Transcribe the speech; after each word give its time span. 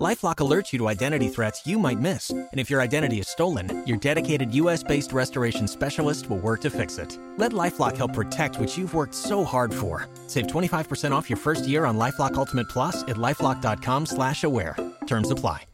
LifeLock 0.00 0.36
alerts 0.36 0.72
you 0.72 0.78
to 0.78 0.88
identity 0.88 1.28
threats 1.28 1.66
you 1.66 1.78
might 1.78 2.00
miss, 2.00 2.30
and 2.30 2.48
if 2.54 2.70
your 2.70 2.80
identity 2.80 3.18
is 3.20 3.28
stolen, 3.28 3.86
your 3.86 3.98
dedicated 3.98 4.54
U.S.-based 4.54 5.12
restoration 5.12 5.68
specialist 5.68 6.30
will 6.30 6.38
work 6.38 6.62
to 6.62 6.70
fix 6.70 6.96
it. 6.96 7.18
Let 7.36 7.52
LifeLock 7.52 7.98
help 7.98 8.14
protect 8.14 8.58
what 8.58 8.78
you've 8.78 8.94
worked 8.94 9.14
so 9.14 9.44
hard 9.44 9.74
for. 9.74 10.08
Save 10.26 10.46
25% 10.46 11.12
off 11.12 11.28
your 11.28 11.36
first 11.36 11.68
year 11.68 11.84
on 11.84 11.98
LifeLock 11.98 12.34
Ultimate 12.36 12.66
Plus 12.70 13.02
at 13.02 13.16
lifeLock.com/slash-aware. 13.16 14.74
Terms 15.06 15.30
apply. 15.30 15.64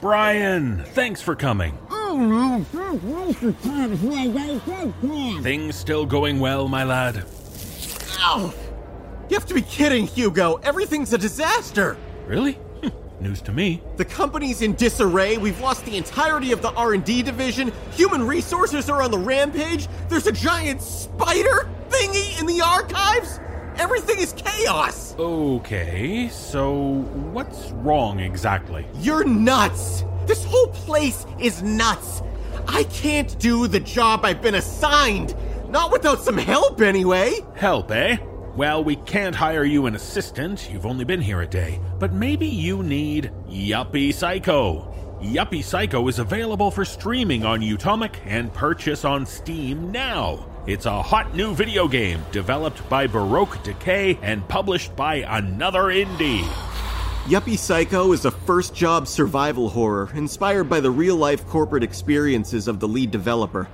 Brian, 0.00 0.82
thanks 0.86 1.22
for 1.22 1.36
coming. 1.36 1.78
Things 5.44 5.76
still 5.76 6.04
going 6.04 6.40
well, 6.40 6.66
my 6.66 6.82
lad? 6.82 7.24
Ow! 8.18 8.52
You 9.28 9.36
have 9.36 9.46
to 9.46 9.54
be 9.54 9.62
kidding, 9.62 10.08
Hugo. 10.08 10.56
Everything's 10.64 11.12
a 11.12 11.18
disaster. 11.18 11.96
Really? 12.26 12.58
News 13.24 13.40
to 13.40 13.52
me. 13.52 13.82
The 13.96 14.04
company's 14.04 14.60
in 14.60 14.74
disarray. 14.74 15.38
We've 15.38 15.58
lost 15.58 15.86
the 15.86 15.96
entirety 15.96 16.52
of 16.52 16.60
the 16.60 16.70
R&D 16.72 17.22
division. 17.22 17.72
Human 17.92 18.26
resources 18.26 18.90
are 18.90 19.00
on 19.00 19.10
the 19.10 19.18
rampage. 19.18 19.88
There's 20.10 20.26
a 20.26 20.32
giant 20.32 20.82
spider 20.82 21.66
thingy 21.88 22.38
in 22.38 22.44
the 22.44 22.60
archives. 22.60 23.40
Everything 23.76 24.18
is 24.18 24.34
chaos. 24.34 25.16
Okay, 25.18 26.28
so 26.28 27.00
what's 27.32 27.70
wrong 27.70 28.20
exactly? 28.20 28.86
You're 28.96 29.24
nuts. 29.24 30.04
This 30.26 30.44
whole 30.44 30.68
place 30.68 31.24
is 31.40 31.62
nuts. 31.62 32.20
I 32.68 32.84
can't 32.84 33.38
do 33.38 33.66
the 33.68 33.80
job 33.80 34.26
I've 34.26 34.42
been 34.42 34.56
assigned. 34.56 35.34
Not 35.70 35.90
without 35.90 36.20
some 36.20 36.36
help, 36.36 36.82
anyway. 36.82 37.36
Help, 37.54 37.90
eh? 37.90 38.18
Well, 38.56 38.84
we 38.84 38.94
can't 38.94 39.34
hire 39.34 39.64
you 39.64 39.86
an 39.86 39.96
assistant. 39.96 40.70
You've 40.70 40.86
only 40.86 41.04
been 41.04 41.20
here 41.20 41.42
a 41.42 41.46
day. 41.46 41.80
But 41.98 42.12
maybe 42.12 42.46
you 42.46 42.84
need 42.84 43.32
Yuppie 43.48 44.14
Psycho. 44.14 44.94
Yuppie 45.20 45.64
Psycho 45.64 46.06
is 46.06 46.20
available 46.20 46.70
for 46.70 46.84
streaming 46.84 47.44
on 47.44 47.62
Utomik 47.62 48.14
and 48.24 48.54
purchase 48.54 49.04
on 49.04 49.26
Steam 49.26 49.90
now. 49.90 50.46
It's 50.68 50.86
a 50.86 51.02
hot 51.02 51.34
new 51.34 51.52
video 51.52 51.88
game 51.88 52.20
developed 52.30 52.88
by 52.88 53.08
Baroque 53.08 53.60
Decay 53.64 54.20
and 54.22 54.46
published 54.46 54.94
by 54.94 55.16
another 55.16 55.86
indie. 55.86 56.44
Yuppie 57.24 57.58
Psycho 57.58 58.12
is 58.12 58.24
a 58.24 58.30
first 58.30 58.72
job 58.72 59.08
survival 59.08 59.68
horror 59.68 60.10
inspired 60.14 60.70
by 60.70 60.78
the 60.78 60.90
real 60.92 61.16
life 61.16 61.44
corporate 61.48 61.82
experiences 61.82 62.68
of 62.68 62.78
the 62.78 62.86
lead 62.86 63.10
developer. 63.10 63.66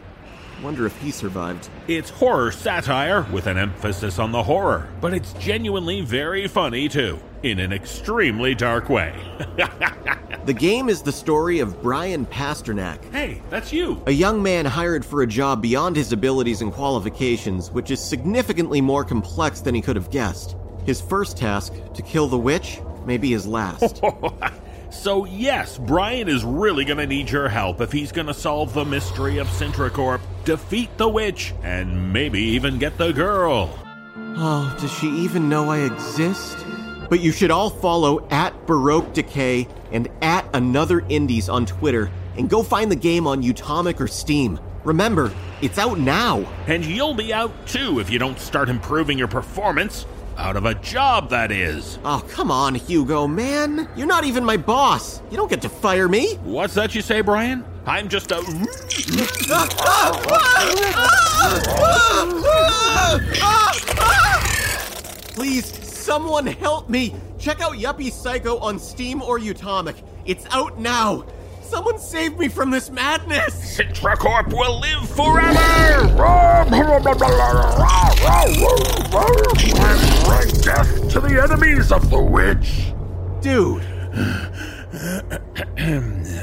Wonder 0.63 0.85
if 0.85 0.97
he 1.01 1.11
survived. 1.11 1.69
It's 1.89 2.11
horror 2.11 2.53
satire 2.53 3.23
with 3.33 3.47
an 3.47 3.57
emphasis 3.57 4.19
on 4.19 4.31
the 4.31 4.43
horror, 4.43 4.89
but 5.01 5.15
it's 5.15 5.33
genuinely 5.35 6.03
very 6.03 6.47
funny 6.49 6.89
too, 6.89 7.19
in 7.43 7.59
an 7.59 7.73
extremely 7.73 8.55
dark 8.55 8.91
way. 8.91 9.15
the 10.45 10.53
game 10.53 10.91
is 10.91 11.01
the 11.01 11.13
story 11.13 11.61
of 11.61 11.81
Brian 11.81 12.27
Pasternak. 12.27 13.03
Hey, 13.11 13.41
that's 13.49 13.73
you. 13.73 14.03
A 14.07 14.13
young 14.13 14.43
man 14.43 14.67
hired 14.67 15.05
for 15.05 15.23
a 15.23 15.27
job 15.27 15.63
beyond 15.63 15.97
his 15.97 16.13
abilities 16.13 16.61
and 16.61 16.73
qualifications, 16.73 17.71
which 17.71 17.91
is 17.91 17.99
significantly 17.99 18.83
more 18.83 19.05
complex 19.05 19.63
than 19.63 19.75
he 19.75 19.81
could 19.81 19.97
have 19.97 20.11
guessed. 20.11 20.57
His 20.85 21.01
first 21.01 21.39
task, 21.39 21.73
to 21.95 22.03
kill 22.03 22.29
the 22.29 22.39
witch, 22.39 22.81
may 23.07 23.17
be 23.17 23.31
his 23.31 23.47
last. 23.47 24.03
So, 24.91 25.25
yes, 25.25 25.79
Brian 25.79 26.29
is 26.29 26.43
really 26.45 26.85
gonna 26.85 27.07
need 27.07 27.31
your 27.31 27.49
help 27.49 27.81
if 27.81 27.93
he's 27.93 28.11
gonna 28.11 28.35
solve 28.35 28.75
the 28.75 28.85
mystery 28.85 29.39
of 29.39 29.47
Sintracorp, 29.47 30.21
defeat 30.45 30.97
the 30.97 31.09
witch, 31.09 31.55
and 31.63 32.13
maybe 32.13 32.41
even 32.41 32.79
get 32.79 32.99
the 32.99 33.13
girl. 33.13 33.77
Oh, 34.37 34.77
does 34.81 34.93
she 34.93 35.09
even 35.09 35.49
know 35.49 35.71
I 35.71 35.79
exist? 35.79 36.57
But 37.09 37.21
you 37.21 37.33
should 37.33 37.51
all 37.51 37.71
follow 37.71 38.27
at 38.31 38.67
Baroque 38.67 39.13
Decay 39.13 39.67
and 39.91 40.09
at 40.23 40.49
Another 40.55 41.01
Indies 41.09 41.49
on 41.49 41.67
Twitter 41.67 42.11
and 42.37 42.49
go 42.49 42.63
find 42.63 42.91
the 42.91 42.97
game 42.97 43.27
on 43.27 43.43
Utomik 43.43 44.01
or 44.01 44.07
Steam. 44.07 44.61
Remember, 44.85 45.33
it's 45.61 45.79
out 45.79 45.99
now. 45.99 46.39
And 46.67 46.85
you'll 46.85 47.15
be 47.15 47.35
out 47.35 47.53
too 47.67 47.99
if 47.99 48.09
you 48.09 48.19
don't 48.19 48.39
start 48.39 48.69
improving 48.69 49.19
your 49.19 49.29
performance. 49.29 50.07
Out 50.39 50.57
of 50.57 50.65
a 50.65 50.75
job, 50.77 51.31
that 51.31 51.53
is. 51.53 51.99
Oh, 52.05 52.25
come 52.31 52.51
on, 52.51 52.75
Hugo, 52.75 53.27
man. 53.27 53.89
You're 53.95 54.07
not 54.07 54.25
even 54.25 54.45
my 54.45 54.57
boss. 54.57 55.21
You 55.31 55.37
don't 55.37 55.51
get 55.51 55.61
to 55.63 55.69
fire 55.69 56.09
me. 56.09 56.37
What's 56.37 56.75
that 56.75 56.95
you 56.95 57.03
say, 57.03 57.21
Brian? 57.21 57.65
I'm 57.87 58.09
just 58.09 58.31
a. 58.31 58.41
Please, 65.35 65.65
someone 65.89 66.47
help 66.47 66.89
me. 66.89 67.15
Check 67.39 67.61
out 67.63 67.73
Yuppie 67.73 68.13
Psycho 68.13 68.59
on 68.59 68.79
Steam 68.79 69.23
or 69.23 69.39
Utomik. 69.39 69.97
It's 70.27 70.47
out 70.51 70.79
now. 70.79 71.25
Someone 71.63 71.99
save 71.99 72.37
me 72.37 72.49
from 72.49 72.71
this 72.71 72.91
madness! 72.91 73.79
Sintracorp 73.79 74.53
will 74.53 74.81
live 74.81 75.09
forever! 75.09 75.57
bring 80.25 80.51
death 80.63 81.13
to 81.13 81.21
the 81.21 81.41
enemies 81.41 81.93
of 81.93 82.11
the 82.11 82.21
witch! 82.21 82.93
Dude. 83.41 83.85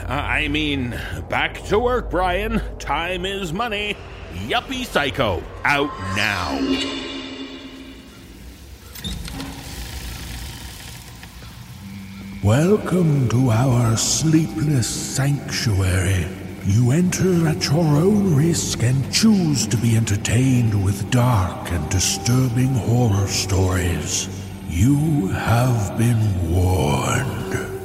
I 0.07 0.47
mean, 0.50 1.00
back 1.29 1.63
to 1.66 1.78
work, 1.78 2.09
Brian. 2.09 2.59
Time 2.79 3.23
is 3.23 3.53
money. 3.53 3.95
Yuppie 4.47 4.84
Psycho, 4.84 5.44
out 5.63 5.91
now. 6.16 6.57
Welcome 12.44 13.29
to 13.29 13.51
our 13.51 13.96
sleepless 13.96 14.88
sanctuary. 14.88 16.25
You 16.66 16.91
enter 16.94 17.47
at 17.47 17.63
your 17.66 17.85
own 17.85 18.35
risk 18.35 18.81
and 18.81 19.13
choose 19.13 19.67
to 19.67 19.78
be 19.78 19.96
entertained 19.96 20.84
with 20.84 21.12
dark 21.12 21.72
and 21.72 21.88
disturbing 21.91 22.73
horror 22.73 23.28
stories. 23.28 24.29
You 24.67 25.28
have 25.28 25.96
been 26.00 26.51
warned. 26.51 27.76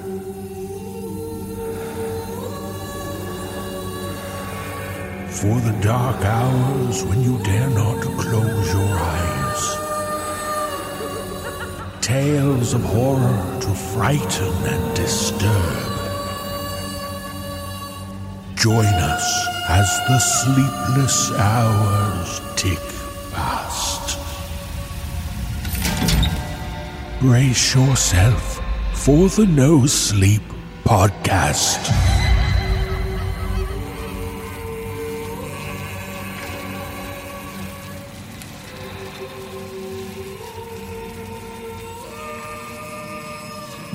For 5.43 5.61
the 5.61 5.77
dark 5.83 6.25
hours 6.25 7.05
when 7.05 7.21
you 7.21 7.37
dare 7.43 7.69
not 7.71 8.01
close 8.01 8.73
your 8.73 8.97
eyes 8.97 9.33
tales 12.01 12.75
of 12.75 12.83
horror 12.83 13.61
to 13.61 13.69
frighten 13.69 14.53
and 14.73 14.97
disturb. 14.97 15.93
Join 18.55 18.85
us 18.85 19.47
as 19.69 19.89
the 20.09 20.19
sleepless 20.19 21.33
hours 21.33 22.41
tick 22.55 22.79
past. 23.33 24.19
Brace 27.21 27.75
yourself 27.75 28.61
for 28.95 29.29
the 29.29 29.47
No 29.47 29.87
Sleep 29.87 30.43
Podcast. 30.85 32.12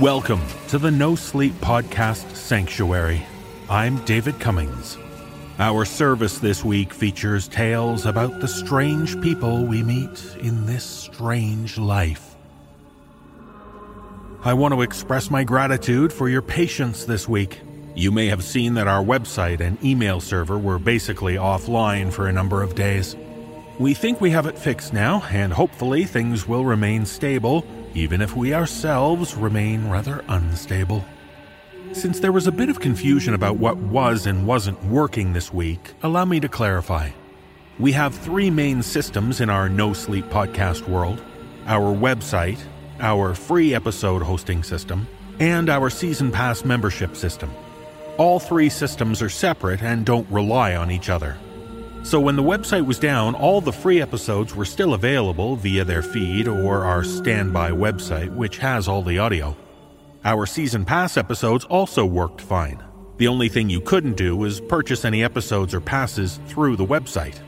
Welcome 0.08 0.44
to 0.70 0.78
the 0.78 0.90
No 0.90 1.16
Sleep 1.16 1.54
Podcast 1.56 2.34
Sanctuary. 2.34 3.28
I'm 3.70 3.98
David 4.06 4.40
Cummings. 4.40 4.98
Our 5.60 5.84
service 5.84 6.38
this 6.38 6.64
week 6.64 6.94
features 6.94 7.50
tales 7.50 8.06
about 8.06 8.40
the 8.40 8.48
strange 8.48 9.20
people 9.20 9.66
we 9.66 9.84
meet 9.84 10.26
in 10.40 10.66
this 10.66 10.86
strange 10.86 11.78
life. 11.78 12.38
I 14.46 14.54
want 14.54 14.74
to 14.76 14.82
express 14.82 15.30
my 15.30 15.44
gratitude 15.44 16.14
for 16.14 16.30
your 16.30 16.42
patience 16.42 17.04
this 17.04 17.28
week. 17.28 17.60
You 17.94 18.10
may 18.10 18.28
have 18.28 18.46
seen 18.46 18.76
that 18.76 18.88
our 18.88 19.04
website 19.04 19.60
and 19.60 19.78
email 19.84 20.22
server 20.22 20.58
were 20.58 20.80
basically 20.80 21.36
offline 21.36 22.14
for 22.14 22.28
a 22.28 22.34
number 22.34 22.64
of 22.64 22.76
days. 22.76 23.18
We 23.78 23.94
think 23.94 24.22
we 24.22 24.30
have 24.30 24.46
it 24.46 24.58
fixed 24.58 24.94
now, 24.94 25.22
and 25.30 25.52
hopefully 25.52 26.06
things 26.06 26.48
will 26.48 26.64
remain 26.64 27.06
stable 27.06 27.66
even 27.98 28.22
if 28.22 28.36
we 28.36 28.54
ourselves 28.54 29.36
remain 29.36 29.90
rather 29.90 30.24
unstable. 30.28 31.04
Since 31.94 32.20
there 32.20 32.32
was 32.32 32.46
a 32.46 32.52
bit 32.52 32.70
of 32.70 32.80
confusion 32.80 33.34
about 33.34 33.58
what 33.58 33.78
was 33.78 34.28
and 34.28 34.46
wasn't 34.46 34.84
working 34.86 35.34
this 35.34 35.52
week, 35.52 35.94
allow 36.04 36.24
me 36.24 36.40
to 36.40 36.48
clarify. 36.48 37.10
We 37.80 37.94
have 37.94 38.14
three 38.14 38.52
main 38.52 38.84
systems 38.84 39.42
in 39.42 39.50
our 39.50 39.68
No 39.68 39.94
Sleep 39.94 40.26
podcast 40.26 40.88
world 40.88 41.24
our 41.66 41.94
website, 41.94 42.60
our 43.00 43.36
free 43.36 43.74
episode 43.74 44.22
hosting 44.22 44.64
system, 44.64 45.06
and 45.40 45.70
our 45.70 45.90
Season 45.90 46.32
Pass 46.32 46.64
membership 46.64 47.16
system. 47.16 47.52
All 48.18 48.40
three 48.40 48.70
systems 48.70 49.22
are 49.22 49.30
separate 49.30 49.82
and 49.82 50.06
don't 50.06 50.30
rely 50.32 50.76
on 50.76 50.92
each 50.92 51.10
other. 51.10 51.38
So 52.08 52.22
when 52.22 52.38
the 52.38 52.42
website 52.42 52.86
was 52.86 53.00
down, 53.00 53.36
all 53.36 53.60
the 53.60 53.74
free 53.74 54.02
episodes 54.02 54.56
were 54.56 54.64
still 54.64 54.94
available 54.94 55.58
via 55.58 55.84
their 55.84 56.02
feed 56.02 56.48
or 56.48 56.86
our 56.86 57.04
standby 57.04 57.72
website, 57.72 58.34
which 58.34 58.60
has 58.60 58.88
all 58.88 59.02
the 59.02 59.20
audio. 59.20 59.58
Our 60.24 60.46
season 60.46 60.86
pass 60.86 61.18
episodes 61.18 61.66
also 61.66 62.06
worked 62.06 62.40
fine. 62.40 62.82
The 63.18 63.28
only 63.28 63.50
thing 63.50 63.70
you 63.70 63.82
couldn't 63.82 64.16
do 64.16 64.38
was 64.38 64.62
purchase 64.62 65.04
any 65.04 65.22
episodes 65.22 65.74
or 65.74 65.82
passes 65.82 66.40
through 66.48 66.78
the 66.78 66.86
website. 66.86 67.42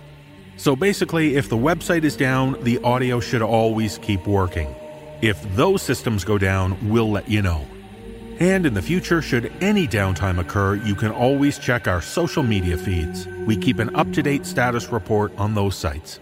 So 0.57 0.75
basically, 0.75 1.37
if 1.37 1.47
the 1.47 1.55
website 1.55 2.03
is 2.03 2.17
down, 2.17 2.61
the 2.61 2.79
audio 2.79 3.21
should 3.21 3.41
always 3.41 3.97
keep 3.99 4.27
working. 4.27 4.75
If 5.21 5.41
those 5.55 5.81
systems 5.81 6.25
go 6.25 6.37
down, 6.37 6.89
we'll 6.89 7.09
let 7.09 7.29
you 7.29 7.41
know. 7.41 7.65
And 8.39 8.65
in 8.65 8.73
the 8.73 8.81
future, 8.81 9.21
should 9.21 9.51
any 9.59 9.85
downtime 9.85 10.39
occur, 10.39 10.75
you 10.75 10.95
can 10.95 11.11
always 11.11 11.59
check 11.59 11.89
our 11.89 12.01
social 12.01 12.41
media 12.41 12.77
feeds. 12.77 13.27
We 13.45 13.57
keep 13.57 13.79
an 13.79 13.93
up 13.95 14.13
to 14.13 14.23
date 14.23 14.45
status 14.45 14.87
report 14.87 15.37
on 15.37 15.55
those 15.55 15.75
sites. 15.75 16.21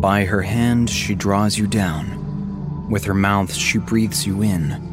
By 0.00 0.24
her 0.24 0.40
hand, 0.40 0.88
she 0.88 1.14
draws 1.14 1.58
you 1.58 1.66
down. 1.66 2.88
With 2.88 3.04
her 3.04 3.12
mouth, 3.12 3.52
she 3.52 3.76
breathes 3.76 4.26
you 4.26 4.40
in 4.40 4.88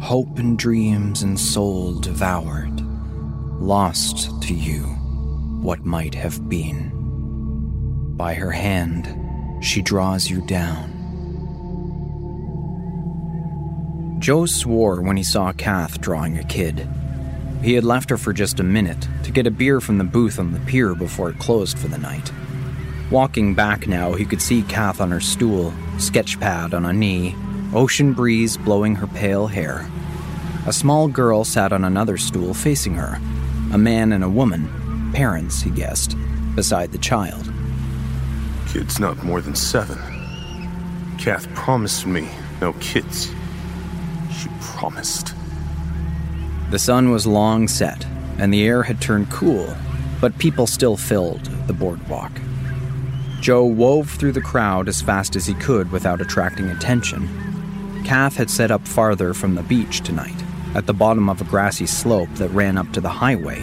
hope 0.00 0.38
and 0.38 0.58
dreams 0.58 1.22
and 1.22 1.38
soul 1.38 2.00
devoured, 2.00 2.80
lost 3.60 4.42
to 4.42 4.54
you 4.54 4.84
what 5.60 5.84
might 5.84 6.14
have 6.14 6.48
been. 6.48 6.90
By 8.16 8.32
her 8.32 8.50
hand, 8.50 9.62
she 9.62 9.82
draws 9.82 10.30
you 10.30 10.40
down. 10.46 10.96
Joe 14.20 14.46
swore 14.46 15.02
when 15.02 15.18
he 15.18 15.22
saw 15.22 15.52
Cath 15.52 16.00
drawing 16.00 16.38
a 16.38 16.44
kid. 16.44 16.88
He 17.62 17.74
had 17.74 17.84
left 17.84 18.08
her 18.08 18.16
for 18.16 18.32
just 18.32 18.58
a 18.58 18.64
minute 18.64 19.06
to 19.24 19.32
get 19.32 19.46
a 19.46 19.50
beer 19.50 19.82
from 19.82 19.98
the 19.98 20.04
booth 20.04 20.38
on 20.38 20.52
the 20.52 20.60
pier 20.60 20.94
before 20.94 21.28
it 21.28 21.38
closed 21.38 21.78
for 21.78 21.88
the 21.88 21.98
night. 21.98 22.32
Walking 23.10 23.56
back 23.56 23.88
now, 23.88 24.12
he 24.12 24.24
could 24.24 24.40
see 24.40 24.62
Cath 24.62 25.00
on 25.00 25.10
her 25.10 25.18
stool, 25.18 25.72
sketchpad 25.96 26.72
on 26.74 26.84
a 26.84 26.92
knee, 26.92 27.34
ocean 27.74 28.12
breeze 28.12 28.56
blowing 28.56 28.94
her 28.94 29.08
pale 29.08 29.48
hair. 29.48 29.90
A 30.66 30.72
small 30.72 31.08
girl 31.08 31.42
sat 31.42 31.72
on 31.72 31.84
another 31.84 32.16
stool 32.16 32.54
facing 32.54 32.94
her. 32.94 33.20
A 33.72 33.78
man 33.78 34.12
and 34.12 34.22
a 34.22 34.28
woman, 34.28 35.10
parents, 35.12 35.60
he 35.60 35.70
guessed, 35.70 36.16
beside 36.54 36.92
the 36.92 36.98
child. 36.98 37.52
Kid's 38.68 39.00
not 39.00 39.24
more 39.24 39.40
than 39.40 39.56
seven. 39.56 39.98
Cath 41.18 41.52
promised 41.52 42.06
me 42.06 42.28
no 42.60 42.74
kids. 42.74 43.32
She 44.38 44.48
promised. 44.60 45.34
The 46.70 46.78
sun 46.78 47.10
was 47.10 47.26
long 47.26 47.66
set, 47.66 48.06
and 48.38 48.54
the 48.54 48.64
air 48.64 48.84
had 48.84 49.00
turned 49.00 49.30
cool, 49.30 49.74
but 50.20 50.38
people 50.38 50.68
still 50.68 50.96
filled 50.96 51.44
the 51.66 51.72
boardwalk. 51.72 52.30
Joe 53.40 53.64
wove 53.64 54.10
through 54.10 54.32
the 54.32 54.42
crowd 54.42 54.86
as 54.86 55.00
fast 55.00 55.34
as 55.34 55.46
he 55.46 55.54
could 55.54 55.90
without 55.90 56.20
attracting 56.20 56.68
attention. 56.68 57.26
Cath 58.04 58.36
had 58.36 58.50
set 58.50 58.70
up 58.70 58.86
farther 58.86 59.32
from 59.32 59.54
the 59.54 59.62
beach 59.62 60.02
tonight, 60.02 60.36
at 60.74 60.86
the 60.86 60.92
bottom 60.92 61.30
of 61.30 61.40
a 61.40 61.44
grassy 61.44 61.86
slope 61.86 62.28
that 62.34 62.50
ran 62.50 62.76
up 62.76 62.92
to 62.92 63.00
the 63.00 63.08
highway, 63.08 63.60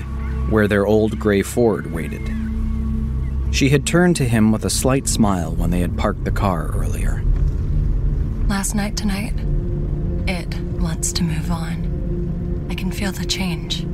where 0.49 0.67
their 0.67 0.87
old 0.87 1.19
gray 1.19 1.43
Ford 1.43 1.93
waited. 1.93 2.27
She 3.51 3.69
had 3.69 3.85
turned 3.85 4.15
to 4.15 4.25
him 4.27 4.51
with 4.51 4.65
a 4.65 4.69
slight 4.69 5.07
smile 5.07 5.53
when 5.53 5.69
they 5.69 5.81
had 5.81 5.97
parked 5.97 6.23
the 6.23 6.31
car 6.31 6.71
earlier. 6.75 7.23
Last 8.47 8.73
night 8.73 8.97
tonight, 8.97 9.33
it 10.27 10.59
wants 10.79 11.11
to 11.13 11.23
move 11.23 11.51
on. 11.51 12.67
I 12.71 12.73
can 12.73 12.91
feel 12.91 13.11
the 13.11 13.25
change. 13.25 13.85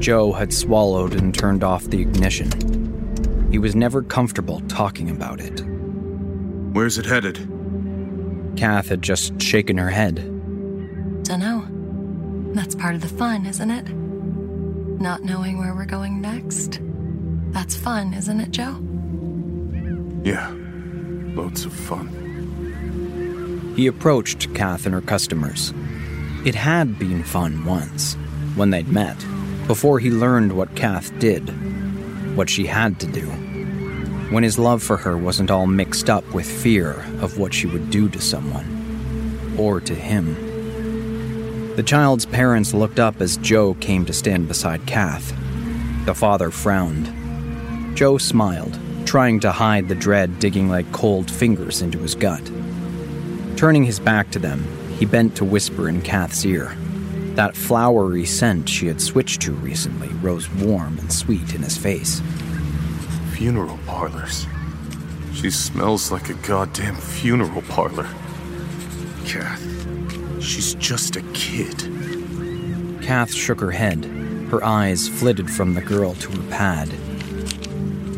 Joe 0.00 0.32
had 0.32 0.52
swallowed 0.52 1.14
and 1.14 1.34
turned 1.34 1.64
off 1.64 1.84
the 1.84 2.00
ignition. 2.00 2.87
He 3.50 3.58
was 3.58 3.74
never 3.74 4.02
comfortable 4.02 4.60
talking 4.68 5.10
about 5.10 5.40
it. 5.40 5.60
Where's 6.72 6.98
it 6.98 7.06
headed? 7.06 7.36
Cath 8.56 8.88
had 8.88 9.02
just 9.02 9.40
shaken 9.40 9.78
her 9.78 9.88
head. 9.90 10.16
Dunno. 11.24 11.66
That's 12.54 12.74
part 12.74 12.94
of 12.94 13.00
the 13.02 13.08
fun, 13.08 13.46
isn't 13.46 13.70
it? 13.70 13.88
Not 15.00 15.22
knowing 15.22 15.58
where 15.58 15.74
we're 15.74 15.84
going 15.84 16.20
next. 16.20 16.80
That's 17.52 17.76
fun, 17.76 18.14
isn't 18.14 18.40
it, 18.40 18.50
Joe? 18.50 18.76
Yeah, 20.24 20.52
loads 21.34 21.64
of 21.64 21.72
fun. 21.72 22.08
He 23.76 23.86
approached 23.86 24.52
Cath 24.54 24.86
and 24.86 24.94
her 24.94 25.00
customers. 25.00 25.72
It 26.44 26.54
had 26.54 26.98
been 26.98 27.22
fun 27.22 27.64
once, 27.64 28.14
when 28.56 28.70
they'd 28.70 28.88
met, 28.88 29.16
before 29.66 29.98
he 30.00 30.10
learned 30.10 30.52
what 30.52 30.74
Cath 30.74 31.16
did, 31.18 31.48
what 32.38 32.48
she 32.48 32.64
had 32.64 33.00
to 33.00 33.06
do. 33.08 33.26
When 34.30 34.44
his 34.44 34.60
love 34.60 34.80
for 34.80 34.96
her 34.96 35.18
wasn't 35.18 35.50
all 35.50 35.66
mixed 35.66 36.08
up 36.08 36.24
with 36.32 36.46
fear 36.46 36.92
of 37.20 37.36
what 37.36 37.52
she 37.52 37.66
would 37.66 37.90
do 37.90 38.08
to 38.10 38.20
someone, 38.20 39.56
or 39.58 39.80
to 39.80 39.94
him. 39.94 41.74
The 41.74 41.82
child's 41.82 42.26
parents 42.26 42.72
looked 42.72 43.00
up 43.00 43.20
as 43.20 43.38
Joe 43.38 43.74
came 43.74 44.06
to 44.06 44.12
stand 44.12 44.46
beside 44.46 44.86
Cath. 44.86 45.34
The 46.06 46.14
father 46.14 46.52
frowned. 46.52 47.96
Joe 47.96 48.18
smiled, 48.18 48.78
trying 49.04 49.40
to 49.40 49.50
hide 49.50 49.88
the 49.88 49.96
dread 49.96 50.38
digging 50.38 50.68
like 50.68 50.90
cold 50.92 51.28
fingers 51.28 51.82
into 51.82 51.98
his 51.98 52.14
gut. 52.14 52.44
Turning 53.56 53.82
his 53.82 53.98
back 53.98 54.30
to 54.30 54.38
them, 54.38 54.64
he 54.98 55.06
bent 55.06 55.34
to 55.36 55.44
whisper 55.44 55.88
in 55.88 56.02
Cath's 56.02 56.46
ear. 56.46 56.76
That 57.38 57.54
flowery 57.54 58.24
scent 58.24 58.68
she 58.68 58.88
had 58.88 59.00
switched 59.00 59.42
to 59.42 59.52
recently 59.52 60.08
rose 60.20 60.50
warm 60.50 60.98
and 60.98 61.12
sweet 61.12 61.54
in 61.54 61.62
his 61.62 61.76
face. 61.76 62.20
Funeral 63.30 63.78
parlors. 63.86 64.44
She 65.34 65.48
smells 65.48 66.10
like 66.10 66.30
a 66.30 66.34
goddamn 66.34 66.96
funeral 66.96 67.62
parlor. 67.62 68.08
Cath, 69.24 70.42
she's 70.42 70.74
just 70.74 71.14
a 71.14 71.22
kid. 71.32 71.78
Cath 73.02 73.32
shook 73.32 73.60
her 73.60 73.70
head. 73.70 74.04
Her 74.50 74.64
eyes 74.64 75.06
flitted 75.06 75.48
from 75.48 75.74
the 75.74 75.80
girl 75.80 76.14
to 76.14 76.32
her 76.32 76.50
pad. 76.50 76.88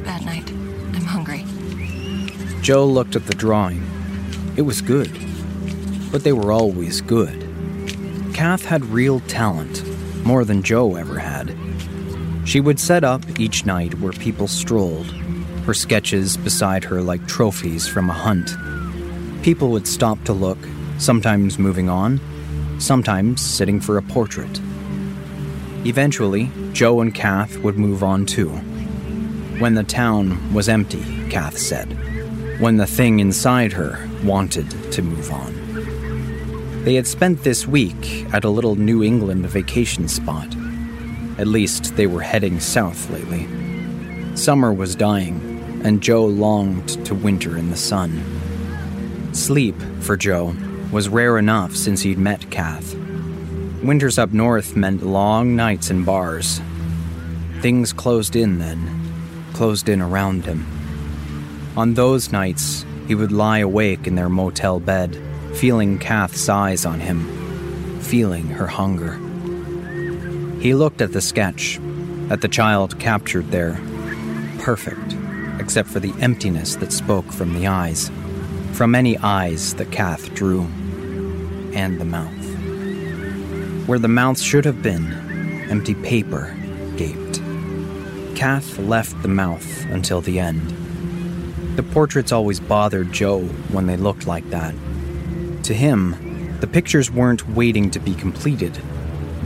Bad 0.02 0.24
night. 0.24 0.50
I'm 0.50 1.04
hungry. 1.04 1.44
Joe 2.62 2.86
looked 2.86 3.16
at 3.16 3.26
the 3.26 3.34
drawing. 3.34 3.82
It 4.56 4.62
was 4.62 4.80
good. 4.80 5.12
But 6.10 6.24
they 6.24 6.32
were 6.32 6.52
always 6.52 7.02
good. 7.02 7.49
Cath 8.40 8.64
had 8.64 8.86
real 8.86 9.20
talent, 9.20 9.84
more 10.24 10.46
than 10.46 10.62
Joe 10.62 10.96
ever 10.96 11.18
had. 11.18 11.54
She 12.46 12.58
would 12.58 12.80
set 12.80 13.04
up 13.04 13.38
each 13.38 13.66
night 13.66 13.92
where 14.00 14.14
people 14.14 14.48
strolled, 14.48 15.08
her 15.66 15.74
sketches 15.74 16.38
beside 16.38 16.82
her 16.84 17.02
like 17.02 17.28
trophies 17.28 17.86
from 17.86 18.08
a 18.08 18.14
hunt. 18.14 18.50
People 19.42 19.68
would 19.72 19.86
stop 19.86 20.24
to 20.24 20.32
look, 20.32 20.56
sometimes 20.96 21.58
moving 21.58 21.90
on, 21.90 22.18
sometimes 22.80 23.42
sitting 23.42 23.78
for 23.78 23.98
a 23.98 24.02
portrait. 24.02 24.58
Eventually, 25.84 26.50
Joe 26.72 27.02
and 27.02 27.14
Cath 27.14 27.58
would 27.58 27.76
move 27.76 28.02
on 28.02 28.24
too. 28.24 28.48
When 29.58 29.74
the 29.74 29.84
town 29.84 30.54
was 30.54 30.70
empty, 30.70 31.04
Cath 31.28 31.58
said. 31.58 31.92
When 32.58 32.78
the 32.78 32.86
thing 32.86 33.20
inside 33.20 33.74
her 33.74 34.08
wanted 34.24 34.70
to 34.92 35.02
move 35.02 35.30
on. 35.30 35.59
They 36.84 36.94
had 36.94 37.06
spent 37.06 37.44
this 37.44 37.66
week 37.66 38.24
at 38.32 38.44
a 38.44 38.48
little 38.48 38.74
New 38.74 39.02
England 39.02 39.46
vacation 39.46 40.08
spot. 40.08 40.48
At 41.36 41.46
least 41.46 41.94
they 41.94 42.06
were 42.06 42.22
heading 42.22 42.58
south 42.58 43.10
lately. 43.10 43.46
Summer 44.34 44.72
was 44.72 44.96
dying, 44.96 45.82
and 45.84 46.02
Joe 46.02 46.24
longed 46.24 47.04
to 47.04 47.14
winter 47.14 47.58
in 47.58 47.68
the 47.68 47.76
sun. 47.76 48.24
Sleep, 49.32 49.74
for 50.00 50.16
Joe, 50.16 50.56
was 50.90 51.10
rare 51.10 51.36
enough 51.36 51.76
since 51.76 52.00
he'd 52.00 52.16
met 52.16 52.50
Cath. 52.50 52.94
Winters 53.82 54.18
up 54.18 54.32
north 54.32 54.74
meant 54.74 55.02
long 55.04 55.54
nights 55.54 55.90
in 55.90 56.02
bars. 56.02 56.62
Things 57.60 57.92
closed 57.92 58.34
in 58.34 58.58
then, 58.58 59.12
closed 59.52 59.90
in 59.90 60.00
around 60.00 60.46
him. 60.46 60.66
On 61.76 61.92
those 61.92 62.32
nights, 62.32 62.86
he 63.06 63.14
would 63.14 63.32
lie 63.32 63.58
awake 63.58 64.06
in 64.06 64.14
their 64.14 64.30
motel 64.30 64.80
bed 64.80 65.20
feeling 65.54 65.98
Cath's 65.98 66.48
eyes 66.48 66.86
on 66.86 67.00
him, 67.00 68.00
feeling 68.00 68.46
her 68.46 68.66
hunger. 68.66 69.18
He 70.60 70.74
looked 70.74 71.00
at 71.00 71.12
the 71.12 71.20
sketch, 71.20 71.78
at 72.30 72.40
the 72.40 72.48
child 72.48 72.98
captured 72.98 73.50
there. 73.50 73.80
Perfect, 74.58 75.16
except 75.58 75.88
for 75.88 76.00
the 76.00 76.14
emptiness 76.20 76.76
that 76.76 76.92
spoke 76.92 77.26
from 77.32 77.54
the 77.54 77.66
eyes, 77.66 78.10
from 78.72 78.94
any 78.94 79.16
eyes 79.18 79.74
that 79.74 79.90
Cath 79.90 80.34
drew, 80.34 80.62
and 81.72 82.00
the 82.00 82.04
mouth. 82.04 82.28
Where 83.86 83.98
the 83.98 84.08
mouth 84.08 84.40
should 84.40 84.64
have 84.64 84.82
been, 84.82 85.12
empty 85.70 85.94
paper 85.94 86.56
gaped. 86.96 87.40
Cath 88.36 88.78
left 88.78 89.20
the 89.22 89.28
mouth 89.28 89.84
until 89.86 90.20
the 90.20 90.38
end. 90.38 90.60
The 91.76 91.82
portraits 91.82 92.32
always 92.32 92.60
bothered 92.60 93.12
Joe 93.12 93.40
when 93.72 93.86
they 93.86 93.96
looked 93.96 94.26
like 94.26 94.48
that. 94.50 94.74
To 95.70 95.76
him, 95.76 96.58
the 96.58 96.66
pictures 96.66 97.12
weren't 97.12 97.48
waiting 97.50 97.92
to 97.92 98.00
be 98.00 98.16
completed, 98.16 98.76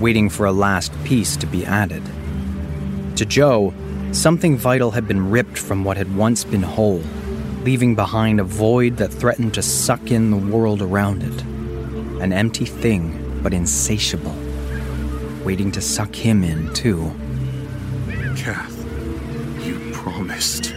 waiting 0.01 0.31
for 0.31 0.47
a 0.47 0.53
last 0.53 0.91
piece 1.05 1.37
to 1.37 1.47
be 1.47 1.67
added. 1.67 2.03
To 3.17 3.27
Joe, 3.27 3.75
something 4.13 4.57
vital 4.57 4.93
had 4.93 5.07
been 5.07 5.29
ripped 5.29 5.59
from 5.59 5.85
what 5.85 5.99
had 5.99 6.17
once 6.17 6.43
been 6.43 6.63
whole, 6.63 7.03
leaving 7.63 7.95
behind 7.95 8.41
a 8.41 8.43
void 8.43 8.97
that 8.97 9.13
threatened 9.13 9.53
to 9.53 9.63
suck 9.63 10.11
in 10.11 10.31
the 10.31 10.39
world 10.39 10.81
around 10.81 11.23
it. 11.23 11.43
An 12.23 12.33
empty 12.33 12.65
thing, 12.65 13.41
but 13.43 13.53
insatiable, 13.53 14.35
waiting 15.45 15.71
to 15.73 15.83
suck 15.83 16.15
him 16.15 16.43
in, 16.43 16.73
too. 16.73 17.15
Cath, 18.35 18.79
you 19.63 19.93
promised. 19.93 20.75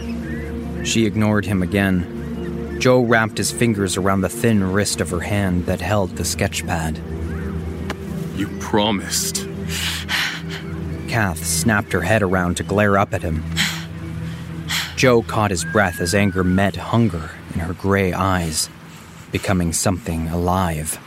She 0.84 1.06
ignored 1.06 1.46
him 1.46 1.62
again, 1.62 2.17
Joe 2.78 3.00
wrapped 3.00 3.38
his 3.38 3.50
fingers 3.50 3.96
around 3.96 4.20
the 4.20 4.28
thin 4.28 4.72
wrist 4.72 5.00
of 5.00 5.10
her 5.10 5.20
hand 5.20 5.66
that 5.66 5.80
held 5.80 6.10
the 6.10 6.22
sketchpad. 6.22 7.00
You 8.38 8.46
promised. 8.60 9.48
Cath 11.08 11.44
snapped 11.44 11.92
her 11.92 12.02
head 12.02 12.22
around 12.22 12.56
to 12.58 12.62
glare 12.62 12.96
up 12.96 13.12
at 13.12 13.22
him. 13.22 13.42
Joe 14.94 15.22
caught 15.22 15.50
his 15.50 15.64
breath 15.64 16.00
as 16.00 16.14
anger 16.14 16.44
met 16.44 16.76
hunger 16.76 17.30
in 17.52 17.60
her 17.60 17.74
gray 17.74 18.12
eyes, 18.12 18.70
becoming 19.32 19.72
something 19.72 20.28
alive, 20.28 21.00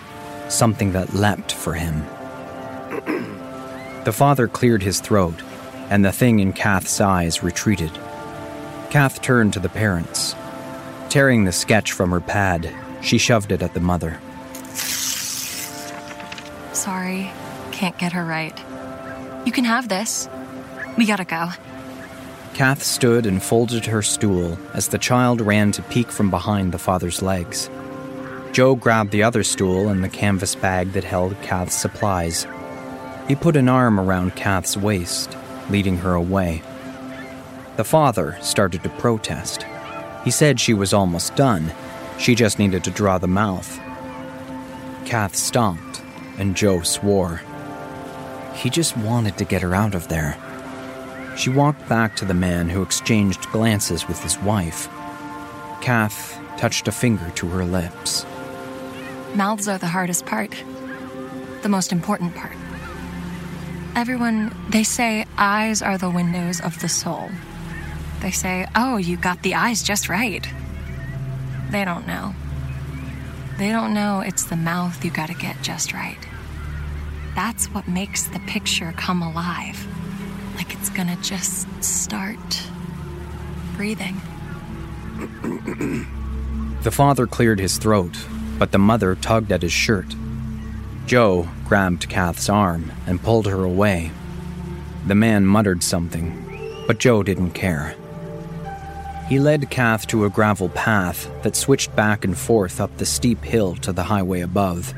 something 0.49 0.91
that 0.91 1.13
leapt 1.13 1.53
for 1.53 1.73
him. 1.73 2.05
the 4.03 4.11
father 4.13 4.47
cleared 4.49 4.83
his 4.83 4.99
throat, 4.99 5.41
and 5.89 6.03
the 6.03 6.11
thing 6.11 6.39
in 6.39 6.51
Cath's 6.51 6.99
eyes 6.99 7.43
retreated. 7.43 7.91
Cath 8.89 9.21
turned 9.21 9.53
to 9.53 9.59
the 9.59 9.69
parents, 9.69 10.35
Tearing 11.11 11.43
the 11.43 11.51
sketch 11.51 11.91
from 11.91 12.11
her 12.11 12.21
pad, 12.21 12.73
she 13.01 13.17
shoved 13.17 13.51
it 13.51 13.61
at 13.61 13.73
the 13.73 13.81
mother. 13.81 14.17
Sorry, 16.71 17.29
can't 17.73 17.97
get 17.97 18.13
her 18.13 18.23
right. 18.23 18.57
You 19.45 19.51
can 19.51 19.65
have 19.65 19.89
this. 19.89 20.29
We 20.97 21.05
gotta 21.05 21.25
go. 21.25 21.49
Cath 22.53 22.81
stood 22.81 23.25
and 23.25 23.43
folded 23.43 23.87
her 23.87 24.01
stool 24.01 24.57
as 24.73 24.87
the 24.87 24.97
child 24.97 25.41
ran 25.41 25.73
to 25.73 25.81
peek 25.81 26.09
from 26.09 26.29
behind 26.29 26.71
the 26.71 26.79
father's 26.79 27.21
legs. 27.21 27.69
Joe 28.53 28.75
grabbed 28.75 29.11
the 29.11 29.23
other 29.23 29.43
stool 29.43 29.89
and 29.89 30.01
the 30.01 30.07
canvas 30.07 30.55
bag 30.55 30.93
that 30.93 31.03
held 31.03 31.35
Cath's 31.41 31.75
supplies. 31.75 32.47
He 33.27 33.35
put 33.35 33.57
an 33.57 33.67
arm 33.67 33.99
around 33.99 34.37
Cath's 34.37 34.77
waist, 34.77 35.35
leading 35.69 35.97
her 35.97 36.13
away. 36.13 36.61
The 37.75 37.83
father 37.83 38.37
started 38.39 38.81
to 38.83 38.89
protest. 38.91 39.65
He 40.23 40.31
said 40.31 40.59
she 40.59 40.73
was 40.73 40.93
almost 40.93 41.35
done. 41.35 41.71
She 42.17 42.35
just 42.35 42.59
needed 42.59 42.83
to 42.83 42.91
draw 42.91 43.17
the 43.17 43.27
mouth. 43.27 43.79
Cath 45.05 45.35
stomped, 45.35 46.01
and 46.37 46.55
Joe 46.55 46.81
swore. 46.81 47.41
He 48.53 48.69
just 48.69 48.95
wanted 48.97 49.37
to 49.37 49.45
get 49.45 49.61
her 49.63 49.73
out 49.73 49.95
of 49.95 50.07
there. 50.07 50.37
She 51.35 51.49
walked 51.49 51.87
back 51.89 52.15
to 52.17 52.25
the 52.25 52.33
man 52.33 52.69
who 52.69 52.81
exchanged 52.81 53.49
glances 53.51 54.07
with 54.07 54.21
his 54.21 54.37
wife. 54.39 54.87
Cath 55.81 56.39
touched 56.57 56.87
a 56.87 56.91
finger 56.91 57.31
to 57.35 57.47
her 57.47 57.65
lips. 57.65 58.25
Mouths 59.33 59.67
are 59.67 59.77
the 59.77 59.87
hardest 59.87 60.25
part, 60.25 60.53
the 61.63 61.69
most 61.69 61.91
important 61.91 62.35
part. 62.35 62.55
Everyone, 63.95 64.55
they 64.69 64.83
say 64.83 65.25
eyes 65.37 65.81
are 65.81 65.97
the 65.97 66.09
windows 66.09 66.61
of 66.61 66.79
the 66.81 66.89
soul. 66.89 67.29
They 68.21 68.31
say, 68.31 68.67
oh, 68.75 68.97
you 68.97 69.17
got 69.17 69.41
the 69.41 69.55
eyes 69.55 69.83
just 69.83 70.09
right. 70.09 70.47
They 71.71 71.85
don't 71.85 72.07
know. 72.07 72.35
They 73.57 73.69
don't 73.69 73.93
know 73.93 74.21
it's 74.21 74.45
the 74.45 74.55
mouth 74.55 75.03
you 75.05 75.11
gotta 75.11 75.33
get 75.33 75.61
just 75.61 75.93
right. 75.93 76.17
That's 77.35 77.67
what 77.67 77.87
makes 77.87 78.23
the 78.23 78.39
picture 78.39 78.91
come 78.97 79.21
alive. 79.21 79.85
Like 80.55 80.73
it's 80.73 80.89
gonna 80.89 81.17
just 81.21 81.67
start 81.83 82.67
breathing. 83.75 84.19
the 86.81 86.91
father 86.91 87.27
cleared 87.27 87.59
his 87.59 87.77
throat, 87.77 88.17
but 88.57 88.71
the 88.71 88.79
mother 88.79 89.15
tugged 89.15 89.51
at 89.51 89.61
his 89.61 89.71
shirt. 89.71 90.15
Joe 91.05 91.47
grabbed 91.67 92.09
Cath's 92.09 92.49
arm 92.49 92.91
and 93.05 93.21
pulled 93.21 93.47
her 93.47 93.63
away. 93.63 94.11
The 95.07 95.15
man 95.15 95.45
muttered 95.45 95.83
something, 95.83 96.83
but 96.87 96.99
Joe 96.99 97.23
didn't 97.23 97.51
care. 97.51 97.95
He 99.31 99.39
led 99.39 99.69
Cath 99.69 100.07
to 100.07 100.25
a 100.25 100.29
gravel 100.29 100.67
path 100.67 101.31
that 101.43 101.55
switched 101.55 101.95
back 101.95 102.25
and 102.25 102.37
forth 102.37 102.81
up 102.81 102.97
the 102.97 103.05
steep 103.05 103.45
hill 103.45 103.77
to 103.77 103.93
the 103.93 104.03
highway 104.03 104.41
above. 104.41 104.93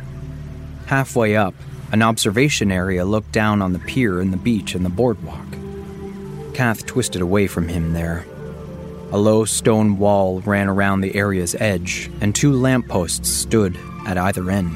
Halfway 0.88 1.36
up, 1.36 1.54
an 1.92 2.02
observation 2.02 2.72
area 2.72 3.06
looked 3.06 3.32
down 3.32 3.62
on 3.62 3.74
the 3.74 3.80
pier 3.80 4.20
and 4.20 4.34
the 4.34 4.38
beach 4.38 4.74
and 4.74 4.84
the 4.84 4.90
boardwalk. 4.90 5.46
Cath 6.56 6.84
twisted 6.88 7.22
away 7.22 7.46
from 7.46 7.68
him 7.68 7.94
there. 7.94 8.25
A 9.12 9.20
low 9.20 9.46
stone 9.46 10.00
wall 10.00 10.40
ran 10.40 10.68
around 10.68 11.02
the 11.02 11.16
area's 11.16 11.54
edge, 11.60 12.10
and 12.20 12.34
two 12.34 12.54
lampposts 12.54 13.30
stood 13.30 13.78
at 14.08 14.18
either 14.18 14.50
end. 14.50 14.75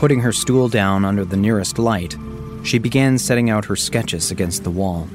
Putting 0.00 0.18
her 0.22 0.32
stool 0.32 0.68
down 0.68 1.04
under 1.04 1.24
the 1.24 1.36
nearest 1.36 1.78
light, 1.78 2.16
she 2.64 2.80
began 2.80 3.18
setting 3.18 3.50
out 3.50 3.66
her 3.66 3.76
sketches 3.76 4.32
against 4.32 4.64
the 4.64 4.70
wall. 4.70 5.08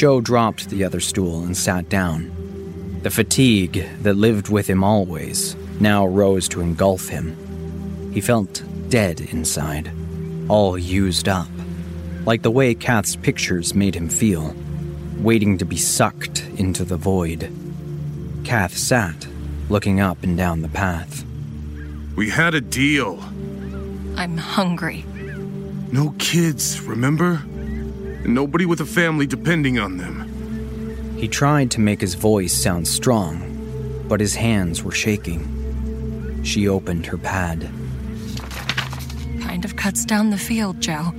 Joe 0.00 0.22
dropped 0.22 0.70
the 0.70 0.82
other 0.82 0.98
stool 0.98 1.42
and 1.42 1.54
sat 1.54 1.90
down. 1.90 2.32
The 3.02 3.10
fatigue 3.10 3.86
that 4.00 4.14
lived 4.14 4.48
with 4.48 4.66
him 4.66 4.82
always 4.82 5.54
now 5.78 6.06
rose 6.06 6.48
to 6.48 6.62
engulf 6.62 7.08
him. 7.08 7.36
He 8.14 8.22
felt 8.22 8.62
dead 8.88 9.20
inside, 9.20 9.92
all 10.48 10.78
used 10.78 11.28
up, 11.28 11.50
like 12.24 12.40
the 12.40 12.50
way 12.50 12.74
Cath's 12.74 13.14
pictures 13.14 13.74
made 13.74 13.94
him 13.94 14.08
feel, 14.08 14.54
waiting 15.18 15.58
to 15.58 15.66
be 15.66 15.76
sucked 15.76 16.46
into 16.56 16.82
the 16.82 16.96
void. 16.96 17.52
Cath 18.42 18.74
sat, 18.74 19.26
looking 19.68 20.00
up 20.00 20.22
and 20.22 20.34
down 20.34 20.62
the 20.62 20.70
path. 20.70 21.26
We 22.16 22.30
had 22.30 22.54
a 22.54 22.62
deal. 22.62 23.20
I'm 24.16 24.38
hungry. 24.38 25.04
No 25.92 26.14
kids, 26.18 26.80
remember? 26.80 27.42
And 28.24 28.34
nobody 28.34 28.66
with 28.66 28.80
a 28.80 28.86
family 28.86 29.26
depending 29.26 29.78
on 29.78 29.96
them. 29.96 31.16
He 31.16 31.28
tried 31.28 31.70
to 31.72 31.80
make 31.80 32.00
his 32.00 32.14
voice 32.14 32.52
sound 32.52 32.86
strong, 32.86 34.04
but 34.08 34.20
his 34.20 34.34
hands 34.34 34.82
were 34.82 34.92
shaking. 34.92 36.42
She 36.44 36.68
opened 36.68 37.06
her 37.06 37.18
pad. 37.18 37.70
Kind 39.40 39.64
of 39.64 39.70
of 39.70 39.76
cuts 39.76 40.04
down 40.04 40.30
the 40.30 40.38
field, 40.38 40.80
Joe. 40.80 41.12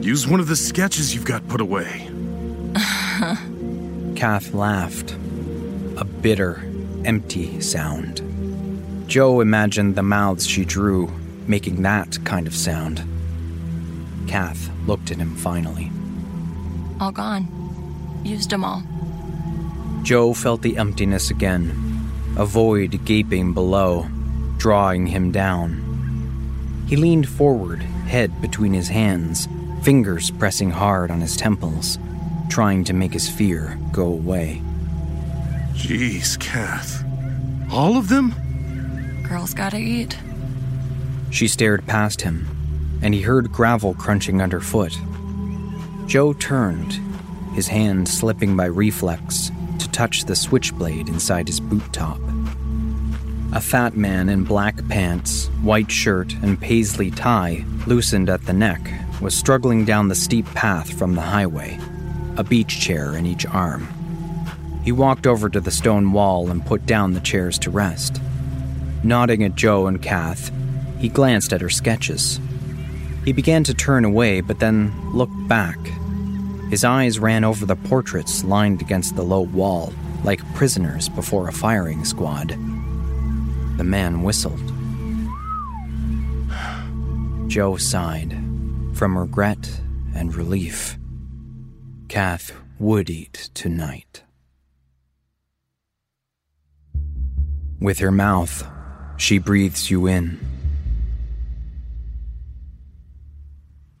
Use 0.00 0.26
one 0.26 0.40
of 0.40 0.48
the 0.48 0.56
sketches 0.56 1.14
you've 1.14 1.24
got 1.24 1.46
put 1.48 1.60
away. 1.60 2.08
Cath 4.16 4.52
laughed. 4.54 5.12
A 5.96 6.04
bitter, 6.04 6.62
empty 7.04 7.60
sound. 7.60 8.22
Joe 9.06 9.40
imagined 9.40 9.94
the 9.94 10.02
mouths 10.02 10.46
she 10.46 10.64
drew 10.64 11.10
making 11.46 11.82
that 11.82 12.18
kind 12.24 12.46
of 12.46 12.54
sound. 12.54 13.02
Cath 14.26 14.70
looked 14.86 15.10
at 15.10 15.16
him 15.16 15.34
finally. 15.34 15.90
All 17.00 17.12
gone. 17.12 17.46
Used 18.24 18.50
them 18.50 18.64
all. 18.64 18.82
Joe 20.02 20.32
felt 20.32 20.62
the 20.62 20.76
emptiness 20.76 21.30
again, 21.30 21.70
a 22.36 22.44
void 22.44 23.04
gaping 23.04 23.52
below, 23.52 24.06
drawing 24.56 25.06
him 25.06 25.30
down. 25.30 26.84
He 26.88 26.96
leaned 26.96 27.28
forward, 27.28 27.82
head 27.82 28.40
between 28.40 28.72
his 28.72 28.88
hands, 28.88 29.48
fingers 29.82 30.30
pressing 30.30 30.70
hard 30.70 31.10
on 31.10 31.20
his 31.20 31.36
temples, 31.36 31.98
trying 32.48 32.84
to 32.84 32.94
make 32.94 33.12
his 33.12 33.28
fear 33.28 33.78
go 33.92 34.06
away. 34.06 34.62
Jeez, 35.74 36.38
Cath. 36.40 37.04
All 37.70 37.96
of 37.96 38.08
them? 38.08 38.34
Girls 39.28 39.52
gotta 39.52 39.76
eat. 39.76 40.16
She 41.30 41.46
stared 41.46 41.86
past 41.86 42.22
him, 42.22 42.48
and 43.02 43.12
he 43.12 43.20
heard 43.20 43.52
gravel 43.52 43.94
crunching 43.94 44.40
underfoot. 44.40 44.98
Joe 46.08 46.32
turned, 46.32 46.98
his 47.54 47.68
hand 47.68 48.08
slipping 48.08 48.56
by 48.56 48.64
reflex 48.64 49.50
to 49.78 49.90
touch 49.90 50.24
the 50.24 50.34
switchblade 50.34 51.06
inside 51.06 51.46
his 51.46 51.60
boot 51.60 51.92
top. 51.92 52.18
A 53.52 53.60
fat 53.60 53.94
man 53.94 54.30
in 54.30 54.44
black 54.44 54.88
pants, 54.88 55.48
white 55.60 55.90
shirt, 55.90 56.32
and 56.40 56.58
paisley 56.58 57.10
tie, 57.10 57.62
loosened 57.86 58.30
at 58.30 58.46
the 58.46 58.54
neck, 58.54 58.80
was 59.20 59.36
struggling 59.36 59.84
down 59.84 60.08
the 60.08 60.14
steep 60.14 60.46
path 60.54 60.98
from 60.98 61.14
the 61.14 61.20
highway, 61.20 61.78
a 62.38 62.42
beach 62.42 62.80
chair 62.80 63.14
in 63.14 63.26
each 63.26 63.44
arm. 63.44 63.86
He 64.84 64.92
walked 64.92 65.26
over 65.26 65.50
to 65.50 65.60
the 65.60 65.70
stone 65.70 66.12
wall 66.12 66.48
and 66.48 66.64
put 66.64 66.86
down 66.86 67.12
the 67.12 67.20
chairs 67.20 67.58
to 67.58 67.70
rest. 67.70 68.18
Nodding 69.04 69.44
at 69.44 69.56
Joe 69.56 69.86
and 69.86 70.00
Cath, 70.00 70.50
he 70.98 71.10
glanced 71.10 71.52
at 71.52 71.60
her 71.60 71.68
sketches. 71.68 72.40
He 73.26 73.34
began 73.34 73.62
to 73.64 73.74
turn 73.74 74.06
away, 74.06 74.40
but 74.40 74.58
then 74.58 74.90
looked 75.12 75.48
back. 75.48 75.76
His 76.70 76.84
eyes 76.84 77.18
ran 77.18 77.44
over 77.44 77.64
the 77.64 77.76
portraits 77.76 78.44
lined 78.44 78.82
against 78.82 79.16
the 79.16 79.22
low 79.22 79.40
wall, 79.40 79.92
like 80.22 80.54
prisoners 80.54 81.08
before 81.08 81.48
a 81.48 81.52
firing 81.52 82.04
squad. 82.04 82.50
The 83.78 83.84
man 83.84 84.22
whistled. 84.22 84.60
Joe 87.48 87.76
sighed, 87.78 88.32
from 88.92 89.16
regret 89.16 89.80
and 90.14 90.34
relief. 90.34 90.98
Cath 92.08 92.52
would 92.78 93.08
eat 93.08 93.50
tonight. 93.54 94.22
With 97.80 98.00
her 98.00 98.10
mouth, 98.10 98.66
she 99.16 99.38
breathes 99.38 99.90
you 99.90 100.06
in. 100.06 100.38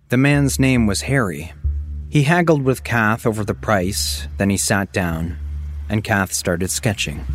The 0.08 0.16
man's 0.16 0.58
name 0.58 0.86
was 0.86 1.02
Harry. 1.02 1.52
He 2.10 2.22
haggled 2.22 2.62
with 2.62 2.84
Cath 2.84 3.26
over 3.26 3.44
the 3.44 3.52
price, 3.52 4.28
then 4.38 4.48
he 4.48 4.56
sat 4.56 4.92
down, 4.92 5.36
and 5.90 6.02
Cath 6.02 6.32
started 6.32 6.70
sketching. 6.70 7.26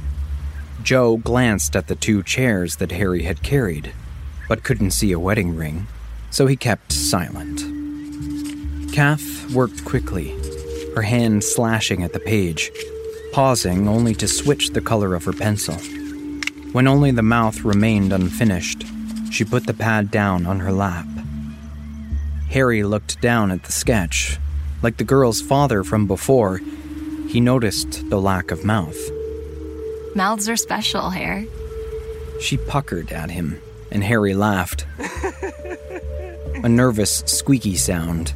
Joe 0.81 1.17
glanced 1.17 1.75
at 1.75 1.87
the 1.87 1.95
two 1.95 2.23
chairs 2.23 2.77
that 2.77 2.91
Harry 2.91 3.21
had 3.21 3.43
carried, 3.43 3.93
but 4.49 4.63
couldn't 4.63 4.91
see 4.91 5.11
a 5.11 5.19
wedding 5.19 5.55
ring, 5.55 5.85
so 6.31 6.47
he 6.47 6.55
kept 6.55 6.91
silent. 6.91 7.61
Cath 8.91 9.51
worked 9.51 9.85
quickly, 9.85 10.35
her 10.95 11.03
hand 11.03 11.43
slashing 11.43 12.01
at 12.01 12.13
the 12.13 12.19
page, 12.19 12.71
pausing 13.31 13.87
only 13.87 14.15
to 14.15 14.27
switch 14.27 14.69
the 14.69 14.81
color 14.81 15.13
of 15.13 15.23
her 15.25 15.33
pencil. 15.33 15.75
When 16.73 16.87
only 16.87 17.11
the 17.11 17.21
mouth 17.21 17.61
remained 17.61 18.11
unfinished, 18.11 18.85
she 19.31 19.45
put 19.45 19.67
the 19.67 19.73
pad 19.75 20.09
down 20.09 20.47
on 20.47 20.61
her 20.61 20.71
lap. 20.71 21.05
Harry 22.49 22.83
looked 22.83 23.21
down 23.21 23.51
at 23.51 23.63
the 23.63 23.71
sketch. 23.71 24.39
Like 24.83 24.97
the 24.97 25.03
girl's 25.03 25.41
father 25.41 25.83
from 25.83 26.05
before, 26.05 26.59
he 27.27 27.39
noticed 27.39 28.09
the 28.09 28.21
lack 28.21 28.51
of 28.51 28.63
mouth. 28.63 28.99
Mouths 30.13 30.47
are 30.49 30.57
special, 30.57 31.09
Harry. 31.09 31.47
She 32.39 32.57
puckered 32.57 33.11
at 33.11 33.31
him, 33.31 33.59
and 33.91 34.03
Harry 34.03 34.35
laughed. 34.35 34.85
a 36.63 36.69
nervous, 36.69 37.23
squeaky 37.25 37.75
sound. 37.75 38.33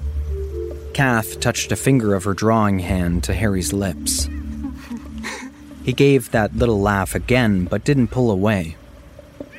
Cath 0.94 1.40
touched 1.40 1.72
a 1.72 1.76
finger 1.76 2.16
of 2.16 2.24
her 2.24 2.34
drawing 2.34 2.80
hand 2.80 3.24
to 3.26 3.34
Harry's 3.36 3.74
lips. 3.74 4.28
He 5.84 5.94
gave 5.94 6.32
that 6.32 6.56
little 6.56 6.82
laugh 6.82 7.14
again, 7.14 7.66
but 7.66 7.84
didn't 7.84 8.08
pull 8.08 8.32
away. 8.32 8.78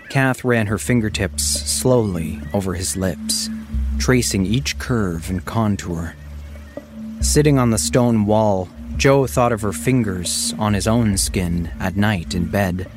Cath 0.09 0.43
ran 0.43 0.67
her 0.67 0.79
fingertips 0.79 1.45
slowly 1.45 2.41
over 2.53 2.75
his 2.75 2.97
lips 2.97 3.49
tracing 3.99 4.47
each 4.47 4.79
curve 4.79 5.29
and 5.29 5.45
contour. 5.45 6.15
Sitting 7.21 7.59
on 7.59 7.71
the 7.71 7.79
stone 7.79 8.27
wall, 8.27 8.69
Joe 8.97 9.27
thought 9.27 9.53
of 9.53 9.63
her 9.63 9.73
fingers 9.73 10.55
on 10.59 10.75
his 10.75 10.87
own 10.87 11.17
skin 11.17 11.71
at 11.79 11.97
night 11.97 12.35
in 12.35 12.47
bed, 12.47 12.91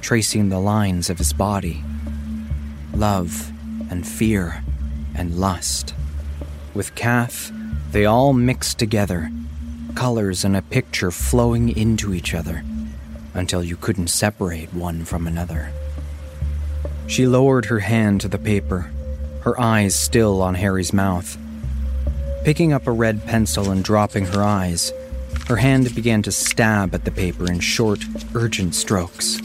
tracing 0.00 0.48
the 0.48 0.58
lines 0.58 1.10
of 1.10 1.18
his 1.18 1.32
body. 1.32 1.82
Love 2.92 3.52
and 3.90 4.06
fear 4.06 4.62
and 5.14 5.38
lust. 5.38 5.94
With 6.74 6.94
Cath, 6.94 7.52
they 7.90 8.04
all 8.04 8.32
mixed 8.32 8.78
together, 8.78 9.30
colors 9.94 10.44
in 10.44 10.54
a 10.54 10.62
picture 10.62 11.10
flowing 11.10 11.76
into 11.76 12.14
each 12.14 12.34
other 12.34 12.62
until 13.34 13.64
you 13.64 13.76
couldn't 13.76 14.08
separate 14.08 14.72
one 14.74 15.04
from 15.04 15.26
another. 15.26 15.72
She 17.06 17.26
lowered 17.26 17.66
her 17.66 17.80
hand 17.80 18.20
to 18.20 18.28
the 18.28 18.38
paper 18.38 18.90
her 19.48 19.58
eyes 19.58 19.98
still 19.98 20.42
on 20.42 20.54
Harry's 20.56 20.92
mouth. 20.92 21.38
Picking 22.48 22.72
up 22.72 22.86
a 22.86 22.92
red 22.92 23.26
pencil 23.26 23.70
and 23.70 23.84
dropping 23.84 24.24
her 24.24 24.42
eyes, 24.42 24.90
her 25.48 25.56
hand 25.56 25.94
began 25.94 26.22
to 26.22 26.32
stab 26.32 26.94
at 26.94 27.04
the 27.04 27.10
paper 27.10 27.44
in 27.44 27.60
short, 27.60 28.02
urgent 28.34 28.74
strokes. 28.74 29.36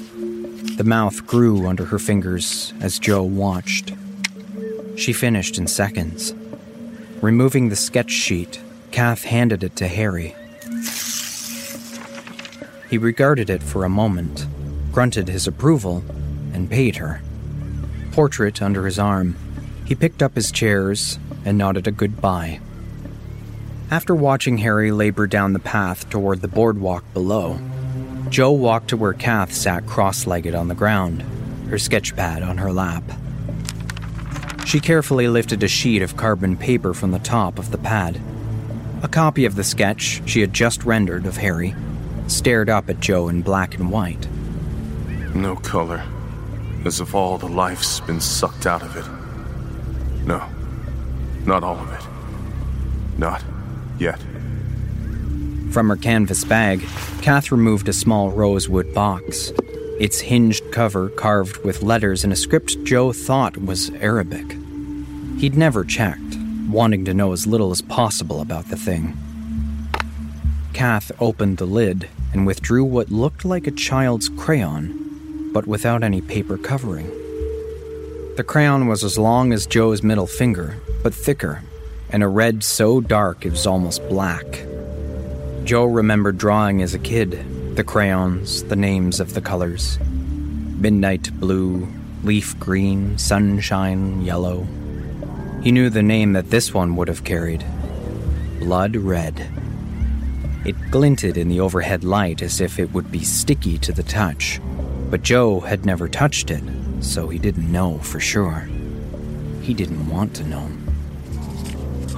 The 0.77 0.85
mouth 0.85 1.27
grew 1.27 1.67
under 1.67 1.83
her 1.83 1.99
fingers 1.99 2.73
as 2.79 2.99
Joe 2.99 3.23
watched. 3.23 3.91
She 4.95 5.11
finished 5.11 5.57
in 5.57 5.67
seconds. 5.67 6.33
Removing 7.19 7.67
the 7.67 7.75
sketch 7.75 8.09
sheet, 8.09 8.61
Cath 8.91 9.25
handed 9.25 9.65
it 9.65 9.75
to 9.75 9.89
Harry. 9.89 10.33
He 12.89 12.97
regarded 12.97 13.49
it 13.49 13.61
for 13.61 13.83
a 13.83 13.89
moment, 13.89 14.47
grunted 14.93 15.27
his 15.27 15.45
approval, 15.45 16.05
and 16.53 16.71
paid 16.71 16.95
her. 16.95 17.21
Portrait 18.13 18.61
under 18.61 18.85
his 18.85 18.97
arm, 18.97 19.35
he 19.83 19.93
picked 19.93 20.23
up 20.23 20.35
his 20.35 20.53
chairs 20.53 21.19
and 21.43 21.57
nodded 21.57 21.85
a 21.85 21.91
goodbye. 21.91 22.61
After 23.93 24.15
watching 24.15 24.57
Harry 24.57 24.91
labor 24.91 25.27
down 25.27 25.53
the 25.53 25.59
path 25.59 26.09
toward 26.09 26.41
the 26.41 26.47
boardwalk 26.47 27.03
below, 27.13 27.59
Joe 28.27 28.51
walked 28.51 28.87
to 28.87 28.97
where 28.97 29.13
Cath 29.13 29.53
sat 29.53 29.85
cross 29.85 30.25
legged 30.25 30.55
on 30.55 30.67
the 30.67 30.73
ground, 30.73 31.21
her 31.69 31.77
sketchpad 31.77 32.43
on 32.43 32.57
her 32.57 32.73
lap. 32.73 33.03
She 34.65 34.79
carefully 34.79 35.27
lifted 35.27 35.61
a 35.61 35.67
sheet 35.67 36.01
of 36.01 36.17
carbon 36.17 36.57
paper 36.57 36.95
from 36.95 37.11
the 37.11 37.19
top 37.19 37.59
of 37.59 37.69
the 37.69 37.77
pad. 37.77 38.19
A 39.03 39.07
copy 39.07 39.45
of 39.45 39.53
the 39.53 39.63
sketch 39.63 40.23
she 40.25 40.41
had 40.41 40.53
just 40.53 40.85
rendered 40.85 41.27
of 41.27 41.37
Harry 41.37 41.75
stared 42.25 42.71
up 42.71 42.89
at 42.89 42.99
Joe 42.99 43.27
in 43.27 43.43
black 43.43 43.75
and 43.75 43.91
white. 43.91 44.27
No 45.35 45.55
color, 45.55 46.03
as 46.83 46.99
if 46.99 47.13
all 47.13 47.37
the 47.37 47.45
life's 47.45 47.99
been 47.99 48.21
sucked 48.21 48.65
out 48.65 48.81
of 48.81 48.97
it. 48.97 50.25
No. 50.25 50.43
Not 51.45 51.63
all 51.63 51.77
of 51.77 51.93
it. 51.93 53.19
Not 53.19 53.43
yet. 53.99 54.19
From 55.71 55.89
her 55.89 55.95
canvas 55.95 56.43
bag, 56.43 56.81
Cath 57.21 57.51
removed 57.51 57.89
a 57.89 57.93
small 57.93 58.31
rosewood 58.31 58.93
box, 58.93 59.51
its 59.99 60.19
hinged 60.19 60.71
cover 60.71 61.09
carved 61.09 61.63
with 61.63 61.83
letters 61.83 62.23
in 62.23 62.31
a 62.31 62.35
script 62.35 62.83
Joe 62.83 63.11
thought 63.13 63.57
was 63.57 63.89
Arabic. 63.91 64.57
He'd 65.37 65.55
never 65.55 65.83
checked, 65.83 66.37
wanting 66.67 67.05
to 67.05 67.13
know 67.13 67.31
as 67.31 67.47
little 67.47 67.71
as 67.71 67.81
possible 67.81 68.41
about 68.41 68.67
the 68.69 68.75
thing. 68.75 69.17
Cath 70.73 71.11
opened 71.19 71.57
the 71.57 71.65
lid 71.65 72.09
and 72.33 72.47
withdrew 72.47 72.83
what 72.83 73.11
looked 73.11 73.45
like 73.45 73.67
a 73.67 73.71
child's 73.71 74.29
crayon, 74.29 75.51
but 75.53 75.67
without 75.67 76.03
any 76.03 76.21
paper 76.21 76.57
covering. 76.57 77.07
The 78.35 78.43
crayon 78.45 78.87
was 78.87 79.03
as 79.03 79.17
long 79.17 79.53
as 79.53 79.67
Joe's 79.67 80.01
middle 80.01 80.25
finger, 80.25 80.77
but 81.03 81.13
thicker, 81.13 81.61
and 82.13 82.23
a 82.23 82.27
red 82.27 82.63
so 82.63 83.01
dark 83.01 83.45
it 83.45 83.49
was 83.49 83.67
almost 83.67 84.07
black. 84.07 84.45
Joe 85.65 85.85
remembered 85.85 86.37
drawing 86.37 86.81
as 86.81 86.93
a 86.93 86.99
kid 86.99 87.43
the 87.75 87.83
crayons, 87.83 88.63
the 88.65 88.75
names 88.75 89.19
of 89.19 89.33
the 89.33 89.41
colors 89.41 89.97
midnight 90.83 91.31
blue, 91.39 91.87
leaf 92.23 92.59
green, 92.59 93.17
sunshine 93.17 94.21
yellow. 94.21 94.67
He 95.61 95.71
knew 95.71 95.89
the 95.89 96.03
name 96.03 96.33
that 96.33 96.49
this 96.49 96.73
one 96.73 96.97
would 96.97 97.07
have 97.07 97.23
carried 97.23 97.65
Blood 98.59 98.97
Red. 98.97 99.49
It 100.65 100.75
glinted 100.91 101.37
in 101.37 101.47
the 101.47 101.61
overhead 101.61 102.03
light 102.03 102.41
as 102.41 102.59
if 102.59 102.79
it 102.79 102.93
would 102.93 103.11
be 103.11 103.23
sticky 103.23 103.77
to 103.77 103.93
the 103.93 104.03
touch, 104.03 104.59
but 105.09 105.23
Joe 105.23 105.61
had 105.61 105.85
never 105.85 106.09
touched 106.09 106.51
it, 106.51 106.63
so 106.99 107.29
he 107.29 107.39
didn't 107.39 107.71
know 107.71 107.97
for 107.99 108.19
sure. 108.19 108.67
He 109.61 109.73
didn't 109.73 110.09
want 110.09 110.35
to 110.35 110.43
know. 110.43 110.69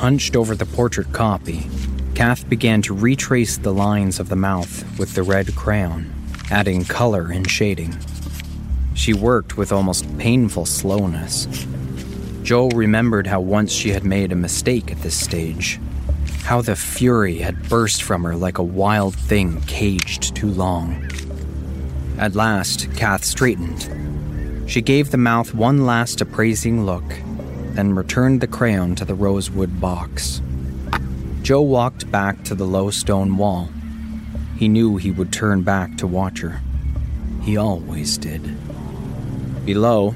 Hunched 0.06 0.36
over 0.36 0.54
the 0.54 0.68
portrait 0.68 1.12
copy, 1.14 1.68
Cath 2.14 2.48
began 2.48 2.84
to 2.84 2.94
retrace 2.94 3.58
the 3.58 3.74
lines 3.74 4.20
of 4.20 4.30
the 4.30 4.36
mouth 4.36 5.00
with 5.00 5.16
the 5.16 5.24
red 5.24 5.56
crayon, 5.56 6.14
adding 6.52 6.86
color 6.86 7.32
and 7.32 7.50
shading. 7.50 7.98
She 8.94 9.16
worked 9.16 9.58
with 9.58 9.72
almost 9.72 10.06
painful 10.20 10.68
slowness. 10.68 11.48
Joe 12.44 12.70
remembered 12.76 13.26
how 13.26 13.42
once 13.42 13.72
she 13.72 13.90
had 13.90 14.04
made 14.04 14.32
a 14.32 14.36
mistake 14.36 14.92
at 14.92 15.02
this 15.02 15.20
stage, 15.20 15.80
how 16.44 16.62
the 16.62 16.76
fury 16.76 17.40
had 17.40 17.68
burst 17.68 18.04
from 18.04 18.26
her 18.26 18.36
like 18.36 18.60
a 18.60 18.64
wild 18.64 19.16
thing 19.16 19.60
caged 19.62 20.36
too 20.36 20.52
long. 20.52 21.10
At 22.20 22.36
last, 22.36 22.94
Cath 22.96 23.26
straightened. 23.26 23.90
She 24.70 24.84
gave 24.84 25.10
the 25.10 25.18
mouth 25.18 25.56
one 25.56 25.88
last 25.88 26.22
appraising 26.22 26.86
look, 26.86 27.12
then 27.76 27.94
returned 27.94 28.42
the 28.42 28.48
crayon 28.48 28.96
to 28.96 29.06
the 29.06 29.16
rosewood 29.16 29.80
box. 29.80 30.42
Joe 31.42 31.62
walked 31.62 32.10
back 32.10 32.44
to 32.46 32.56
the 32.56 32.66
low 32.66 32.90
stone 32.90 33.38
wall. 33.38 33.70
He 34.58 34.68
knew 34.68 34.98
he 34.98 35.12
would 35.12 35.32
turn 35.32 35.62
back 35.62 35.98
to 35.98 36.08
watch 36.08 36.40
her. 36.40 36.62
He 37.44 37.58
always 37.58 38.18
did. 38.18 38.42
Below, 39.66 40.16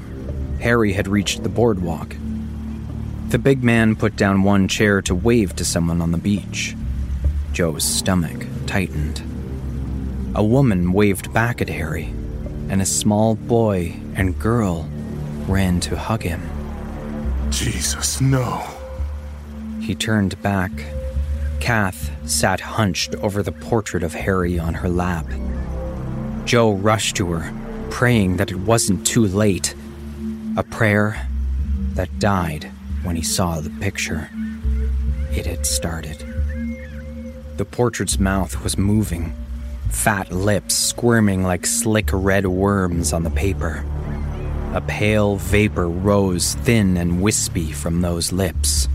Harry 0.60 0.92
had 0.92 1.06
reached 1.06 1.42
the 1.42 1.48
boardwalk. 1.48 2.16
The 3.28 3.38
big 3.38 3.62
man 3.62 3.94
put 3.94 4.16
down 4.16 4.42
one 4.42 4.66
chair 4.66 5.00
to 5.02 5.14
wave 5.14 5.54
to 5.56 5.64
someone 5.64 6.02
on 6.02 6.10
the 6.10 6.18
beach. 6.18 6.74
Joe's 7.52 7.84
stomach 7.84 8.46
tightened. 8.66 9.22
A 10.34 10.42
woman 10.42 10.92
waved 10.92 11.32
back 11.32 11.60
at 11.60 11.68
Harry, 11.68 12.12
and 12.68 12.82
a 12.82 12.86
small 12.86 13.34
boy 13.36 14.00
and 14.14 14.38
girl 14.38 14.88
ran 15.46 15.80
to 15.80 15.96
hug 15.96 16.22
him. 16.22 16.59
Jesus, 17.50 18.20
no. 18.20 18.64
He 19.80 19.94
turned 19.94 20.40
back 20.42 20.70
Cath 21.60 22.10
sat 22.28 22.60
hunched 22.60 23.14
over 23.16 23.42
the 23.42 23.52
portrait 23.52 24.02
of 24.02 24.14
Harry 24.14 24.58
on 24.58 24.74
her 24.74 24.88
lap. 24.88 25.26
Joe 26.44 26.72
rushed 26.72 27.16
to 27.16 27.30
her, 27.32 27.52
praying 27.90 28.38
that 28.38 28.50
it 28.50 28.56
wasn't 28.56 29.06
too 29.06 29.26
late. 29.26 29.74
A 30.56 30.62
prayer 30.62 31.28
that 31.94 32.18
died 32.18 32.70
when 33.02 33.14
he 33.14 33.22
saw 33.22 33.60
the 33.60 33.70
picture. 33.70 34.30
It 35.30 35.46
had 35.46 35.66
started. 35.66 36.24
The 37.56 37.66
portrait's 37.66 38.18
mouth 38.18 38.64
was 38.64 38.78
moving, 38.78 39.34
fat 39.90 40.32
lips 40.32 40.74
squirming 40.74 41.42
like 41.42 41.66
slick 41.66 42.08
red 42.12 42.46
worms 42.46 43.12
on 43.12 43.22
the 43.22 43.30
paper. 43.30 43.84
A 44.72 44.80
pale 44.80 45.34
vapor 45.34 45.88
rose 45.88 46.54
thin 46.54 46.96
and 46.96 47.20
wispy 47.20 47.72
from 47.72 48.02
those 48.02 48.30
lips. 48.30 48.86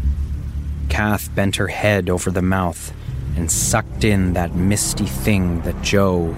Cath 0.88 1.36
bent 1.36 1.58
her 1.58 1.68
head 1.68 2.10
over 2.10 2.32
the 2.32 2.42
mouth 2.42 2.94
and 3.36 3.52
sucked 3.52 4.06
in 4.06 4.32
that 4.34 4.56
misty 4.56 5.06
thing 5.06 5.60
that 5.64 5.82
Joe 5.82 6.34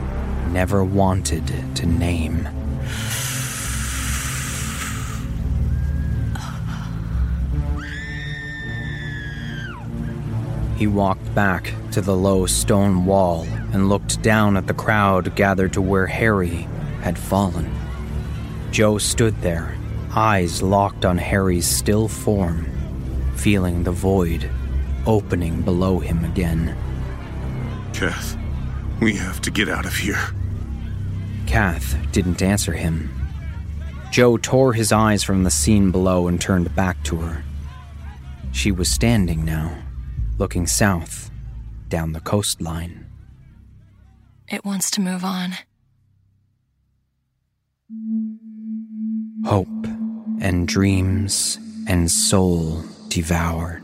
never 0.50 0.84
wanted 0.84 1.46
to 1.76 1.86
name. 1.86 2.50
He 10.78 10.88
walked 10.88 11.36
back 11.36 11.74
to 11.92 12.02
the 12.02 12.18
low 12.18 12.48
stone 12.48 13.06
wall 13.06 13.46
and 13.72 13.88
looked 13.88 14.20
down 14.24 14.58
at 14.58 14.66
the 14.66 14.74
crowd 14.74 15.36
gathered 15.36 15.74
to 15.74 15.82
where 15.82 16.08
Harry 16.08 16.68
had 17.02 17.20
fallen. 17.20 17.77
Joe 18.78 19.00
stood 19.00 19.36
there, 19.42 19.76
eyes 20.14 20.62
locked 20.62 21.04
on 21.04 21.18
Harry's 21.18 21.66
still 21.66 22.08
form 22.08 22.72
feeling 23.36 23.82
the 23.82 23.92
void 23.92 24.52
opening 25.08 25.64
below 25.64 25.98
him 25.98 26.24
again. 26.24 26.78
Cath, 27.92 28.38
we 29.02 29.16
have 29.16 29.42
to 29.42 29.50
get 29.50 29.68
out 29.68 29.88
of 29.88 29.96
here. 29.96 30.24
Cath 31.48 31.98
didn't 32.12 32.44
answer 32.44 32.74
him. 32.74 33.10
Joe 34.12 34.38
tore 34.38 34.74
his 34.74 34.92
eyes 34.92 35.24
from 35.24 35.44
the 35.44 35.50
scene 35.50 35.90
below 35.90 36.28
and 36.28 36.40
turned 36.40 36.76
back 36.76 37.02
to 37.06 37.16
her. 37.16 37.44
She 38.52 38.72
was 38.72 38.92
standing 38.92 39.44
now, 39.44 39.76
looking 40.38 40.68
south, 40.68 41.32
down 41.90 42.12
the 42.12 42.22
coastline. 42.22 43.08
It 44.48 44.64
wants 44.64 44.92
to 44.92 45.02
move 45.02 45.26
on. 45.26 45.54
Hope 49.48 49.88
and 50.42 50.68
dreams 50.68 51.58
and 51.88 52.12
soul 52.12 52.84
devoured. 53.08 53.82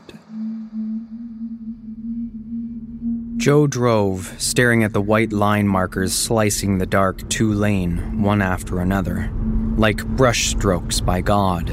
Joe 3.37 3.67
drove, 3.67 4.35
staring 4.37 4.83
at 4.83 4.91
the 4.91 4.99
white 4.99 5.31
line 5.31 5.69
markers 5.69 6.11
slicing 6.11 6.79
the 6.79 6.85
dark 6.85 7.29
two 7.29 7.53
lane, 7.53 8.21
one 8.21 8.41
after 8.41 8.81
another, 8.81 9.31
like 9.77 9.99
brushstrokes 10.17 11.03
by 11.03 11.21
God 11.21 11.69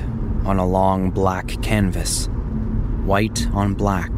on 0.46 0.58
a 0.58 0.66
long 0.66 1.10
black 1.10 1.60
canvas. 1.60 2.28
White 3.04 3.48
on 3.52 3.74
black. 3.74 4.16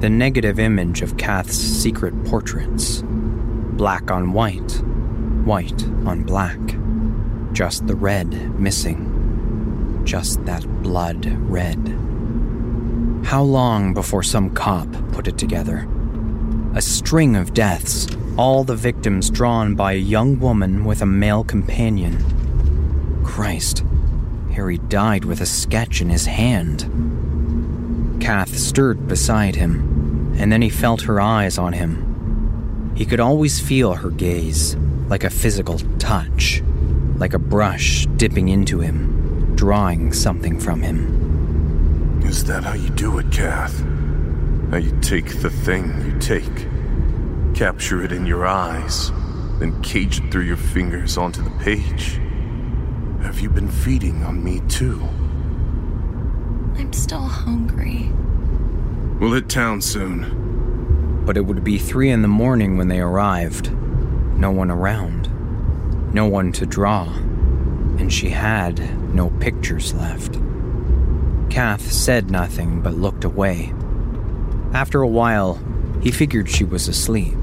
The 0.00 0.10
negative 0.10 0.58
image 0.58 1.00
of 1.00 1.16
Cath's 1.16 1.56
secret 1.56 2.24
portraits. 2.24 3.04
Black 3.04 4.10
on 4.10 4.32
white, 4.32 4.82
white 5.44 5.84
on 6.06 6.24
black. 6.24 6.58
Just 7.54 7.86
the 7.86 7.94
red 7.94 8.58
missing. 8.58 10.02
Just 10.04 10.44
that 10.44 10.66
blood 10.82 11.24
red. 11.48 11.78
How 13.24 13.44
long 13.44 13.94
before 13.94 14.24
some 14.24 14.50
cop 14.50 14.88
put 15.12 15.28
it 15.28 15.38
together? 15.38 15.88
A 16.74 16.82
string 16.82 17.36
of 17.36 17.54
deaths, 17.54 18.08
all 18.36 18.64
the 18.64 18.74
victims 18.74 19.30
drawn 19.30 19.76
by 19.76 19.92
a 19.92 19.96
young 19.96 20.40
woman 20.40 20.84
with 20.84 21.00
a 21.00 21.06
male 21.06 21.44
companion. 21.44 23.22
Christ, 23.24 23.84
Harry 24.52 24.78
died 24.78 25.24
with 25.24 25.40
a 25.40 25.46
sketch 25.46 26.00
in 26.00 26.10
his 26.10 26.26
hand. 26.26 26.90
Cath 28.20 28.58
stirred 28.58 29.06
beside 29.06 29.54
him, 29.54 30.34
and 30.36 30.50
then 30.50 30.60
he 30.60 30.70
felt 30.70 31.02
her 31.02 31.20
eyes 31.20 31.56
on 31.56 31.72
him. 31.72 32.92
He 32.96 33.06
could 33.06 33.20
always 33.20 33.60
feel 33.60 33.94
her 33.94 34.10
gaze, 34.10 34.74
like 35.06 35.22
a 35.22 35.30
physical 35.30 35.78
touch, 36.00 36.60
like 37.16 37.34
a 37.34 37.38
brush 37.38 38.06
dipping 38.16 38.48
into 38.48 38.80
him, 38.80 39.54
drawing 39.54 40.12
something 40.12 40.58
from 40.58 40.82
him. 40.82 42.22
Is 42.24 42.44
that 42.44 42.64
how 42.64 42.74
you 42.74 42.90
do 42.90 43.18
it, 43.18 43.30
Cath? 43.30 43.78
How 44.70 44.78
you 44.78 44.98
take 45.00 45.40
the 45.40 45.50
thing 45.50 45.86
you 46.04 46.18
take, 46.18 46.66
capture 47.54 48.02
it 48.02 48.12
in 48.12 48.26
your 48.26 48.46
eyes, 48.46 49.10
then 49.60 49.80
cage 49.82 50.18
it 50.18 50.32
through 50.32 50.42
your 50.42 50.56
fingers 50.56 51.16
onto 51.16 51.42
the 51.42 51.50
page? 51.62 52.18
Have 53.22 53.40
you 53.40 53.48
been 53.48 53.68
feeding 53.68 54.24
on 54.24 54.42
me 54.42 54.60
too? 54.68 55.00
I'm 56.76 56.92
still 56.92 57.20
hungry. 57.20 58.10
We'll 59.20 59.32
hit 59.32 59.48
town 59.48 59.80
soon. 59.80 61.22
But 61.24 61.36
it 61.36 61.46
would 61.46 61.62
be 61.62 61.78
three 61.78 62.10
in 62.10 62.22
the 62.22 62.28
morning 62.28 62.76
when 62.76 62.88
they 62.88 63.00
arrived. 63.00 63.72
No 64.36 64.50
one 64.50 64.70
around. 64.70 65.30
No 66.14 66.26
one 66.26 66.52
to 66.52 66.64
draw. 66.64 67.12
And 67.98 68.12
she 68.12 68.28
had 68.28 68.78
no 69.12 69.30
pictures 69.40 69.92
left. 69.94 70.38
Cath 71.50 71.90
said 71.90 72.30
nothing 72.30 72.80
but 72.80 72.94
looked 72.94 73.24
away. 73.24 73.74
After 74.72 75.02
a 75.02 75.08
while, 75.08 75.60
he 76.00 76.12
figured 76.12 76.48
she 76.48 76.62
was 76.62 76.86
asleep. 76.86 77.34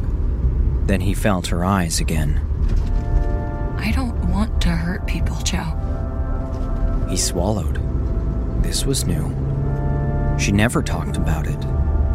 Then 0.86 1.02
he 1.02 1.14
felt 1.14 1.48
her 1.48 1.66
eyes 1.66 2.00
again. 2.00 2.40
I 3.78 3.92
don't 3.92 4.30
want 4.32 4.62
to 4.62 4.70
hurt 4.70 5.06
people, 5.06 5.36
Joe. 5.44 5.76
He 7.10 7.18
swallowed. 7.18 7.78
This 8.64 8.86
was 8.86 9.06
new. 9.06 9.36
She 10.40 10.54
never 10.54 10.82
talked 10.82 11.18
about 11.18 11.46
it, 11.46 11.60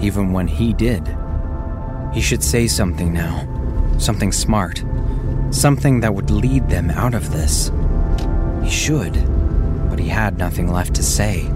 even 0.00 0.32
when 0.32 0.48
he 0.48 0.72
did. 0.72 1.06
He 2.14 2.22
should 2.22 2.42
say 2.42 2.66
something 2.66 3.12
now. 3.12 3.46
Something 3.98 4.32
smart. 4.32 4.82
Something 5.50 6.00
that 6.00 6.14
would 6.14 6.30
lead 6.30 6.68
them 6.68 6.90
out 6.90 7.14
of 7.14 7.32
this. 7.32 7.70
He 8.62 8.70
should, 8.70 9.14
but 9.88 9.98
he 9.98 10.08
had 10.08 10.38
nothing 10.38 10.72
left 10.72 10.94
to 10.94 11.02
say. 11.02 11.50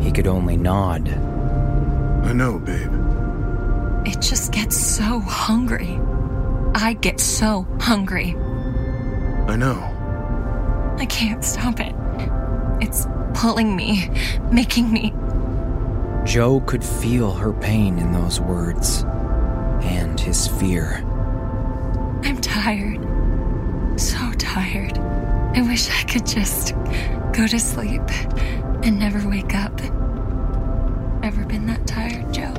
He 0.00 0.12
could 0.12 0.26
only 0.26 0.56
nod. 0.56 1.08
I 1.08 2.32
know, 2.32 2.58
babe. 2.58 2.92
It 4.06 4.20
just 4.20 4.52
gets 4.52 4.76
so 4.76 5.20
hungry. 5.20 5.98
I 6.74 6.94
get 7.00 7.20
so 7.20 7.66
hungry. 7.80 8.34
I 9.48 9.56
know. 9.56 10.96
I 10.98 11.06
can't 11.06 11.44
stop 11.44 11.80
it. 11.80 11.94
It's 12.80 13.06
pulling 13.34 13.76
me, 13.76 14.10
making 14.50 14.92
me 14.92 15.12
Joe 16.26 16.60
could 16.66 16.82
feel 16.82 17.32
her 17.32 17.52
pain 17.52 18.00
in 18.00 18.10
those 18.10 18.40
words 18.40 19.04
and 19.82 20.18
his 20.18 20.48
fear. 20.48 21.05
I'm 22.66 22.98
tired. 22.98 24.00
So 24.00 24.32
tired. 24.38 24.98
I 24.98 25.62
wish 25.62 25.88
I 25.88 26.02
could 26.02 26.26
just 26.26 26.74
go 27.32 27.46
to 27.46 27.60
sleep 27.60 28.02
and 28.82 28.98
never 28.98 29.26
wake 29.28 29.54
up. 29.54 29.80
Ever 31.22 31.44
been 31.44 31.66
that 31.66 31.86
tired, 31.86 32.34
Joe? 32.34 32.52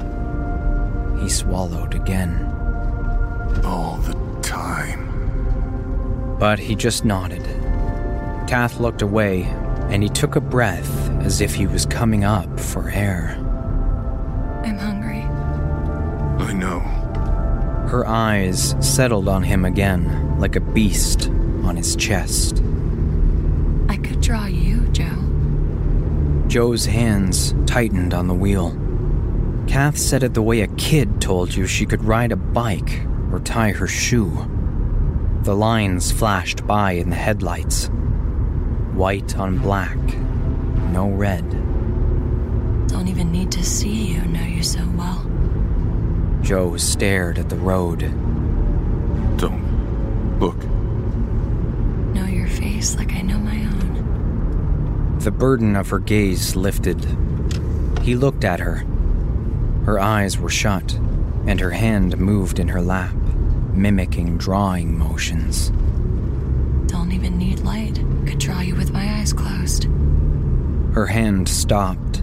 He 1.21 1.27
swallowed 1.27 1.93
again. 1.93 2.41
All 3.65 3.97
the 3.97 4.13
time. 4.41 6.37
But 6.39 6.57
he 6.57 6.75
just 6.75 7.03
nodded. 7.03 7.43
Kath 8.47 8.79
looked 8.79 9.01
away, 9.01 9.43
and 9.89 10.01
he 10.01 10.07
took 10.07 10.37
a 10.37 10.41
breath 10.41 11.09
as 11.21 11.41
if 11.41 11.53
he 11.53 11.67
was 11.67 11.85
coming 11.85 12.23
up 12.23 12.57
for 12.57 12.89
air. 12.89 13.35
I'm 14.63 14.77
hungry. 14.77 15.23
I 16.45 16.53
know. 16.53 16.96
Her 17.87 18.05
eyes 18.05 18.75
settled 18.81 19.29
on 19.29 19.43
him 19.43 19.63
again, 19.63 20.37
like 20.39 20.57
a 20.57 20.59
beast 20.59 21.29
on 21.63 21.77
his 21.77 21.95
chest. 21.95 22.61
I 23.87 23.95
could 23.95 24.19
draw 24.19 24.45
you, 24.45 24.81
Joe. 24.89 25.23
Joe's 26.47 26.85
hands 26.85 27.55
tightened 27.65 28.13
on 28.13 28.27
the 28.27 28.33
wheel. 28.33 28.77
Cath 29.67 29.97
said 29.97 30.23
it 30.23 30.33
the 30.33 30.41
way 30.41 30.61
a 30.61 30.67
kid 30.67 31.21
told 31.21 31.55
you 31.55 31.65
she 31.65 31.85
could 31.85 32.03
ride 32.03 32.33
a 32.33 32.35
bike 32.35 33.05
or 33.31 33.39
tie 33.39 33.71
her 33.71 33.87
shoe. 33.87 34.31
The 35.43 35.55
lines 35.55 36.11
flashed 36.11 36.67
by 36.67 36.91
in 36.91 37.09
the 37.09 37.15
headlights. 37.15 37.89
White 38.93 39.37
on 39.37 39.59
black, 39.59 39.97
no 40.91 41.07
red. 41.07 41.49
Don't 42.87 43.07
even 43.07 43.31
need 43.31 43.51
to 43.53 43.63
see 43.63 44.13
you, 44.13 44.25
know 44.25 44.43
you 44.43 44.61
so 44.61 44.85
well. 44.97 45.25
Joe 46.47 46.77
stared 46.77 47.39
at 47.39 47.49
the 47.49 47.57
road. 47.57 47.99
Don't 49.37 50.39
look. 50.39 50.63
Know 52.15 52.23
your 52.23 52.47
face 52.47 52.95
like 52.95 53.11
I 53.11 53.21
know 53.21 53.37
my 53.37 53.57
own. 53.65 55.17
The 55.19 55.29
burden 55.29 55.75
of 55.75 55.89
her 55.89 55.99
gaze 55.99 56.55
lifted. 56.55 57.05
He 58.01 58.15
looked 58.15 58.45
at 58.45 58.61
her. 58.61 58.85
Her 59.83 59.99
eyes 59.99 60.37
were 60.37 60.49
shut, 60.49 60.93
and 61.47 61.59
her 61.59 61.71
hand 61.71 62.17
moved 62.17 62.59
in 62.59 62.69
her 62.69 62.81
lap, 62.81 63.17
mimicking 63.73 64.37
drawing 64.37 64.97
motions. 64.97 65.71
Don't 66.89 67.11
even 67.11 67.37
need 67.37 67.59
light. 67.59 67.95
Could 68.25 68.39
draw 68.39 68.61
you 68.61 68.75
with 68.75 68.93
my 68.93 69.19
eyes 69.19 69.33
closed. 69.33 69.83
Her 70.93 71.07
hand 71.07 71.49
stopped, 71.49 72.19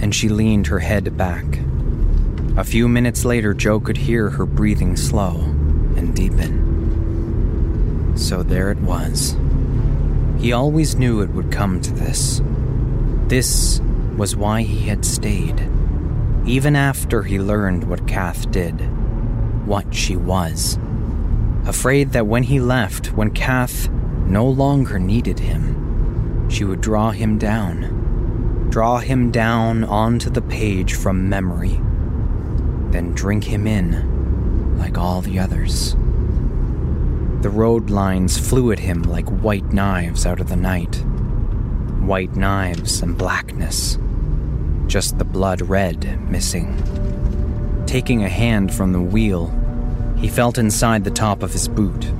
and 0.00 0.12
she 0.12 0.28
leaned 0.28 0.66
her 0.66 0.80
head 0.80 1.16
back. 1.16 1.60
A 2.56 2.64
few 2.64 2.88
minutes 2.88 3.24
later, 3.24 3.54
Joe 3.54 3.80
could 3.80 3.96
hear 3.96 4.30
her 4.30 4.44
breathing 4.44 4.96
slow 4.96 5.36
and 5.96 6.14
deepen. 6.14 8.14
So 8.16 8.42
there 8.42 8.70
it 8.70 8.78
was. 8.78 9.36
He 10.38 10.52
always 10.52 10.96
knew 10.96 11.20
it 11.20 11.30
would 11.30 11.52
come 11.52 11.80
to 11.80 11.92
this. 11.92 12.42
This 13.28 13.80
was 14.16 14.36
why 14.36 14.62
he 14.62 14.88
had 14.88 15.04
stayed. 15.04 15.68
Even 16.44 16.74
after 16.74 17.22
he 17.22 17.38
learned 17.38 17.84
what 17.84 18.08
Cath 18.08 18.50
did, 18.50 18.74
what 19.66 19.94
she 19.94 20.16
was. 20.16 20.78
Afraid 21.66 22.12
that 22.12 22.26
when 22.26 22.42
he 22.42 22.58
left, 22.58 23.12
when 23.12 23.30
Cath 23.30 23.88
no 24.26 24.46
longer 24.46 24.98
needed 24.98 25.38
him, 25.38 26.48
she 26.50 26.64
would 26.64 26.80
draw 26.80 27.10
him 27.10 27.38
down. 27.38 28.68
Draw 28.70 28.98
him 28.98 29.30
down 29.30 29.84
onto 29.84 30.30
the 30.30 30.42
page 30.42 30.94
from 30.94 31.28
memory, 31.28 31.80
then 32.92 33.12
drink 33.14 33.44
him 33.44 33.66
in 33.66 34.78
like 34.78 34.98
all 34.98 35.20
the 35.20 35.38
others. 35.38 35.94
The 37.42 37.50
road 37.50 37.90
lines 37.90 38.36
flew 38.36 38.72
at 38.72 38.78
him 38.78 39.02
like 39.02 39.28
white 39.28 39.72
knives 39.72 40.26
out 40.26 40.40
of 40.40 40.48
the 40.48 40.56
night. 40.56 40.96
White 42.00 42.34
knives 42.34 43.02
and 43.02 43.16
blackness. 43.16 43.98
Just 44.86 45.18
the 45.18 45.24
blood 45.24 45.62
red 45.62 46.20
missing. 46.30 46.76
Taking 47.86 48.24
a 48.24 48.28
hand 48.28 48.74
from 48.74 48.92
the 48.92 49.00
wheel, 49.00 49.52
he 50.18 50.28
felt 50.28 50.58
inside 50.58 51.04
the 51.04 51.10
top 51.10 51.42
of 51.42 51.52
his 51.52 51.68
boot, 51.68 52.10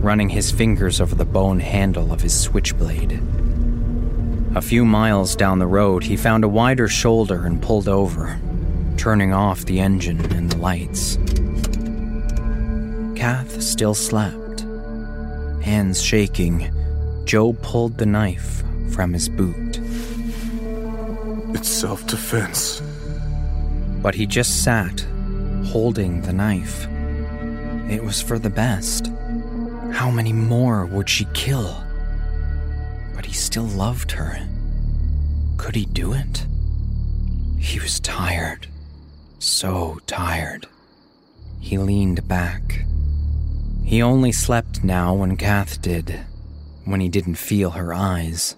running 0.00 0.28
his 0.28 0.50
fingers 0.50 1.00
over 1.00 1.14
the 1.14 1.24
bone 1.24 1.60
handle 1.60 2.12
of 2.12 2.22
his 2.22 2.38
switchblade. 2.38 3.20
A 4.54 4.62
few 4.62 4.84
miles 4.86 5.36
down 5.36 5.58
the 5.58 5.66
road, 5.66 6.04
he 6.04 6.16
found 6.16 6.44
a 6.44 6.48
wider 6.48 6.88
shoulder 6.88 7.44
and 7.44 7.60
pulled 7.60 7.88
over, 7.88 8.40
turning 8.96 9.32
off 9.32 9.64
the 9.64 9.80
engine 9.80 10.20
and 10.32 10.50
the 10.50 10.56
lights. 10.56 11.16
Cath 13.16 13.60
still 13.62 13.94
slept. 13.94 14.60
Hands 15.62 16.00
shaking, 16.00 16.70
Joe 17.24 17.54
pulled 17.54 17.98
the 17.98 18.06
knife 18.06 18.62
from 18.90 19.12
his 19.12 19.28
boot. 19.28 19.80
It's 21.54 21.68
self 21.68 22.06
defense. 22.06 22.82
But 24.02 24.14
he 24.14 24.26
just 24.26 24.62
sat, 24.62 25.00
holding 25.64 26.22
the 26.22 26.32
knife. 26.32 26.86
It 27.90 28.04
was 28.04 28.22
for 28.22 28.38
the 28.38 28.50
best. 28.50 29.10
How 29.92 30.10
many 30.10 30.32
more 30.32 30.86
would 30.86 31.08
she 31.08 31.24
kill? 31.32 31.82
But 33.14 33.26
he 33.26 33.32
still 33.32 33.64
loved 33.64 34.12
her. 34.12 34.38
Could 35.56 35.74
he 35.74 35.86
do 35.86 36.12
it? 36.12 36.46
He 37.58 37.80
was 37.80 37.98
tired. 38.00 38.68
So 39.38 39.98
tired. 40.06 40.66
He 41.60 41.78
leaned 41.78 42.26
back. 42.26 42.84
He 43.84 44.02
only 44.02 44.32
slept 44.32 44.82
now 44.82 45.14
when 45.14 45.36
Cath 45.36 45.80
did, 45.80 46.20
when 46.84 47.00
he 47.00 47.08
didn't 47.08 47.36
feel 47.36 47.70
her 47.70 47.94
eyes. 47.94 48.56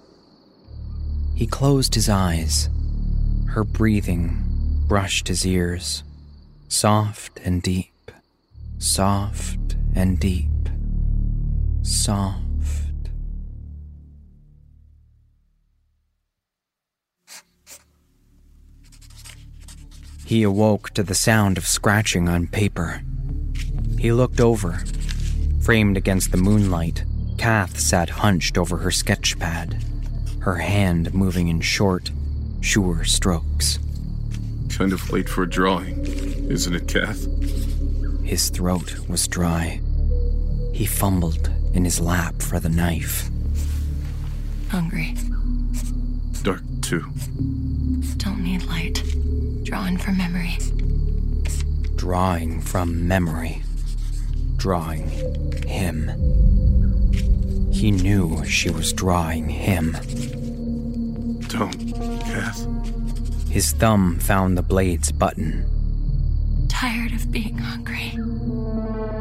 He 1.35 1.47
closed 1.47 1.95
his 1.95 2.09
eyes. 2.09 2.69
Her 3.49 3.65
breathing 3.65 4.45
brushed 4.87 5.29
his 5.29 5.47
ears, 5.47 6.03
soft 6.69 7.39
and 7.45 7.63
deep, 7.63 8.11
soft 8.79 9.77
and 9.95 10.19
deep, 10.19 10.49
soft. 11.83 12.48
He 20.29 20.43
awoke 20.43 20.91
to 20.91 21.03
the 21.03 21.15
sound 21.15 21.57
of 21.57 21.67
scratching 21.67 22.29
on 22.29 22.49
paper. 22.49 23.01
He 23.99 24.13
looked 24.13 24.41
over. 24.41 24.83
Framed 25.63 25.97
against 25.97 26.33
the 26.33 26.37
moonlight, 26.37 27.03
Cath 27.39 27.81
sat 27.81 28.11
hunched 28.11 28.59
over 28.59 28.77
her 28.77 28.91
sketch 28.91 29.39
pad, 29.39 29.83
her 30.41 30.57
hand 30.57 31.15
moving 31.15 31.49
in 31.49 31.63
short, 31.63 32.11
sure 32.61 33.05
strokes. 33.05 33.79
Kind 34.69 34.93
of 34.93 35.11
late 35.11 35.31
for 35.31 35.45
a 35.45 35.49
drawing, 35.49 35.99
isn't 36.51 36.75
it, 36.75 36.87
Cath? 36.87 37.27
His 38.23 38.51
throat 38.51 39.09
was 39.09 39.27
dry. 39.29 39.81
He 40.75 40.85
fumbled 40.85 41.51
in 41.73 41.87
his 41.87 42.01
lap 42.01 42.43
for 42.43 42.61
the 42.61 42.69
knife. 42.69 43.31
Hungry. 44.69 45.15
Dark, 46.43 46.61
too. 46.83 47.07
Don't 48.19 48.45
need 48.45 48.65
light. 48.65 49.03
Drawn 49.69 49.99
from 49.99 50.17
memory. 50.17 50.57
Drawing 51.97 52.63
from 52.63 53.07
memory. 53.07 53.63
Drawing 54.57 55.11
him. 55.67 56.09
He 57.71 57.91
knew 57.91 58.43
she 58.47 58.71
was 58.71 58.95
drawing 58.95 59.51
him. 59.51 59.93
Don't, 61.49 61.93
Cath. 62.23 62.67
His 63.51 63.73
thumb 63.73 64.19
found 64.19 64.57
the 64.57 64.63
blade's 64.63 65.13
button. 65.13 65.67
Tired 66.71 67.13
of 67.13 67.31
being 67.31 67.59
hungry. 67.59 68.19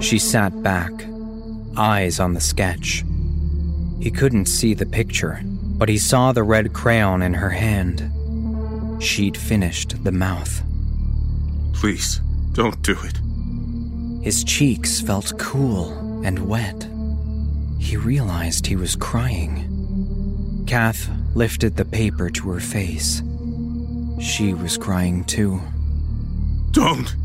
She 0.02 0.18
sat 0.18 0.64
back, 0.64 0.94
eyes 1.76 2.22
on 2.22 2.36
the 2.36 2.40
sketch. 2.40 3.04
He 4.00 4.10
couldn't 4.10 4.46
see 4.46 4.74
the 4.74 4.86
picture, 4.86 5.42
but 5.44 5.90
he 5.90 5.98
saw 5.98 6.32
the 6.32 6.44
red 6.44 6.72
crayon 6.72 7.22
in 7.22 7.34
her 7.34 7.50
hand. 7.50 8.14
She'd 9.00 9.38
finished 9.38 10.04
the 10.04 10.12
mouth. 10.12 10.62
Please, 11.74 12.20
don't 12.54 12.82
do 12.82 12.98
it. 13.04 13.20
His 14.24 14.44
cheeks 14.44 15.00
felt 15.00 15.38
cool 15.38 16.24
and 16.26 16.48
wet. 16.48 16.88
He 17.80 17.96
realized 17.96 18.66
he 18.66 18.76
was 18.76 18.96
crying. 18.96 20.64
Cath 20.68 21.10
lifted 21.36 21.76
the 21.76 21.86
paper 21.86 22.30
to 22.32 22.50
her 22.50 22.60
face. 22.60 23.22
She 24.20 24.54
was 24.54 24.78
crying 24.78 25.24
too. 25.26 25.62
Don't! 26.72 27.16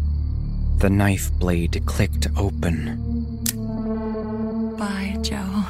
The 0.78 0.90
knife 0.90 1.32
blade 1.38 1.82
clicked 1.86 2.28
open. 2.36 3.44
Bye, 4.76 5.16
Joe. 5.22 5.64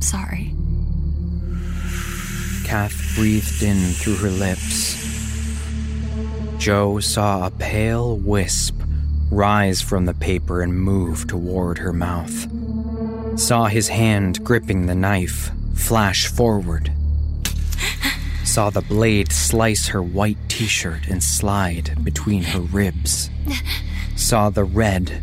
Sorry. 0.00 0.54
Cath 2.64 3.07
breathed 3.18 3.64
in 3.64 3.76
through 3.94 4.14
her 4.14 4.30
lips. 4.30 4.94
Joe 6.56 7.00
saw 7.00 7.44
a 7.44 7.50
pale 7.50 8.16
wisp 8.16 8.80
rise 9.32 9.82
from 9.82 10.04
the 10.04 10.14
paper 10.14 10.62
and 10.62 10.72
move 10.72 11.26
toward 11.26 11.78
her 11.78 11.92
mouth. 11.92 12.46
Saw 13.36 13.66
his 13.66 13.88
hand 13.88 14.44
gripping 14.44 14.86
the 14.86 14.94
knife 14.94 15.50
flash 15.74 16.28
forward. 16.28 16.92
Saw 18.44 18.70
the 18.70 18.82
blade 18.82 19.32
slice 19.32 19.88
her 19.88 20.02
white 20.02 20.38
t 20.46 20.66
shirt 20.66 21.08
and 21.08 21.20
slide 21.20 22.04
between 22.04 22.44
her 22.44 22.60
ribs. 22.60 23.30
Saw 24.14 24.48
the 24.48 24.62
red, 24.62 25.22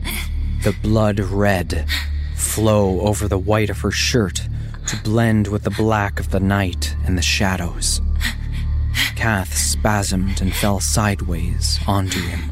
the 0.63 0.75
blood 0.81 1.21
red, 1.21 1.88
flow 2.36 2.99
over 2.99 3.29
the 3.29 3.39
white 3.39 3.69
of 3.69 3.79
her 3.79 3.91
shirt 3.91 4.41
to 4.88 4.97
blend 4.97 5.47
with 5.47 5.63
the 5.63 5.69
black 5.69 6.19
of 6.19 6.31
the 6.31 6.41
night 6.41 6.94
and 7.05 7.17
the 7.17 7.21
shadows. 7.21 8.01
Cath 9.15 9.53
spasmed 9.53 10.41
and 10.41 10.53
fell 10.53 10.79
sideways 10.79 11.79
onto 11.87 12.19
him. 12.19 12.51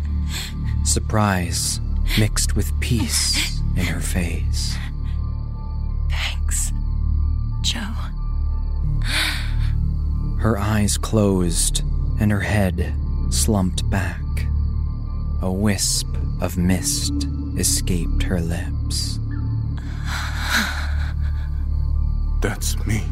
Surprise 0.85 1.79
mixed 2.19 2.55
with 2.55 2.79
peace 2.79 3.59
in 3.75 3.85
her 3.85 3.99
face. 3.99 4.75
Thanks, 6.09 6.71
Joe. 7.61 7.93
Her 10.39 10.57
eyes 10.57 10.97
closed 10.97 11.83
and 12.19 12.31
her 12.31 12.41
head 12.41 12.93
slumped 13.29 13.89
back. 13.89 14.21
A 15.41 15.51
wisp 15.51 16.07
of 16.41 16.57
mist 16.57 17.27
escaped 17.57 18.23
her 18.23 18.39
lips. 18.39 19.19
That's 22.41 22.77
me. 22.85 23.03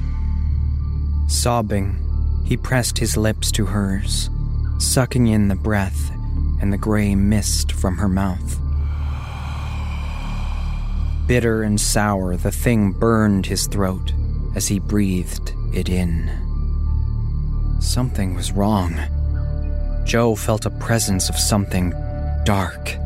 Sobbing, 1.32 2.44
he 2.46 2.58
pressed 2.58 2.98
his 2.98 3.16
lips 3.16 3.54
to 3.54 3.66
hers, 3.66 4.30
sucking 4.80 5.28
in 5.28 5.48
the 5.48 5.56
breath 5.56 6.12
and 6.60 6.74
the 6.74 6.78
gray 6.78 7.16
mist 7.16 7.72
from 7.72 7.98
her 7.98 8.10
mouth. 8.10 8.60
Bitter 11.28 11.64
and 11.64 11.80
sour, 11.80 12.36
the 12.36 12.52
thing 12.52 12.92
burned 12.92 13.46
his 13.46 13.66
throat 13.68 14.12
as 14.56 14.68
he 14.68 14.80
breathed 14.80 15.54
it 15.74 15.88
in. 15.88 16.30
Something 17.80 18.36
was 18.36 18.52
wrong. 18.52 19.00
Joe 20.04 20.36
felt 20.36 20.66
a 20.66 20.70
presence 20.70 21.30
of 21.30 21.38
something 21.38 21.92
dark, 22.44 22.98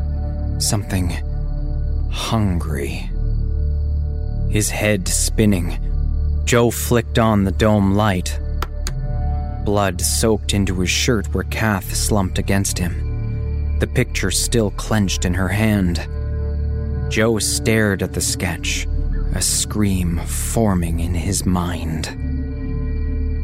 something 0.57 1.09
hungry. 2.11 3.07
His 4.49 4.71
head 4.71 5.07
spinning, 5.07 5.77
Joe 6.45 6.69
flicked 6.69 7.17
on 7.17 7.43
the 7.43 7.51
dome 7.51 7.95
light. 7.95 8.39
Blood 9.65 9.99
soaked 9.99 10.53
into 10.53 10.79
his 10.79 10.91
shirt 10.91 11.25
where 11.33 11.43
Cath 11.45 11.95
slumped 11.95 12.37
against 12.37 12.77
him, 12.77 13.79
the 13.79 13.87
picture 13.87 14.29
still 14.29 14.69
clenched 14.71 15.25
in 15.25 15.33
her 15.33 15.47
hand. 15.47 16.07
Joe 17.09 17.39
stared 17.39 18.03
at 18.03 18.13
the 18.13 18.21
sketch, 18.21 18.87
a 19.33 19.41
scream 19.41 20.19
forming 20.19 20.99
in 20.99 21.15
his 21.15 21.47
mind. 21.47 22.07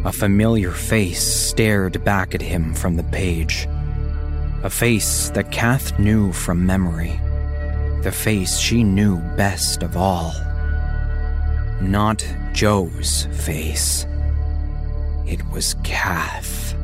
A 0.05 0.11
familiar 0.11 0.71
face 0.71 1.23
stared 1.23 2.03
back 2.03 2.35
at 2.35 2.41
him 2.41 2.71
from 2.75 2.97
the 2.97 3.03
page. 3.03 3.67
A 4.63 4.69
face 4.69 5.29
that 5.31 5.51
Cath 5.51 5.97
knew 5.97 6.31
from 6.31 6.67
memory. 6.67 7.19
The 8.03 8.11
face 8.11 8.59
she 8.59 8.83
knew 8.83 9.17
best 9.35 9.81
of 9.81 9.97
all. 9.97 10.33
Not 11.81 12.23
Joe's 12.53 13.25
face. 13.31 14.05
It 15.25 15.41
was 15.51 15.75
Cath. 15.83 16.75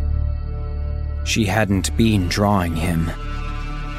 She 1.26 1.46
hadn't 1.46 1.96
been 1.98 2.30
drawing 2.30 2.76
him. 2.76 3.12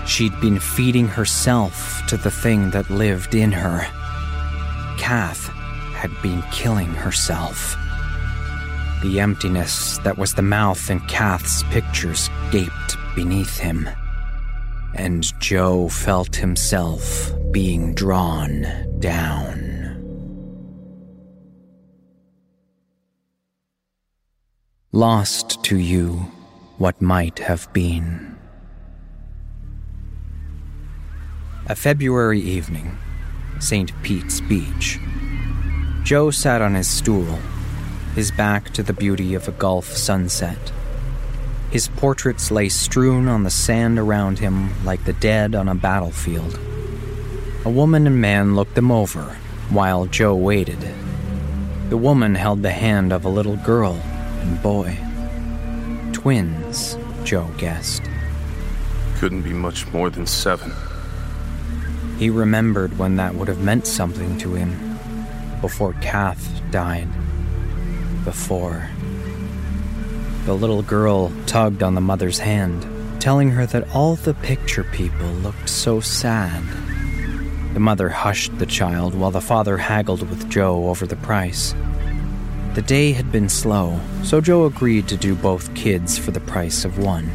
She'd 0.06 0.38
been 0.40 0.58
feeding 0.58 1.06
herself 1.06 2.02
to 2.08 2.16
the 2.16 2.30
thing 2.30 2.70
that 2.70 2.88
lived 2.88 3.34
in 3.34 3.52
her. 3.52 3.80
Cath 4.98 5.48
had 5.92 6.10
been 6.22 6.42
killing 6.50 6.88
herself. 6.94 7.76
The 9.02 9.20
emptiness 9.20 9.98
that 9.98 10.16
was 10.16 10.32
the 10.32 10.42
mouth 10.42 10.90
in 10.90 11.00
Cath's 11.00 11.62
pictures 11.64 12.30
gaped 12.50 12.96
beneath 13.14 13.58
him. 13.58 13.88
And 14.94 15.38
Joe 15.38 15.88
felt 15.88 16.36
himself 16.36 17.30
being 17.52 17.94
drawn 17.94 18.66
down. 18.98 19.67
Lost 24.92 25.62
to 25.64 25.76
you 25.76 26.12
what 26.78 27.02
might 27.02 27.40
have 27.40 27.70
been. 27.74 28.38
A 31.66 31.74
February 31.74 32.40
evening, 32.40 32.96
St. 33.60 33.92
Pete's 34.02 34.40
Beach. 34.40 34.98
Joe 36.04 36.30
sat 36.30 36.62
on 36.62 36.74
his 36.74 36.88
stool, 36.88 37.38
his 38.14 38.30
back 38.30 38.70
to 38.70 38.82
the 38.82 38.94
beauty 38.94 39.34
of 39.34 39.46
a 39.46 39.52
Gulf 39.52 39.94
sunset. 39.94 40.72
His 41.70 41.88
portraits 41.88 42.50
lay 42.50 42.70
strewn 42.70 43.28
on 43.28 43.42
the 43.42 43.50
sand 43.50 43.98
around 43.98 44.38
him 44.38 44.72
like 44.86 45.04
the 45.04 45.12
dead 45.12 45.54
on 45.54 45.68
a 45.68 45.74
battlefield. 45.74 46.58
A 47.66 47.70
woman 47.70 48.06
and 48.06 48.22
man 48.22 48.56
looked 48.56 48.74
them 48.74 48.90
over 48.90 49.36
while 49.68 50.06
Joe 50.06 50.34
waited. 50.34 50.80
The 51.90 51.98
woman 51.98 52.34
held 52.34 52.62
the 52.62 52.70
hand 52.70 53.12
of 53.12 53.26
a 53.26 53.28
little 53.28 53.56
girl 53.56 54.02
and 54.48 54.62
boy. 54.62 54.96
Twins, 56.12 56.96
Joe 57.24 57.50
guessed. 57.58 58.02
Couldn't 59.16 59.42
be 59.42 59.52
much 59.52 59.86
more 59.92 60.10
than 60.10 60.26
seven. 60.26 60.72
He 62.18 62.30
remembered 62.30 62.98
when 62.98 63.16
that 63.16 63.34
would 63.34 63.48
have 63.48 63.62
meant 63.62 63.86
something 63.86 64.38
to 64.38 64.54
him 64.54 64.98
before 65.60 65.92
Cath 65.94 66.62
died. 66.70 67.08
Before. 68.24 68.88
The 70.46 70.54
little 70.54 70.82
girl 70.82 71.32
tugged 71.46 71.82
on 71.82 71.94
the 71.94 72.00
mother's 72.00 72.38
hand, 72.38 72.86
telling 73.20 73.50
her 73.50 73.66
that 73.66 73.94
all 73.94 74.16
the 74.16 74.34
picture 74.34 74.84
people 74.84 75.28
looked 75.28 75.68
so 75.68 76.00
sad. 76.00 76.62
The 77.74 77.80
mother 77.80 78.08
hushed 78.08 78.58
the 78.58 78.66
child 78.66 79.14
while 79.14 79.30
the 79.30 79.40
father 79.40 79.76
haggled 79.76 80.28
with 80.28 80.48
Joe 80.48 80.88
over 80.88 81.06
the 81.06 81.16
price. 81.16 81.74
The 82.74 82.82
day 82.82 83.12
had 83.12 83.32
been 83.32 83.48
slow, 83.48 84.00
so 84.22 84.40
Joe 84.40 84.64
agreed 84.64 85.08
to 85.08 85.16
do 85.16 85.34
both 85.34 85.74
kids 85.74 86.16
for 86.16 86.30
the 86.30 86.40
price 86.40 86.84
of 86.84 86.98
one. 86.98 87.28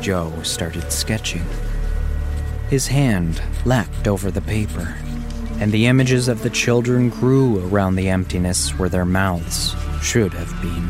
Joe 0.00 0.32
started 0.42 0.90
sketching. 0.90 1.44
His 2.68 2.88
hand 2.88 3.40
leapt 3.64 4.08
over 4.08 4.30
the 4.30 4.40
paper, 4.40 4.96
and 5.60 5.70
the 5.70 5.86
images 5.86 6.26
of 6.26 6.42
the 6.42 6.50
children 6.50 7.10
grew 7.10 7.64
around 7.68 7.94
the 7.94 8.08
emptiness 8.08 8.70
where 8.78 8.88
their 8.88 9.04
mouths 9.04 9.74
should 10.02 10.32
have 10.32 10.60
been. 10.60 10.88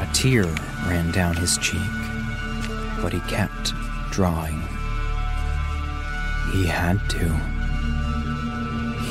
A 0.00 0.10
tear 0.12 0.44
ran 0.86 1.10
down 1.12 1.36
his 1.36 1.56
cheek, 1.58 1.80
but 3.00 3.12
he 3.12 3.20
kept 3.20 3.72
drawing. 4.10 4.60
He 6.52 6.66
had 6.66 7.00
to. 7.10 7.28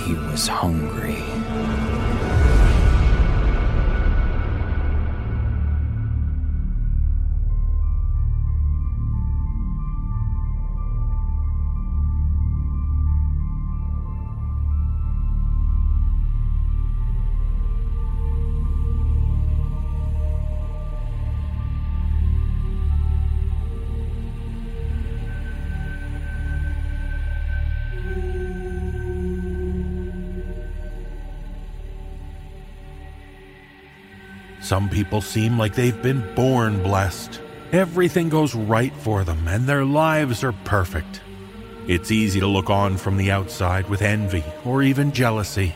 He 0.03 0.13
was 0.13 0.47
hungry. 0.47 1.23
Some 34.71 34.87
people 34.87 35.19
seem 35.19 35.59
like 35.59 35.75
they've 35.75 36.01
been 36.01 36.33
born 36.33 36.81
blessed. 36.81 37.41
Everything 37.73 38.29
goes 38.29 38.55
right 38.55 38.93
for 38.99 39.25
them 39.25 39.45
and 39.45 39.67
their 39.67 39.83
lives 39.83 40.45
are 40.45 40.53
perfect. 40.63 41.19
It's 41.89 42.09
easy 42.09 42.39
to 42.39 42.47
look 42.47 42.69
on 42.69 42.95
from 42.95 43.17
the 43.17 43.31
outside 43.31 43.89
with 43.89 44.01
envy 44.01 44.45
or 44.63 44.81
even 44.81 45.11
jealousy. 45.11 45.75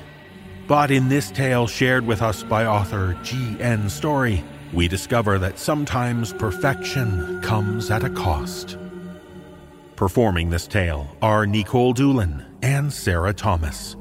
But 0.66 0.92
in 0.92 1.10
this 1.10 1.30
tale 1.30 1.68
shared 1.68 2.06
with 2.06 2.22
us 2.22 2.42
by 2.44 2.68
author 2.68 3.20
G.N. 3.22 3.90
Story, 3.90 4.42
we 4.72 4.88
discover 4.88 5.40
that 5.40 5.60
sometimes 5.60 6.32
perfection 6.32 7.42
comes 7.42 7.92
at 7.92 8.06
a 8.06 8.10
cost. 8.10 8.78
Performing 9.98 10.52
this 10.52 10.68
tale 10.68 11.18
are 11.22 11.46
Nikolle 11.46 11.92
Doolin 11.92 12.46
and 12.62 12.94
Sarah 12.94 13.34
Thomas. 13.34 13.98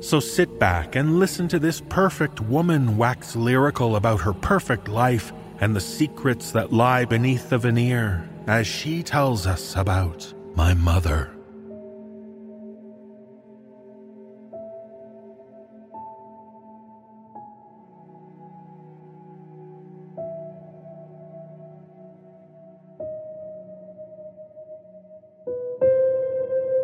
So 0.00 0.18
sit 0.18 0.58
back 0.58 0.96
and 0.96 1.18
listen 1.18 1.46
to 1.48 1.58
this 1.58 1.82
perfect 1.88 2.40
woman 2.40 2.96
wax 2.96 3.36
lyrical 3.36 3.96
about 3.96 4.20
her 4.22 4.32
perfect 4.32 4.88
life 4.88 5.32
and 5.60 5.76
the 5.76 5.80
secrets 5.80 6.52
that 6.52 6.72
lie 6.72 7.04
beneath 7.04 7.50
the 7.50 7.58
veneer 7.58 8.26
as 8.46 8.66
she 8.66 9.02
tells 9.02 9.46
us 9.46 9.76
about 9.76 10.32
my 10.54 10.72
mother. 10.72 11.30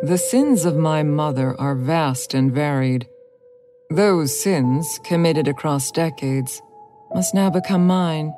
The 0.07 0.17
sins 0.17 0.63
of 0.63 0.77
my 0.77 1.03
mother 1.03 1.59
are 1.59 1.75
vast 1.75 2.33
and 2.33 2.49
varied. 2.49 3.09
Those 3.89 4.41
sins, 4.41 5.01
committed 5.03 5.49
across 5.49 5.91
decades, 5.91 6.61
must 7.13 7.35
now 7.35 7.49
become 7.49 7.85
mine. 7.85 8.33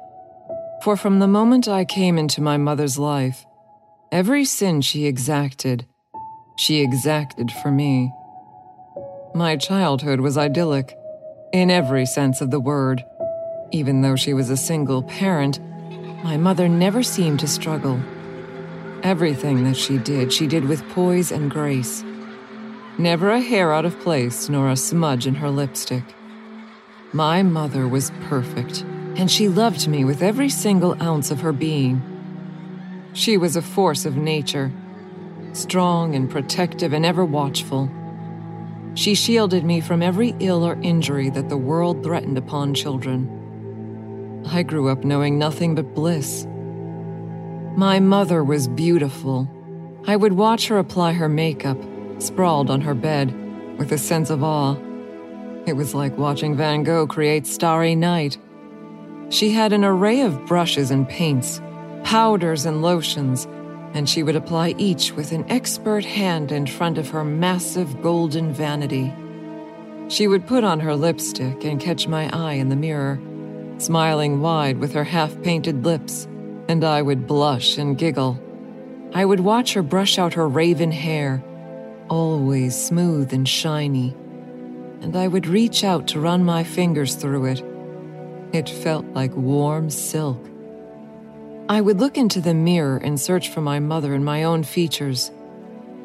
For 0.83 0.97
from 0.97 1.19
the 1.19 1.27
moment 1.27 1.67
I 1.67 1.85
came 1.85 2.17
into 2.17 2.41
my 2.41 2.57
mother's 2.57 2.97
life, 2.97 3.45
every 4.11 4.45
sin 4.45 4.81
she 4.81 5.05
exacted, 5.05 5.85
she 6.57 6.81
exacted 6.81 7.51
for 7.51 7.69
me. 7.69 8.11
My 9.35 9.55
childhood 9.55 10.21
was 10.21 10.39
idyllic, 10.39 10.97
in 11.53 11.69
every 11.69 12.07
sense 12.07 12.41
of 12.41 12.49
the 12.49 12.59
word. 12.59 13.05
Even 13.71 14.01
though 14.01 14.15
she 14.15 14.33
was 14.33 14.49
a 14.49 14.57
single 14.57 15.03
parent, 15.03 15.59
my 16.23 16.35
mother 16.35 16.67
never 16.67 17.03
seemed 17.03 17.39
to 17.41 17.47
struggle. 17.47 17.99
Everything 19.03 19.63
that 19.63 19.77
she 19.77 19.97
did, 19.97 20.33
she 20.33 20.45
did 20.45 20.65
with 20.65 20.87
poise 20.89 21.31
and 21.31 21.49
grace. 21.49 22.03
Never 22.97 23.31
a 23.31 23.39
hair 23.39 23.73
out 23.73 23.85
of 23.85 23.97
place, 24.01 24.49
nor 24.49 24.69
a 24.69 24.75
smudge 24.75 25.25
in 25.25 25.35
her 25.35 25.49
lipstick. 25.49 26.03
My 27.13 27.41
mother 27.41 27.87
was 27.87 28.11
perfect, 28.27 28.81
and 29.15 29.31
she 29.31 29.47
loved 29.47 29.87
me 29.87 30.03
with 30.03 30.21
every 30.21 30.49
single 30.49 31.01
ounce 31.01 31.31
of 31.31 31.39
her 31.39 31.53
being. 31.53 32.01
She 33.13 33.37
was 33.37 33.55
a 33.55 33.61
force 33.61 34.05
of 34.05 34.17
nature, 34.17 34.71
strong 35.53 36.13
and 36.13 36.29
protective 36.29 36.91
and 36.91 37.05
ever 37.05 37.23
watchful. 37.23 37.89
She 38.95 39.15
shielded 39.15 39.63
me 39.63 39.79
from 39.79 40.01
every 40.01 40.35
ill 40.39 40.65
or 40.65 40.77
injury 40.81 41.29
that 41.29 41.47
the 41.47 41.57
world 41.57 42.03
threatened 42.03 42.37
upon 42.37 42.73
children. 42.73 44.43
I 44.45 44.63
grew 44.63 44.89
up 44.89 45.05
knowing 45.05 45.39
nothing 45.39 45.73
but 45.73 45.95
bliss. 45.95 46.45
My 47.79 48.01
mother 48.01 48.43
was 48.43 48.67
beautiful. 48.67 49.49
I 50.05 50.17
would 50.17 50.33
watch 50.33 50.67
her 50.67 50.79
apply 50.79 51.13
her 51.13 51.29
makeup, 51.29 51.77
sprawled 52.17 52.69
on 52.69 52.81
her 52.81 52.93
bed, 52.93 53.33
with 53.77 53.93
a 53.93 53.97
sense 53.97 54.29
of 54.29 54.43
awe. 54.43 54.75
It 55.65 55.77
was 55.77 55.95
like 55.95 56.17
watching 56.17 56.57
Van 56.57 56.83
Gogh 56.83 57.07
create 57.07 57.47
Starry 57.47 57.95
Night. 57.95 58.37
She 59.29 59.51
had 59.51 59.71
an 59.71 59.85
array 59.85 60.19
of 60.19 60.45
brushes 60.45 60.91
and 60.91 61.07
paints, 61.07 61.61
powders 62.03 62.65
and 62.65 62.81
lotions, 62.81 63.47
and 63.93 64.09
she 64.09 64.23
would 64.23 64.35
apply 64.35 64.75
each 64.77 65.13
with 65.13 65.31
an 65.31 65.49
expert 65.49 66.03
hand 66.03 66.51
in 66.51 66.67
front 66.67 66.97
of 66.97 67.07
her 67.11 67.23
massive 67.23 68.01
golden 68.01 68.51
vanity. 68.51 69.13
She 70.09 70.27
would 70.27 70.45
put 70.45 70.65
on 70.65 70.81
her 70.81 70.97
lipstick 70.97 71.63
and 71.63 71.79
catch 71.79 72.09
my 72.09 72.29
eye 72.33 72.55
in 72.55 72.67
the 72.67 72.75
mirror, 72.75 73.21
smiling 73.77 74.41
wide 74.41 74.79
with 74.79 74.91
her 74.91 75.05
half 75.05 75.41
painted 75.43 75.85
lips 75.85 76.27
and 76.69 76.83
I 76.83 77.01
would 77.01 77.25
blush 77.25 77.79
and 77.79 77.97
giggle. 77.97 78.39
I 79.13 79.25
would 79.25 79.39
watch 79.39 79.73
her 79.73 79.81
brush 79.81 80.19
out 80.19 80.35
her 80.35 80.47
raven 80.47 80.91
hair, 80.91 81.43
always 82.09 82.79
smooth 82.79 83.33
and 83.33 83.49
shiny, 83.49 84.15
and 85.01 85.17
I 85.17 85.27
would 85.27 85.47
reach 85.47 85.83
out 85.83 86.07
to 86.09 86.19
run 86.19 86.45
my 86.45 86.63
fingers 86.63 87.15
through 87.15 87.45
it. 87.45 87.63
It 88.53 88.69
felt 88.69 89.05
like 89.07 89.35
warm 89.35 89.89
silk. 89.89 90.45
I 91.69 91.81
would 91.81 91.99
look 91.99 92.19
into 92.19 92.39
the 92.39 92.53
mirror 92.53 92.97
and 92.97 93.19
search 93.19 93.49
for 93.49 93.61
my 93.61 93.79
mother 93.79 94.13
in 94.13 94.23
my 94.23 94.43
own 94.43 94.61
features. 94.63 95.31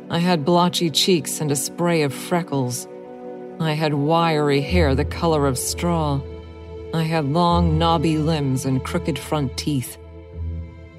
I 0.08 0.18
had 0.18 0.46
blotchy 0.46 0.88
cheeks 0.88 1.42
and 1.42 1.50
a 1.50 1.56
spray 1.56 2.02
of 2.02 2.14
freckles. 2.14 2.88
I 3.60 3.72
had 3.72 3.92
wiry 3.92 4.62
hair 4.62 4.94
the 4.94 5.04
color 5.04 5.46
of 5.46 5.58
straw. 5.58 6.22
I 6.94 7.02
had 7.02 7.26
long, 7.26 7.78
knobby 7.78 8.16
limbs 8.16 8.64
and 8.64 8.82
crooked 8.82 9.18
front 9.18 9.56
teeth. 9.58 9.98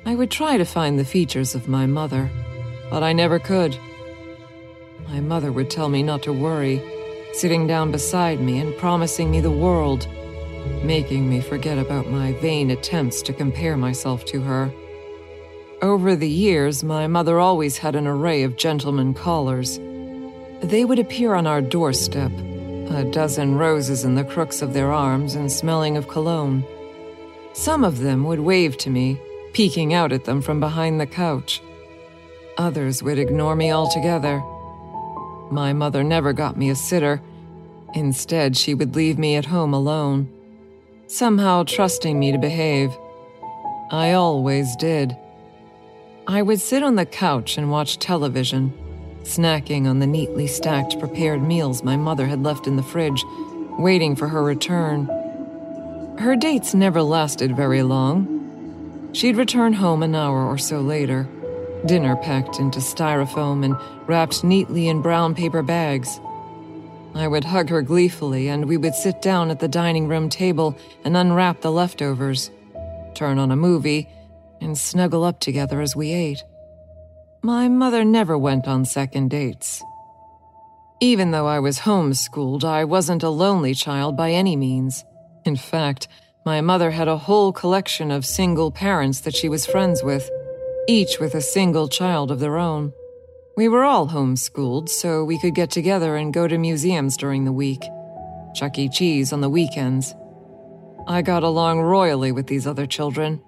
I 0.07 0.13
would 0.13 0.29
try 0.29 0.57
to 0.57 0.65
find 0.65 0.99
the 0.99 1.05
features 1.05 1.55
of 1.55 1.67
my 1.67 1.87
mother, 1.87 2.29
but 2.91 3.01
I 3.01 3.11
never 3.11 3.39
could. 3.39 3.75
My 5.09 5.19
mother 5.19 5.51
would 5.51 5.71
tell 5.71 5.89
me 5.89 6.03
not 6.03 6.21
to 6.23 6.33
worry, 6.33 6.79
sitting 7.33 7.65
down 7.65 7.91
beside 7.91 8.39
me 8.39 8.59
and 8.59 8.77
promising 8.77 9.31
me 9.31 9.41
the 9.41 9.49
world, 9.49 10.07
making 10.83 11.27
me 11.27 11.41
forget 11.41 11.79
about 11.79 12.07
my 12.07 12.33
vain 12.33 12.69
attempts 12.69 13.23
to 13.23 13.33
compare 13.33 13.77
myself 13.77 14.25
to 14.25 14.41
her. 14.41 14.71
Over 15.81 16.15
the 16.15 16.29
years, 16.29 16.83
my 16.83 17.07
mother 17.07 17.39
always 17.39 17.79
had 17.79 17.95
an 17.95 18.05
array 18.05 18.43
of 18.43 18.57
gentlemen 18.57 19.15
callers. 19.15 19.79
They 20.61 20.85
would 20.85 20.99
appear 20.99 21.33
on 21.33 21.47
our 21.47 21.61
doorstep, 21.61 22.31
a 22.91 23.09
dozen 23.11 23.55
roses 23.55 24.05
in 24.05 24.13
the 24.13 24.23
crooks 24.23 24.61
of 24.61 24.73
their 24.73 24.93
arms 24.93 25.33
and 25.33 25.51
smelling 25.51 25.97
of 25.97 26.07
cologne. 26.07 26.63
Some 27.53 27.83
of 27.83 28.01
them 28.01 28.23
would 28.25 28.41
wave 28.41 28.77
to 28.77 28.91
me, 28.91 29.19
peeking 29.55 29.93
out 29.93 30.11
at 30.11 30.25
them 30.25 30.41
from 30.41 30.59
behind 30.59 30.99
the 30.99 31.05
couch. 31.05 31.61
Others 32.57 33.01
would 33.01 33.17
ignore 33.17 33.55
me 33.55 33.71
altogether. 33.71 34.43
My 35.49 35.71
mother 35.71 36.03
never 36.03 36.33
got 36.33 36.57
me 36.57 36.69
a 36.69 36.75
sitter. 36.75 37.21
Instead, 37.93 38.57
she 38.57 38.73
would 38.73 38.97
leave 38.97 39.17
me 39.17 39.37
at 39.37 39.45
home 39.45 39.73
alone, 39.73 40.29
somehow 41.07 41.63
trusting 41.63 42.19
me 42.19 42.33
to 42.33 42.37
behave. 42.37 42.91
I 43.91 44.11
always 44.11 44.75
did. 44.75 45.15
I 46.27 46.41
would 46.41 46.59
sit 46.59 46.83
on 46.83 46.95
the 46.95 47.05
couch 47.05 47.57
and 47.57 47.71
watch 47.71 47.97
television, 47.97 48.73
snacking 49.23 49.87
on 49.87 49.99
the 49.99 50.07
neatly 50.07 50.47
stacked 50.47 50.99
prepared 50.99 51.41
meals 51.41 51.81
my 51.81 51.95
mother 51.95 52.25
had 52.25 52.43
left 52.43 52.67
in 52.67 52.75
the 52.75 52.83
fridge, 52.83 53.23
waiting 53.79 54.17
for 54.17 54.27
her 54.27 54.43
return. 54.43 55.05
Her 56.19 56.35
dates 56.35 56.73
never 56.73 57.01
lasted 57.01 57.55
very 57.55 57.83
long, 57.83 58.34
She'd 59.15 59.37
return 59.37 59.71
home 59.71 60.03
an 60.03 60.13
hour 60.13 60.45
or 60.45 60.57
so 60.57 60.81
later, 60.81 61.25
dinner 61.85 62.17
packed 62.17 62.59
into 62.59 62.79
styrofoam 62.79 63.63
and 63.63 63.77
wrapped 64.09 64.43
neatly 64.43 64.89
in 64.89 65.01
brown 65.01 65.35
paper 65.35 65.63
bags. 65.63 66.19
I 67.13 67.25
would 67.25 67.45
hug 67.45 67.69
her 67.69 67.81
gleefully, 67.81 68.49
and 68.49 68.65
we 68.65 68.75
would 68.75 68.93
sit 68.93 69.21
down 69.21 69.51
at 69.51 69.61
the 69.61 69.69
dining 69.69 70.09
room 70.09 70.27
table 70.27 70.77
and 71.05 71.15
unwrap 71.15 71.61
the 71.61 71.71
leftovers, 71.71 72.51
turn 73.13 73.39
on 73.39 73.51
a 73.51 73.55
movie, 73.55 74.09
and 74.59 74.77
snuggle 74.77 75.23
up 75.23 75.39
together 75.39 75.79
as 75.79 75.95
we 75.95 76.11
ate. 76.11 76.43
My 77.41 77.69
mother 77.69 78.03
never 78.03 78.37
went 78.37 78.67
on 78.67 78.83
second 78.83 79.29
dates. 79.29 79.81
Even 80.99 81.31
though 81.31 81.47
I 81.47 81.59
was 81.59 81.79
homeschooled, 81.79 82.65
I 82.65 82.83
wasn't 82.83 83.23
a 83.23 83.29
lonely 83.29 83.75
child 83.75 84.17
by 84.17 84.31
any 84.31 84.57
means. 84.57 85.05
In 85.45 85.55
fact, 85.55 86.09
my 86.45 86.61
mother 86.61 86.91
had 86.91 87.07
a 87.07 87.17
whole 87.17 87.51
collection 87.51 88.11
of 88.11 88.23
single 88.23 88.69
parents 88.69 89.21
that 89.21 89.35
she 89.35 89.49
was 89.49 89.65
friends 89.65 90.03
with, 90.03 90.29
each 90.87 91.19
with 91.19 91.33
a 91.33 91.41
single 91.41 91.87
child 91.87 92.29
of 92.29 92.39
their 92.39 92.57
own. 92.57 92.93
We 93.57 93.67
were 93.67 93.83
all 93.83 94.09
homeschooled, 94.09 94.89
so 94.89 95.23
we 95.23 95.39
could 95.39 95.55
get 95.55 95.71
together 95.71 96.15
and 96.15 96.31
go 96.33 96.47
to 96.47 96.57
museums 96.59 97.17
during 97.17 97.45
the 97.45 97.51
week, 97.51 97.81
Chuck 98.53 98.77
E. 98.77 98.89
Cheese 98.89 99.33
on 99.33 99.41
the 99.41 99.49
weekends. 99.49 100.13
I 101.07 101.23
got 101.23 101.41
along 101.41 101.81
royally 101.81 102.31
with 102.31 102.45
these 102.45 102.67
other 102.67 102.85
children, 102.85 103.41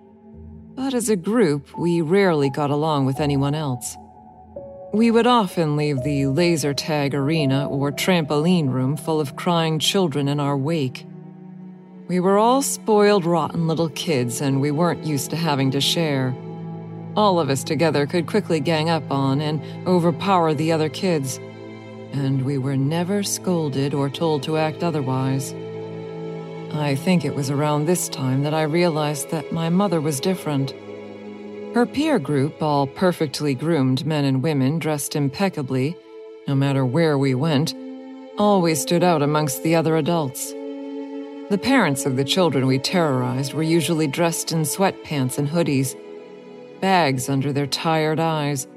but 0.76 0.96
as 0.96 1.08
a 1.10 1.16
group, 1.16 1.78
we 1.78 2.02
rarely 2.02 2.50
got 2.50 2.72
along 2.72 3.06
with 3.06 3.20
anyone 3.20 3.54
else. 3.54 3.96
We 4.92 5.12
would 5.12 5.28
often 5.28 5.76
leave 5.76 6.04
the 6.04 6.28
laser 6.28 6.74
tag 6.74 7.14
arena 7.14 7.68
or 7.68 7.92
trampoline 7.92 8.72
room 8.72 8.98
full 8.98 9.20
of 9.20 9.36
crying 9.36 9.78
children 9.78 10.28
in 10.28 10.40
our 10.40 10.58
wake. 10.58 11.06
We 12.08 12.22
were 12.22 12.38
all 12.38 12.62
spoiled, 12.62 13.26
rotten 13.26 13.68
little 13.68 13.90
kids, 13.90 14.40
and 14.40 14.62
we 14.62 14.72
weren't 14.72 15.06
used 15.06 15.30
to 15.32 15.36
having 15.36 15.72
to 15.72 15.82
share. 15.82 16.34
All 17.18 17.38
of 17.38 17.50
us 17.50 17.66
together 17.66 18.06
could 18.06 18.28
quickly 18.28 18.62
gang 18.62 18.90
up 18.90 19.12
on 19.12 19.42
and 19.42 19.62
overpower 19.86 20.54
the 20.54 20.72
other 20.72 20.88
kids, 20.88 21.38
and 22.14 22.46
we 22.46 22.58
were 22.58 22.78
never 22.78 23.24
scolded 23.24 23.94
or 23.94 24.10
told 24.10 24.44
to 24.44 24.56
act 24.56 24.84
otherwise. 24.84 25.54
I 26.74 26.96
think 26.96 27.26
it 27.26 27.36
was 27.36 27.50
around 27.50 27.86
this 27.86 28.08
time 28.08 28.44
that 28.44 28.54
I 28.54 28.62
realized 28.62 29.30
that 29.32 29.52
my 29.52 29.68
mother 29.68 30.00
was 30.00 30.22
different. 30.22 30.72
Her 31.74 31.86
peer 31.86 32.20
group, 32.20 32.62
all 32.62 32.88
perfectly 32.88 33.54
groomed 33.54 34.06
men 34.06 34.24
and 34.24 34.42
women 34.42 34.80
dressed 34.80 35.14
impeccably, 35.14 35.98
no 36.48 36.56
matter 36.56 36.86
where 36.86 37.18
we 37.18 37.36
went, 37.36 37.76
always 38.38 38.82
stood 38.82 39.04
out 39.04 39.22
amongst 39.22 39.64
the 39.64 39.76
other 39.76 39.98
adults. 39.98 40.54
The 41.50 41.58
parents 41.58 42.06
of 42.06 42.18
the 42.18 42.26
children 42.26 42.68
we 42.68 42.78
terrorized 42.78 43.54
were 43.54 43.64
usually 43.64 44.06
dressed 44.08 44.52
in 44.52 44.64
sweatpants 44.64 45.38
and 45.38 45.48
hoodies, 45.48 45.96
bags 46.82 47.30
under 47.30 47.54
their 47.54 47.68
tired 47.68 48.20
eyes, 48.20 48.68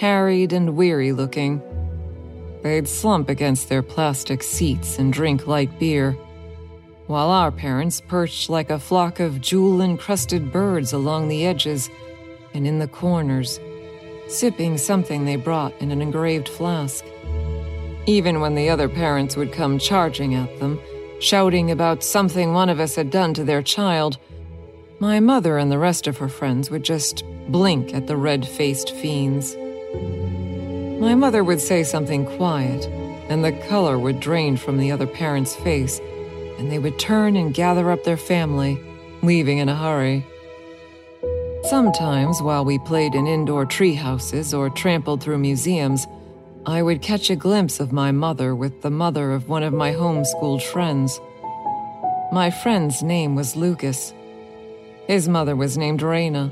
harried 0.00 0.52
and 0.52 0.76
weary 0.76 1.12
looking. 1.12 1.62
They'd 2.64 2.88
slump 2.88 3.28
against 3.28 3.68
their 3.68 3.82
plastic 3.82 4.42
seats 4.42 4.98
and 4.98 5.12
drink 5.12 5.46
light 5.46 5.78
beer. 5.78 6.18
while 7.06 7.30
our 7.30 7.52
parents 7.52 8.00
perched 8.00 8.50
like 8.50 8.70
a 8.70 8.78
flock 8.78 9.20
of 9.20 9.40
jewel 9.40 9.80
encrusted 9.80 10.50
birds 10.52 10.92
along 10.92 11.28
the 11.28 11.46
edges 11.46 11.88
and 12.52 12.66
in 12.66 12.78
the 12.78 12.88
corners, 12.88 13.60
sipping 14.28 14.76
something 14.76 15.24
they 15.24 15.36
brought 15.36 15.72
in 15.80 15.92
an 15.92 16.02
engraved 16.02 16.48
flask. 16.48 17.04
Even 18.06 18.40
when 18.40 18.54
the 18.54 18.68
other 18.68 18.88
parents 18.88 19.36
would 19.36 19.52
come 19.52 19.78
charging 19.78 20.34
at 20.34 20.58
them, 20.58 20.80
shouting 21.20 21.70
about 21.70 22.04
something 22.04 22.52
one 22.52 22.68
of 22.68 22.80
us 22.80 22.94
had 22.94 23.10
done 23.10 23.34
to 23.34 23.44
their 23.44 23.62
child, 23.62 24.18
my 24.98 25.20
mother 25.20 25.58
and 25.58 25.70
the 25.70 25.78
rest 25.78 26.06
of 26.06 26.18
her 26.18 26.28
friends 26.28 26.70
would 26.70 26.82
just 26.82 27.22
blink 27.48 27.94
at 27.94 28.06
the 28.06 28.16
red 28.16 28.46
faced 28.46 28.94
fiends. 28.96 29.54
My 31.00 31.14
mother 31.14 31.44
would 31.44 31.60
say 31.60 31.82
something 31.82 32.24
quiet, 32.24 32.86
and 33.28 33.44
the 33.44 33.52
color 33.68 33.98
would 33.98 34.20
drain 34.20 34.56
from 34.56 34.78
the 34.78 34.90
other 34.90 35.06
parent's 35.06 35.54
face, 35.56 36.00
and 36.58 36.72
they 36.72 36.78
would 36.78 36.98
turn 36.98 37.36
and 37.36 37.52
gather 37.52 37.90
up 37.90 38.04
their 38.04 38.16
family, 38.16 38.80
leaving 39.22 39.58
in 39.58 39.68
a 39.68 39.76
hurry. 39.76 40.24
Sometimes, 41.64 42.40
while 42.40 42.64
we 42.64 42.78
played 42.78 43.14
in 43.14 43.26
indoor 43.26 43.66
tree 43.66 43.94
houses 43.94 44.54
or 44.54 44.70
trampled 44.70 45.22
through 45.22 45.38
museums, 45.38 46.06
I 46.68 46.82
would 46.82 47.00
catch 47.00 47.30
a 47.30 47.36
glimpse 47.36 47.78
of 47.78 47.92
my 47.92 48.10
mother 48.10 48.52
with 48.52 48.82
the 48.82 48.90
mother 48.90 49.30
of 49.30 49.48
one 49.48 49.62
of 49.62 49.72
my 49.72 49.92
homeschooled 49.92 50.64
friends. 50.64 51.20
My 52.32 52.50
friend's 52.50 53.04
name 53.04 53.36
was 53.36 53.54
Lucas. 53.54 54.12
His 55.06 55.28
mother 55.28 55.54
was 55.54 55.78
named 55.78 56.00
Raina. 56.00 56.50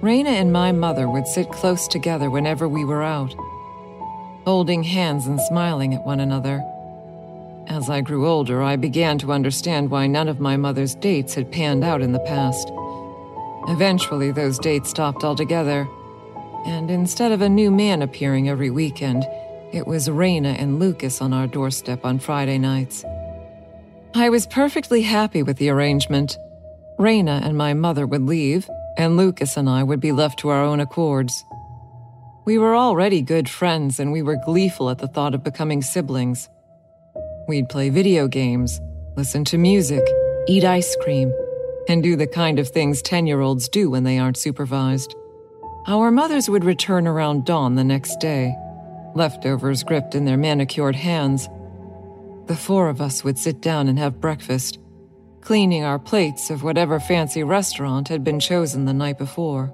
Raina 0.00 0.28
and 0.28 0.52
my 0.52 0.70
mother 0.70 1.08
would 1.08 1.26
sit 1.26 1.50
close 1.50 1.88
together 1.88 2.30
whenever 2.30 2.68
we 2.68 2.84
were 2.84 3.02
out, 3.02 3.34
holding 4.44 4.84
hands 4.84 5.26
and 5.26 5.40
smiling 5.40 5.92
at 5.92 6.06
one 6.06 6.20
another. 6.20 6.62
As 7.66 7.90
I 7.90 8.00
grew 8.00 8.28
older, 8.28 8.62
I 8.62 8.76
began 8.76 9.18
to 9.18 9.32
understand 9.32 9.90
why 9.90 10.06
none 10.06 10.28
of 10.28 10.38
my 10.38 10.56
mother's 10.56 10.94
dates 10.94 11.34
had 11.34 11.50
panned 11.50 11.82
out 11.82 12.00
in 12.00 12.12
the 12.12 12.20
past. 12.20 12.70
Eventually, 13.66 14.30
those 14.30 14.60
dates 14.60 14.90
stopped 14.90 15.24
altogether, 15.24 15.88
and 16.64 16.90
instead 16.90 17.32
of 17.32 17.42
a 17.42 17.48
new 17.48 17.70
man 17.70 18.02
appearing 18.02 18.48
every 18.48 18.70
weekend, 18.70 19.24
it 19.72 19.86
was 19.86 20.08
Raina 20.08 20.54
and 20.58 20.78
Lucas 20.78 21.20
on 21.20 21.32
our 21.32 21.46
doorstep 21.46 22.04
on 22.04 22.18
Friday 22.18 22.58
nights. 22.58 23.04
I 24.14 24.28
was 24.28 24.46
perfectly 24.46 25.02
happy 25.02 25.42
with 25.42 25.58
the 25.58 25.68
arrangement. 25.68 26.38
Raina 26.98 27.44
and 27.44 27.58
my 27.58 27.74
mother 27.74 28.06
would 28.06 28.22
leave, 28.22 28.68
and 28.96 29.16
Lucas 29.16 29.56
and 29.56 29.68
I 29.68 29.82
would 29.82 30.00
be 30.00 30.12
left 30.12 30.38
to 30.40 30.48
our 30.48 30.62
own 30.62 30.80
accords. 30.80 31.44
We 32.44 32.58
were 32.58 32.76
already 32.76 33.22
good 33.22 33.48
friends, 33.48 33.98
and 33.98 34.12
we 34.12 34.22
were 34.22 34.36
gleeful 34.44 34.90
at 34.90 34.98
the 34.98 35.08
thought 35.08 35.34
of 35.34 35.42
becoming 35.42 35.82
siblings. 35.82 36.48
We'd 37.48 37.68
play 37.68 37.90
video 37.90 38.28
games, 38.28 38.80
listen 39.16 39.44
to 39.46 39.58
music, 39.58 40.04
eat 40.46 40.64
ice 40.64 40.94
cream, 41.02 41.32
and 41.88 42.02
do 42.02 42.16
the 42.16 42.26
kind 42.26 42.58
of 42.58 42.68
things 42.68 43.02
10 43.02 43.26
year 43.26 43.40
olds 43.40 43.68
do 43.68 43.90
when 43.90 44.04
they 44.04 44.18
aren't 44.18 44.36
supervised. 44.36 45.14
Our 45.86 46.10
mothers 46.10 46.48
would 46.48 46.64
return 46.64 47.06
around 47.06 47.44
dawn 47.44 47.74
the 47.74 47.84
next 47.84 48.18
day, 48.20 48.54
leftovers 49.14 49.84
gripped 49.84 50.14
in 50.14 50.24
their 50.24 50.38
manicured 50.38 50.96
hands. 50.96 51.48
The 52.46 52.56
four 52.56 52.88
of 52.88 53.00
us 53.00 53.22
would 53.22 53.38
sit 53.38 53.60
down 53.60 53.88
and 53.88 53.98
have 53.98 54.20
breakfast 54.20 54.78
cleaning 55.44 55.84
our 55.84 55.98
plates 55.98 56.48
of 56.48 56.62
whatever 56.62 56.98
fancy 56.98 57.42
restaurant 57.42 58.08
had 58.08 58.24
been 58.24 58.40
chosen 58.40 58.86
the 58.86 58.94
night 58.94 59.18
before. 59.18 59.66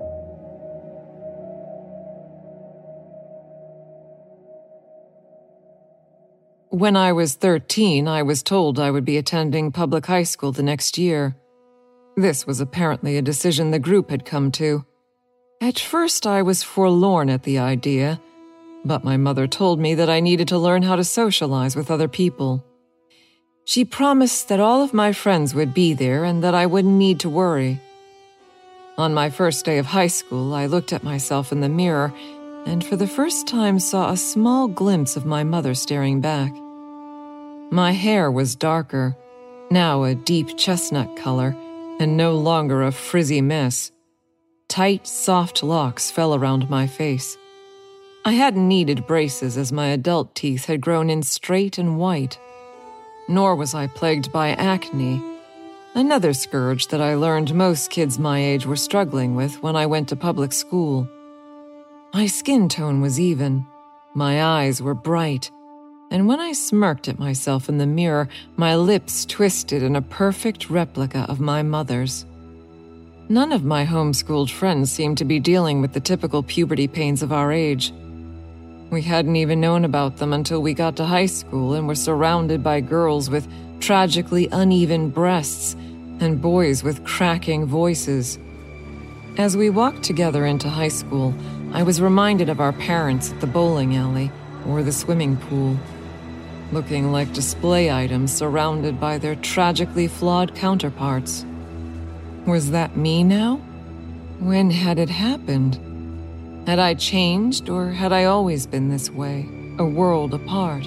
When 6.70 6.96
I 6.96 7.12
was 7.12 7.34
13, 7.34 8.08
I 8.08 8.22
was 8.22 8.42
told 8.42 8.78
I 8.78 8.90
would 8.90 9.04
be 9.04 9.16
attending 9.16 9.70
public 9.70 10.06
high 10.06 10.24
school 10.24 10.50
the 10.50 10.62
next 10.62 10.98
year. 10.98 11.36
This 12.16 12.46
was 12.46 12.60
apparently 12.60 13.16
a 13.16 13.22
decision 13.22 13.70
the 13.70 13.78
group 13.78 14.10
had 14.10 14.24
come 14.24 14.50
to. 14.52 14.84
At 15.62 15.78
first, 15.78 16.26
I 16.26 16.40
was 16.40 16.62
forlorn 16.62 17.28
at 17.28 17.42
the 17.42 17.58
idea, 17.58 18.18
but 18.82 19.04
my 19.04 19.18
mother 19.18 19.46
told 19.46 19.78
me 19.78 19.94
that 19.94 20.08
I 20.08 20.20
needed 20.20 20.48
to 20.48 20.58
learn 20.58 20.82
how 20.82 20.96
to 20.96 21.04
socialize 21.04 21.76
with 21.76 21.90
other 21.90 22.08
people. 22.08 22.64
She 23.66 23.84
promised 23.84 24.48
that 24.48 24.58
all 24.58 24.82
of 24.82 24.94
my 24.94 25.12
friends 25.12 25.54
would 25.54 25.74
be 25.74 25.92
there 25.92 26.24
and 26.24 26.42
that 26.42 26.54
I 26.54 26.64
wouldn't 26.64 26.94
need 26.94 27.20
to 27.20 27.28
worry. 27.28 27.78
On 28.96 29.12
my 29.12 29.28
first 29.28 29.66
day 29.66 29.76
of 29.76 29.84
high 29.84 30.06
school, 30.06 30.54
I 30.54 30.64
looked 30.64 30.94
at 30.94 31.04
myself 31.04 31.52
in 31.52 31.60
the 31.60 31.68
mirror 31.68 32.12
and 32.64 32.82
for 32.82 32.96
the 32.96 33.06
first 33.06 33.46
time 33.46 33.78
saw 33.78 34.10
a 34.10 34.16
small 34.16 34.66
glimpse 34.66 35.14
of 35.14 35.26
my 35.26 35.44
mother 35.44 35.74
staring 35.74 36.22
back. 36.22 36.52
My 37.70 37.92
hair 37.92 38.30
was 38.30 38.56
darker, 38.56 39.14
now 39.70 40.04
a 40.04 40.14
deep 40.14 40.56
chestnut 40.56 41.16
color, 41.16 41.54
and 42.00 42.16
no 42.16 42.34
longer 42.34 42.82
a 42.82 42.92
frizzy 42.92 43.42
mess. 43.42 43.92
Tight, 44.70 45.06
soft 45.06 45.62
locks 45.62 46.10
fell 46.10 46.34
around 46.34 46.70
my 46.70 46.86
face. 46.86 47.36
I 48.24 48.32
hadn't 48.32 48.66
needed 48.66 49.06
braces 49.06 49.58
as 49.58 49.70
my 49.70 49.88
adult 49.88 50.34
teeth 50.34 50.64
had 50.64 50.80
grown 50.80 51.10
in 51.10 51.22
straight 51.22 51.76
and 51.76 51.98
white 51.98 52.38
nor 53.30 53.54
was 53.54 53.74
I 53.74 53.86
plagued 53.86 54.32
by 54.32 54.48
acne, 54.50 55.22
another 55.94 56.32
scourge 56.32 56.88
that 56.88 57.00
I 57.00 57.14
learned 57.14 57.54
most 57.54 57.88
kids 57.90 58.18
my 58.18 58.40
age 58.40 58.66
were 58.66 58.76
struggling 58.76 59.36
with 59.36 59.62
when 59.62 59.76
I 59.76 59.86
went 59.86 60.08
to 60.08 60.16
public 60.16 60.52
school. 60.52 61.08
My 62.12 62.26
skin 62.26 62.68
tone 62.68 63.00
was 63.00 63.20
even, 63.20 63.64
my 64.14 64.42
eyes 64.42 64.82
were 64.82 64.94
bright, 64.94 65.52
and 66.10 66.26
when 66.26 66.40
I 66.40 66.52
smirked 66.52 67.06
at 67.06 67.20
myself 67.20 67.68
in 67.68 67.78
the 67.78 67.86
mirror, 67.86 68.28
my 68.56 68.74
lips 68.74 69.24
twisted 69.24 69.84
in 69.84 69.94
a 69.94 70.02
perfect 70.02 70.68
replica 70.68 71.20
of 71.28 71.38
my 71.38 71.62
mother's. 71.62 72.26
None 73.30 73.52
of 73.52 73.62
my 73.62 73.86
homeschooled 73.86 74.50
friends 74.50 74.90
seemed 74.90 75.16
to 75.18 75.24
be 75.24 75.38
dealing 75.38 75.80
with 75.80 75.92
the 75.92 76.00
typical 76.00 76.42
puberty 76.42 76.88
pains 76.88 77.22
of 77.22 77.30
our 77.30 77.52
age. 77.52 77.92
We 78.90 79.02
hadn't 79.02 79.36
even 79.36 79.60
known 79.60 79.84
about 79.84 80.16
them 80.16 80.32
until 80.32 80.60
we 80.60 80.74
got 80.74 80.96
to 80.96 81.04
high 81.04 81.26
school 81.26 81.74
and 81.74 81.86
were 81.86 81.94
surrounded 81.94 82.64
by 82.64 82.80
girls 82.80 83.30
with 83.30 83.46
tragically 83.78 84.48
uneven 84.50 85.10
breasts 85.10 85.74
and 86.18 86.42
boys 86.42 86.82
with 86.82 87.04
cracking 87.04 87.66
voices. 87.66 88.36
As 89.38 89.56
we 89.56 89.70
walked 89.70 90.02
together 90.02 90.44
into 90.44 90.68
high 90.68 90.88
school, 90.88 91.32
I 91.72 91.84
was 91.84 92.00
reminded 92.00 92.48
of 92.48 92.58
our 92.58 92.72
parents 92.72 93.30
at 93.30 93.40
the 93.40 93.46
bowling 93.46 93.94
alley 93.94 94.32
or 94.66 94.82
the 94.82 94.90
swimming 94.90 95.36
pool, 95.36 95.78
looking 96.72 97.12
like 97.12 97.32
display 97.32 97.92
items 97.92 98.34
surrounded 98.34 98.98
by 98.98 99.18
their 99.18 99.36
tragically 99.36 100.08
flawed 100.08 100.56
counterparts. 100.56 101.44
Was 102.50 102.72
that 102.72 102.96
me 102.96 103.22
now? 103.22 103.58
When 104.40 104.72
had 104.72 104.98
it 104.98 105.08
happened? 105.08 105.78
Had 106.66 106.80
I 106.80 106.94
changed, 106.94 107.68
or 107.68 107.90
had 107.90 108.12
I 108.12 108.24
always 108.24 108.66
been 108.66 108.88
this 108.88 109.08
way, 109.08 109.48
a 109.78 109.84
world 109.84 110.34
apart? 110.34 110.84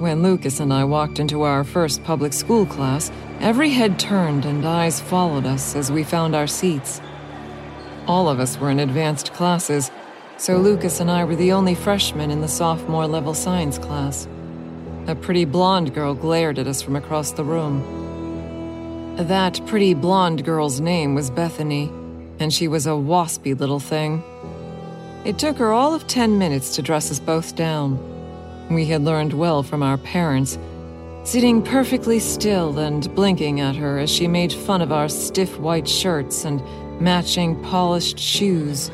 When 0.00 0.24
Lucas 0.24 0.58
and 0.58 0.72
I 0.72 0.82
walked 0.82 1.20
into 1.20 1.42
our 1.42 1.62
first 1.62 2.02
public 2.02 2.32
school 2.32 2.66
class, 2.66 3.12
every 3.38 3.70
head 3.70 4.00
turned 4.00 4.44
and 4.44 4.66
eyes 4.66 5.00
followed 5.00 5.46
us 5.46 5.76
as 5.76 5.92
we 5.92 6.02
found 6.02 6.34
our 6.34 6.48
seats. 6.48 7.00
All 8.08 8.28
of 8.28 8.40
us 8.40 8.58
were 8.58 8.70
in 8.70 8.80
advanced 8.80 9.32
classes, 9.32 9.92
so 10.38 10.56
Lucas 10.56 10.98
and 10.98 11.08
I 11.08 11.22
were 11.22 11.36
the 11.36 11.52
only 11.52 11.76
freshmen 11.76 12.32
in 12.32 12.40
the 12.40 12.48
sophomore 12.48 13.06
level 13.06 13.34
science 13.34 13.78
class. 13.78 14.26
A 15.06 15.14
pretty 15.14 15.44
blonde 15.44 15.94
girl 15.94 16.14
glared 16.14 16.58
at 16.58 16.66
us 16.66 16.82
from 16.82 16.96
across 16.96 17.30
the 17.30 17.44
room. 17.44 18.03
That 19.16 19.64
pretty 19.66 19.94
blonde 19.94 20.44
girl's 20.44 20.80
name 20.80 21.14
was 21.14 21.30
Bethany, 21.30 21.84
and 22.40 22.52
she 22.52 22.66
was 22.66 22.84
a 22.84 22.90
waspy 22.90 23.56
little 23.56 23.78
thing. 23.78 24.24
It 25.24 25.38
took 25.38 25.56
her 25.58 25.72
all 25.72 25.94
of 25.94 26.08
10 26.08 26.36
minutes 26.36 26.74
to 26.74 26.82
dress 26.82 27.12
us 27.12 27.20
both 27.20 27.54
down. 27.54 27.96
We 28.70 28.86
had 28.86 29.02
learned 29.02 29.32
well 29.32 29.62
from 29.62 29.84
our 29.84 29.98
parents, 29.98 30.58
sitting 31.22 31.62
perfectly 31.62 32.18
still 32.18 32.76
and 32.76 33.14
blinking 33.14 33.60
at 33.60 33.76
her 33.76 34.00
as 34.00 34.10
she 34.10 34.26
made 34.26 34.52
fun 34.52 34.82
of 34.82 34.90
our 34.90 35.08
stiff 35.08 35.60
white 35.60 35.86
shirts 35.86 36.44
and 36.44 36.60
matching 37.00 37.62
polished 37.62 38.18
shoes. 38.18 38.90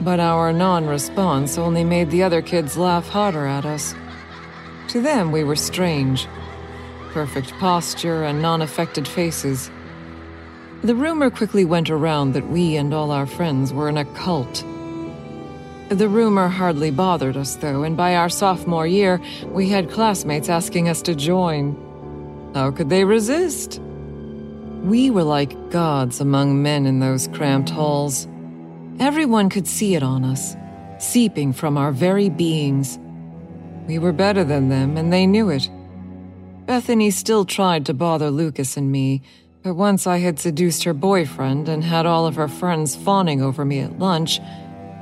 But 0.00 0.20
our 0.20 0.52
non 0.52 0.86
response 0.86 1.58
only 1.58 1.82
made 1.82 2.12
the 2.12 2.22
other 2.22 2.40
kids 2.40 2.76
laugh 2.76 3.08
harder 3.08 3.46
at 3.46 3.66
us. 3.66 3.96
To 4.90 5.00
them, 5.00 5.32
we 5.32 5.42
were 5.42 5.56
strange 5.56 6.28
perfect 7.14 7.52
posture 7.58 8.24
and 8.24 8.42
non 8.42 8.60
affected 8.60 9.08
faces. 9.08 9.70
The 10.82 10.94
rumor 10.94 11.30
quickly 11.30 11.64
went 11.64 11.88
around 11.88 12.34
that 12.34 12.48
we 12.48 12.76
and 12.76 12.92
all 12.92 13.10
our 13.10 13.26
friends 13.26 13.72
were 13.72 13.88
in 13.88 13.96
a 13.96 14.04
cult 14.04 14.62
the 15.88 16.08
rumor 16.08 16.48
hardly 16.48 16.90
bothered 16.90 17.36
us, 17.36 17.56
though, 17.56 17.82
and 17.82 17.96
by 17.96 18.16
our 18.16 18.28
sophomore 18.28 18.86
year, 18.86 19.20
we 19.46 19.68
had 19.68 19.90
classmates 19.90 20.48
asking 20.48 20.88
us 20.88 21.02
to 21.02 21.14
join. 21.14 21.74
How 22.54 22.70
could 22.70 22.90
they 22.90 23.04
resist? 23.04 23.80
We 24.82 25.10
were 25.10 25.22
like 25.22 25.70
gods 25.70 26.20
among 26.20 26.62
men 26.62 26.86
in 26.86 27.00
those 27.00 27.28
cramped 27.28 27.70
halls. 27.70 28.26
Everyone 28.98 29.48
could 29.48 29.66
see 29.66 29.94
it 29.94 30.02
on 30.02 30.24
us, 30.24 30.56
seeping 30.98 31.52
from 31.52 31.76
our 31.76 31.92
very 31.92 32.28
beings. 32.28 32.98
We 33.86 33.98
were 33.98 34.12
better 34.12 34.44
than 34.44 34.68
them, 34.68 34.96
and 34.96 35.12
they 35.12 35.26
knew 35.26 35.50
it. 35.50 35.68
Bethany 36.66 37.10
still 37.10 37.44
tried 37.44 37.84
to 37.86 37.94
bother 37.94 38.30
Lucas 38.30 38.76
and 38.76 38.90
me, 38.90 39.20
but 39.62 39.74
once 39.74 40.06
I 40.06 40.18
had 40.18 40.38
seduced 40.38 40.84
her 40.84 40.94
boyfriend 40.94 41.68
and 41.68 41.84
had 41.84 42.06
all 42.06 42.26
of 42.26 42.36
her 42.36 42.48
friends 42.48 42.96
fawning 42.96 43.42
over 43.42 43.64
me 43.64 43.80
at 43.80 43.98
lunch, 43.98 44.40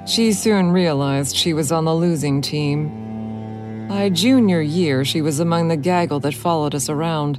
she 0.06 0.32
soon 0.32 0.72
realized 0.72 1.36
she 1.36 1.52
was 1.52 1.70
on 1.70 1.84
the 1.84 1.94
losing 1.94 2.42
team. 2.42 3.86
By 3.88 4.08
junior 4.08 4.60
year, 4.60 5.04
she 5.04 5.22
was 5.22 5.38
among 5.38 5.68
the 5.68 5.76
gaggle 5.76 6.18
that 6.20 6.34
followed 6.34 6.74
us 6.74 6.88
around. 6.88 7.38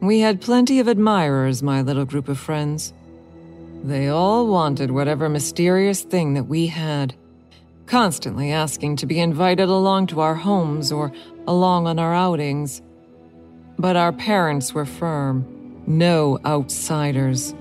We 0.00 0.20
had 0.20 0.42
plenty 0.42 0.78
of 0.78 0.88
admirers, 0.88 1.62
my 1.62 1.80
little 1.80 2.04
group 2.04 2.28
of 2.28 2.38
friends. 2.38 2.92
They 3.82 4.08
all 4.08 4.46
wanted 4.48 4.90
whatever 4.90 5.30
mysterious 5.30 6.02
thing 6.02 6.34
that 6.34 6.44
we 6.44 6.66
had, 6.66 7.14
constantly 7.86 8.52
asking 8.52 8.96
to 8.96 9.06
be 9.06 9.18
invited 9.18 9.70
along 9.70 10.08
to 10.08 10.20
our 10.20 10.34
homes 10.34 10.92
or 10.92 11.12
along 11.46 11.86
on 11.86 11.98
our 11.98 12.14
outings. 12.14 12.82
But 13.80 13.96
our 13.96 14.12
parents 14.12 14.74
were 14.74 14.84
firm 14.84 15.46
no 15.86 16.38
outsiders. 16.44 17.54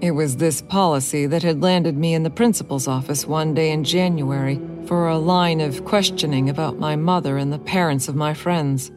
It 0.00 0.12
was 0.12 0.38
this 0.38 0.62
policy 0.62 1.26
that 1.26 1.42
had 1.42 1.60
landed 1.60 1.98
me 1.98 2.14
in 2.14 2.22
the 2.22 2.30
principal's 2.30 2.88
office 2.88 3.26
one 3.26 3.52
day 3.52 3.70
in 3.72 3.84
January 3.84 4.58
for 4.86 5.08
a 5.08 5.18
line 5.18 5.60
of 5.60 5.84
questioning 5.84 6.48
about 6.48 6.78
my 6.78 6.96
mother 6.96 7.36
and 7.36 7.52
the 7.52 7.58
parents 7.58 8.08
of 8.08 8.16
my 8.16 8.32
friends. 8.32 8.90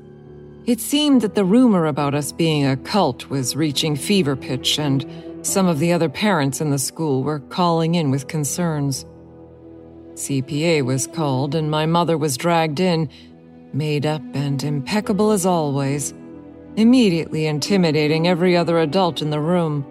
It 0.66 0.80
seemed 0.80 1.20
that 1.20 1.36
the 1.36 1.44
rumor 1.44 1.86
about 1.86 2.16
us 2.16 2.32
being 2.32 2.66
a 2.66 2.78
cult 2.78 3.30
was 3.30 3.58
reaching 3.58 3.98
fever 3.98 4.38
pitch, 4.38 4.80
and 4.80 5.06
some 5.46 5.68
of 5.68 5.80
the 5.80 5.92
other 5.92 6.10
parents 6.10 6.62
in 6.62 6.72
the 6.72 6.80
school 6.80 7.24
were 7.24 7.40
calling 7.40 7.96
in 7.96 8.10
with 8.10 8.30
concerns. 8.30 9.06
CPA 10.14 10.82
was 10.82 11.08
called, 11.08 11.54
and 11.54 11.70
my 11.70 11.86
mother 11.86 12.18
was 12.18 12.38
dragged 12.38 12.80
in, 12.80 13.10
made 13.76 14.06
up 14.06 14.22
and 14.34 14.64
impeccable 14.64 15.32
as 15.32 15.46
always, 15.46 16.14
immediately 16.78 17.46
intimidating 17.46 18.28
every 18.28 18.56
other 18.56 18.80
adult 18.80 19.22
in 19.22 19.30
the 19.30 19.40
room. 19.40 19.86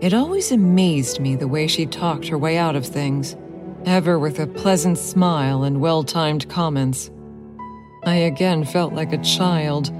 It 0.00 0.12
always 0.12 0.50
amazed 0.50 1.20
me 1.20 1.36
the 1.36 1.46
way 1.46 1.68
she 1.68 1.86
talked 1.86 2.26
her 2.26 2.36
way 2.36 2.58
out 2.58 2.74
of 2.74 2.84
things, 2.84 3.36
ever 3.84 4.18
with 4.18 4.40
a 4.40 4.48
pleasant 4.48 4.98
smile 4.98 5.62
and 5.62 5.80
well 5.80 6.02
timed 6.02 6.48
comments. 6.48 7.10
I 8.04 8.16
again 8.16 8.64
felt 8.64 8.92
like 8.92 9.12
a 9.12 9.22
child, 9.22 9.92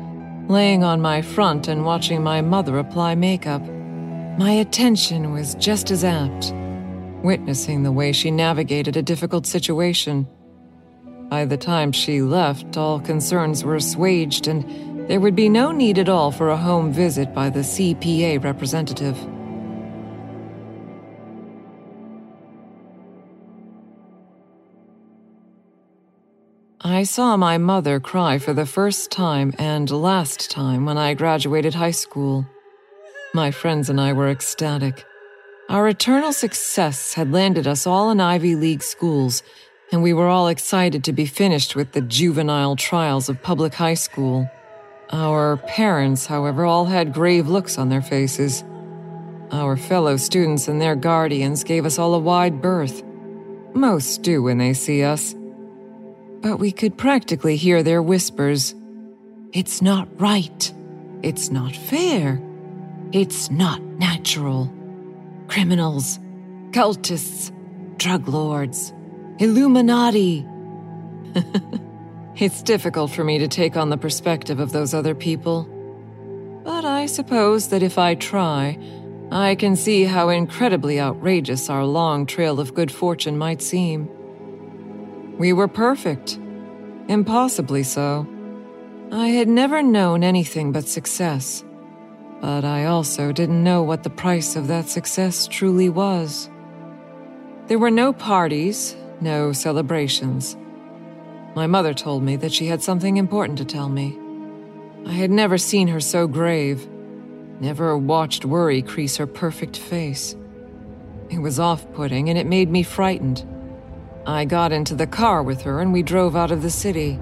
laying 0.49 0.83
on 0.83 1.01
my 1.01 1.23
front 1.23 1.69
and 1.69 1.85
watching 1.85 2.21
my 2.21 2.41
mother 2.41 2.79
apply 2.79 3.15
makeup. 3.15 3.63
My 4.39 4.51
attention 4.51 5.33
was 5.33 5.55
just 5.55 5.93
as 5.93 6.03
apt, 6.03 6.53
witnessing 7.23 7.85
the 7.85 7.93
way 7.93 8.11
she 8.11 8.33
navigated 8.33 8.97
a 8.97 9.03
difficult 9.03 9.47
situation. 9.47 10.27
By 11.33 11.47
the 11.47 11.57
time 11.57 11.93
she 11.93 12.21
left, 12.21 12.77
all 12.77 13.01
concerns 13.01 13.65
were 13.65 13.77
assuaged, 13.77 14.49
and 14.49 15.09
there 15.09 15.19
would 15.19 15.35
be 15.35 15.49
no 15.49 15.73
need 15.73 15.99
at 15.99 16.11
all 16.11 16.31
for 16.31 16.51
a 16.51 16.59
home 16.59 16.93
visit 16.93 17.33
by 17.33 17.49
the 17.49 17.61
CPA 17.61 18.45
representative. 18.45 19.17
I 26.83 27.05
saw 27.05 27.39
my 27.39 27.57
mother 27.57 27.99
cry 27.99 28.37
for 28.37 28.53
the 28.53 28.67
first 28.67 29.11
time 29.11 29.55
and 29.59 29.91
last 29.91 30.51
time 30.51 30.85
when 30.85 30.99
I 30.99 31.15
graduated 31.15 31.73
high 31.73 31.93
school. 31.93 32.47
My 33.33 33.51
friends 33.51 33.89
and 33.89 33.99
I 33.99 34.13
were 34.13 34.29
ecstatic. 34.29 35.07
Our 35.71 35.89
eternal 35.89 36.35
success 36.35 37.15
had 37.15 37.33
landed 37.33 37.67
us 37.67 37.87
all 37.87 38.11
in 38.11 38.21
Ivy 38.21 38.55
League 38.55 38.83
schools, 38.83 39.43
and 39.93 40.03
we 40.03 40.15
were 40.15 40.27
all 40.27 40.49
excited 40.49 41.05
to 41.05 41.13
be 41.13 41.27
finished 41.27 41.77
with 41.77 41.93
the 41.93 42.01
juvenile 42.01 42.75
trials 42.75 43.29
of 43.29 43.43
public 43.43 43.75
high 43.75 43.95
school. 43.95 44.51
Our 45.11 45.59
parents, 45.59 46.25
however, 46.25 46.65
all 46.65 46.87
had 46.87 47.13
grave 47.13 47.47
looks 47.47 47.77
on 47.77 47.91
their 47.91 48.01
faces. 48.01 48.65
Our 49.51 49.77
fellow 49.77 50.17
students 50.17 50.67
and 50.67 50.81
their 50.81 50.97
guardians 50.97 51.63
gave 51.63 51.85
us 51.85 51.99
all 51.99 52.15
a 52.15 52.19
wide 52.19 52.63
berth. 52.63 53.03
Most 53.75 54.23
do 54.23 54.43
when 54.43 54.57
they 54.57 54.73
see 54.73 55.03
us. 55.03 55.35
But 56.41 56.57
we 56.59 56.73
could 56.73 56.97
practically 56.97 57.57
hear 57.57 57.83
their 57.83 58.03
whispers. 58.03 58.75
It's 59.53 59.83
not 59.83 60.09
right. 60.19 60.73
It's 61.23 61.51
not 61.51 61.77
fair. 61.77 62.41
It's 63.13 63.51
not 63.51 63.83
natural. 63.83 64.73
Criminals, 65.49 66.19
cultists, 66.71 67.53
drug 67.99 68.27
lords, 68.27 68.95
Illuminati. 69.43 70.47
it's 72.37 72.63
difficult 72.63 73.11
for 73.11 73.25
me 73.25 73.39
to 73.39 73.49
take 73.49 73.77
on 73.77 73.91
the 73.91 73.97
perspective 73.97 74.61
of 74.61 74.71
those 74.71 74.95
other 74.95 75.17
people. 75.17 75.65
But 76.63 76.85
I 76.85 77.07
suppose 77.07 77.67
that 77.71 77.83
if 77.83 77.99
I 77.99 78.15
try, 78.15 78.79
I 79.33 79.57
can 79.57 79.75
see 79.75 80.05
how 80.05 80.29
incredibly 80.29 81.01
outrageous 81.01 81.69
our 81.69 81.85
long 81.85 82.25
trail 82.25 82.61
of 82.61 82.73
good 82.73 82.93
fortune 82.93 83.37
might 83.37 83.61
seem. 83.61 84.09
We 85.39 85.53
were 85.53 85.67
perfect. 85.67 86.39
Impossibly 87.09 87.83
so. 87.83 88.29
I 89.11 89.27
had 89.27 89.49
never 89.49 89.83
known 89.83 90.23
anything 90.23 90.71
but 90.71 90.87
success. 90.87 91.65
But 92.41 92.65
I 92.65 92.85
also 92.85 93.33
didn't 93.33 93.65
know 93.65 93.83
what 93.83 94.05
the 94.05 94.11
price 94.11 94.55
of 94.55 94.69
that 94.69 94.89
success 94.89 95.49
truly 95.49 95.89
was. 95.89 96.49
There 97.67 97.81
were 97.81 97.91
no 97.91 98.13
parties, 98.13 98.95
no 99.23 99.53
celebrations. 99.53 100.57
My 101.55 101.67
mother 101.67 101.95
told 101.95 102.23
me 102.23 102.37
that 102.37 102.53
she 102.53 102.67
had 102.67 102.83
something 102.83 103.17
important 103.17 103.59
to 103.59 103.65
tell 103.65 103.89
me. 103.89 104.19
I 105.07 105.13
had 105.13 105.31
never 105.31 105.59
seen 105.59 105.89
her 105.89 106.01
so 106.01 106.27
grave, 106.27 106.89
never 107.61 107.97
watched 107.97 108.45
worry 108.45 108.83
crease 108.83 109.17
her 109.17 109.27
perfect 109.27 109.77
face. 109.77 110.35
It 111.31 111.39
was 111.39 111.59
off 111.59 111.91
putting 111.93 112.29
and 112.29 112.39
it 112.39 112.47
made 112.47 112.71
me 112.71 112.83
frightened. 112.83 113.47
I 114.27 114.45
got 114.45 114.73
into 114.73 114.95
the 114.95 115.07
car 115.07 115.43
with 115.43 115.63
her 115.63 115.81
and 115.81 115.93
we 115.93 116.03
drove 116.03 116.37
out 116.37 116.51
of 116.51 116.63
the 116.63 116.71
city. 116.71 117.19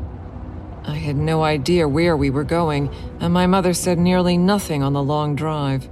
I 0.84 0.96
had 0.96 1.16
no 1.16 1.42
idea 1.42 1.86
where 1.86 2.16
we 2.16 2.30
were 2.30 2.44
going, 2.44 2.92
and 3.20 3.34
my 3.34 3.46
mother 3.46 3.74
said 3.74 3.98
nearly 3.98 4.38
nothing 4.38 4.82
on 4.82 4.94
the 4.94 5.02
long 5.02 5.36
drive. 5.36 5.88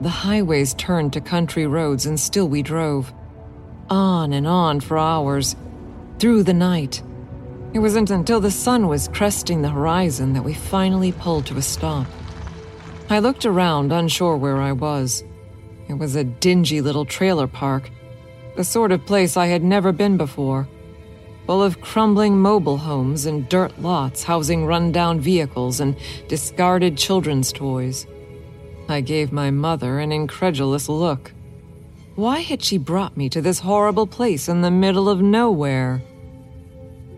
The 0.00 0.08
highways 0.08 0.74
turned 0.74 1.12
to 1.14 1.20
country 1.20 1.66
roads, 1.66 2.06
and 2.06 2.18
still 2.18 2.48
we 2.48 2.62
drove. 2.62 3.12
On 3.90 4.32
and 4.32 4.46
on 4.46 4.80
for 4.80 4.98
hours, 4.98 5.56
through 6.18 6.42
the 6.42 6.54
night. 6.54 7.02
It 7.74 7.80
wasn't 7.80 8.10
until 8.10 8.40
the 8.40 8.50
sun 8.50 8.88
was 8.88 9.08
cresting 9.08 9.60
the 9.60 9.68
horizon 9.68 10.32
that 10.32 10.44
we 10.44 10.54
finally 10.54 11.12
pulled 11.12 11.46
to 11.46 11.56
a 11.56 11.62
stop. 11.62 12.06
I 13.10 13.18
looked 13.18 13.44
around, 13.44 13.92
unsure 13.92 14.36
where 14.36 14.62
I 14.62 14.72
was. 14.72 15.22
It 15.88 15.94
was 15.94 16.16
a 16.16 16.24
dingy 16.24 16.80
little 16.80 17.04
trailer 17.04 17.46
park, 17.46 17.90
the 18.56 18.64
sort 18.64 18.92
of 18.92 19.04
place 19.04 19.36
I 19.36 19.46
had 19.46 19.62
never 19.62 19.92
been 19.92 20.16
before, 20.16 20.68
full 21.46 21.62
of 21.62 21.80
crumbling 21.80 22.38
mobile 22.38 22.78
homes 22.78 23.26
and 23.26 23.48
dirt 23.48 23.78
lots 23.80 24.22
housing 24.22 24.64
rundown 24.64 25.20
vehicles 25.20 25.80
and 25.80 25.96
discarded 26.28 26.96
children's 26.96 27.52
toys. 27.52 28.06
I 28.88 29.00
gave 29.02 29.32
my 29.32 29.50
mother 29.50 29.98
an 29.98 30.12
incredulous 30.12 30.88
look. 30.88 31.32
Why 32.16 32.40
had 32.40 32.62
she 32.62 32.78
brought 32.78 33.16
me 33.16 33.28
to 33.30 33.42
this 33.42 33.58
horrible 33.58 34.06
place 34.06 34.48
in 34.48 34.60
the 34.60 34.70
middle 34.70 35.08
of 35.08 35.20
nowhere? 35.20 36.00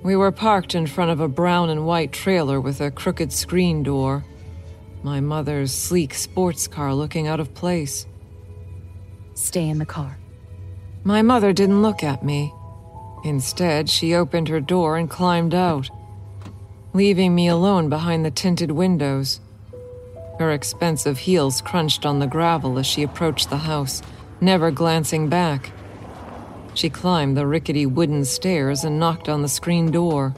We 0.02 0.16
were 0.16 0.32
parked 0.32 0.74
in 0.74 0.86
front 0.86 1.10
of 1.10 1.20
a 1.20 1.28
brown 1.28 1.68
and 1.68 1.86
white 1.86 2.12
trailer 2.12 2.62
with 2.62 2.80
a 2.80 2.90
crooked 2.90 3.30
screen 3.30 3.82
door. 3.82 4.24
My 5.02 5.20
mother's 5.20 5.70
sleek 5.70 6.14
sports 6.14 6.66
car 6.66 6.94
looking 6.94 7.26
out 7.26 7.40
of 7.40 7.52
place. 7.52 8.06
Stay 9.34 9.68
in 9.68 9.78
the 9.78 9.84
car. 9.84 10.16
My 11.04 11.20
mother 11.20 11.52
didn't 11.52 11.82
look 11.82 12.02
at 12.02 12.24
me. 12.24 12.54
Instead, 13.22 13.90
she 13.90 14.14
opened 14.14 14.48
her 14.48 14.60
door 14.60 14.96
and 14.96 15.10
climbed 15.10 15.54
out, 15.54 15.90
leaving 16.94 17.34
me 17.34 17.48
alone 17.48 17.90
behind 17.90 18.24
the 18.24 18.30
tinted 18.30 18.70
windows. 18.70 19.40
Her 20.38 20.52
expensive 20.52 21.18
heels 21.18 21.60
crunched 21.60 22.06
on 22.06 22.18
the 22.18 22.26
gravel 22.26 22.78
as 22.78 22.86
she 22.86 23.02
approached 23.02 23.50
the 23.50 23.58
house, 23.58 24.00
never 24.40 24.70
glancing 24.70 25.28
back. 25.28 25.72
She 26.74 26.90
climbed 26.90 27.36
the 27.36 27.46
rickety 27.46 27.86
wooden 27.86 28.24
stairs 28.24 28.84
and 28.84 28.98
knocked 28.98 29.28
on 29.28 29.42
the 29.42 29.48
screen 29.48 29.90
door. 29.90 30.34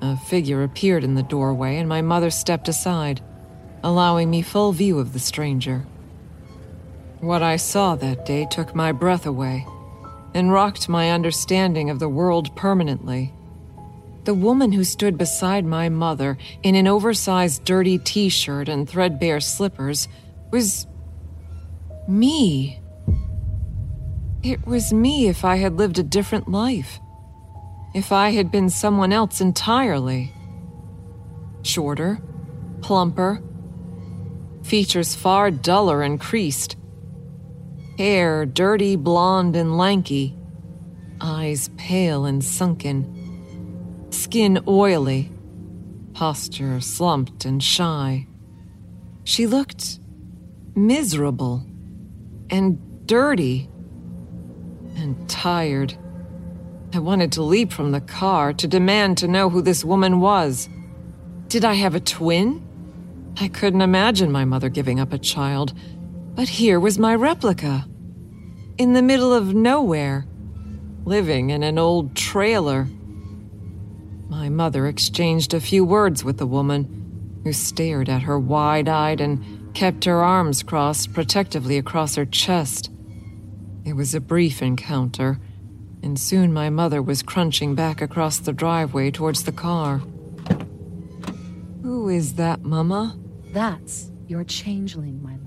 A 0.00 0.16
figure 0.16 0.62
appeared 0.62 1.02
in 1.02 1.14
the 1.14 1.22
doorway, 1.22 1.76
and 1.76 1.88
my 1.88 2.02
mother 2.02 2.30
stepped 2.30 2.68
aside, 2.68 3.20
allowing 3.82 4.30
me 4.30 4.42
full 4.42 4.72
view 4.72 4.98
of 4.98 5.12
the 5.12 5.18
stranger. 5.18 5.86
What 7.20 7.42
I 7.42 7.56
saw 7.56 7.96
that 7.96 8.26
day 8.26 8.46
took 8.50 8.74
my 8.74 8.92
breath 8.92 9.26
away 9.26 9.66
and 10.34 10.52
rocked 10.52 10.88
my 10.88 11.10
understanding 11.10 11.90
of 11.90 11.98
the 11.98 12.08
world 12.08 12.54
permanently. 12.54 13.32
The 14.24 14.34
woman 14.34 14.72
who 14.72 14.84
stood 14.84 15.16
beside 15.16 15.64
my 15.64 15.88
mother 15.88 16.36
in 16.62 16.74
an 16.74 16.86
oversized 16.86 17.64
dirty 17.64 17.98
t 17.98 18.28
shirt 18.28 18.68
and 18.68 18.88
threadbare 18.88 19.40
slippers 19.40 20.06
was. 20.50 20.86
Me. 22.08 22.80
It 24.42 24.66
was 24.66 24.92
me 24.92 25.28
if 25.28 25.44
I 25.44 25.56
had 25.56 25.76
lived 25.76 25.98
a 25.98 26.02
different 26.02 26.48
life. 26.48 26.98
If 27.94 28.12
I 28.12 28.30
had 28.30 28.50
been 28.50 28.70
someone 28.70 29.12
else 29.12 29.40
entirely. 29.40 30.32
Shorter, 31.62 32.18
plumper, 32.80 33.42
features 34.62 35.14
far 35.14 35.50
duller 35.50 36.02
and 36.02 36.18
creased. 36.18 36.76
Hair 37.98 38.46
dirty, 38.46 38.96
blonde, 38.96 39.56
and 39.56 39.76
lanky. 39.76 40.36
Eyes 41.20 41.68
pale 41.76 42.24
and 42.24 42.42
sunken. 42.42 44.06
Skin 44.10 44.60
oily. 44.66 45.30
Posture 46.14 46.80
slumped 46.80 47.44
and 47.44 47.62
shy. 47.62 48.26
She 49.24 49.46
looked 49.46 49.98
miserable 50.74 51.67
and 52.50 53.06
dirty 53.06 53.68
and 54.96 55.28
tired. 55.28 55.96
I 56.92 56.98
wanted 56.98 57.32
to 57.32 57.42
leap 57.42 57.72
from 57.72 57.92
the 57.92 58.00
car 58.00 58.52
to 58.54 58.66
demand 58.66 59.18
to 59.18 59.28
know 59.28 59.50
who 59.50 59.62
this 59.62 59.84
woman 59.84 60.20
was. 60.20 60.68
Did 61.48 61.64
I 61.64 61.74
have 61.74 61.94
a 61.94 62.00
twin? 62.00 62.64
I 63.40 63.48
couldn't 63.48 63.82
imagine 63.82 64.32
my 64.32 64.44
mother 64.44 64.68
giving 64.68 64.98
up 64.98 65.12
a 65.12 65.18
child, 65.18 65.72
but 66.34 66.48
here 66.48 66.80
was 66.80 66.98
my 66.98 67.14
replica. 67.14 67.86
In 68.78 68.94
the 68.94 69.02
middle 69.02 69.32
of 69.32 69.54
nowhere, 69.54 70.26
living 71.04 71.50
in 71.50 71.62
an 71.62 71.78
old 71.78 72.14
trailer. 72.14 72.86
My 74.28 74.48
mother 74.48 74.86
exchanged 74.86 75.54
a 75.54 75.60
few 75.60 75.84
words 75.84 76.22
with 76.22 76.38
the 76.38 76.46
woman, 76.46 77.40
who 77.44 77.52
stared 77.52 78.08
at 78.08 78.22
her 78.22 78.38
wide 78.38 78.88
eyed 78.88 79.20
and 79.20 79.42
kept 79.74 80.04
her 80.04 80.22
arms 80.22 80.62
crossed 80.62 81.12
protectively 81.12 81.78
across 81.78 82.14
her 82.16 82.26
chest. 82.26 82.90
It 83.84 83.94
was 83.94 84.14
a 84.14 84.20
brief 84.20 84.60
encounter, 84.60 85.40
and 86.02 86.18
soon 86.18 86.52
my 86.52 86.70
mother 86.70 87.00
was 87.00 87.22
crunching 87.22 87.74
back 87.74 88.02
across 88.02 88.38
the 88.38 88.52
driveway 88.52 89.10
towards 89.10 89.44
the 89.44 89.52
car. 89.52 90.02
Who 91.82 92.08
is 92.08 92.34
that, 92.34 92.62
Mama? 92.62 93.18
That's 93.52 94.10
your 94.26 94.44
changeling, 94.44 95.22
my 95.22 95.32
love. 95.32 95.44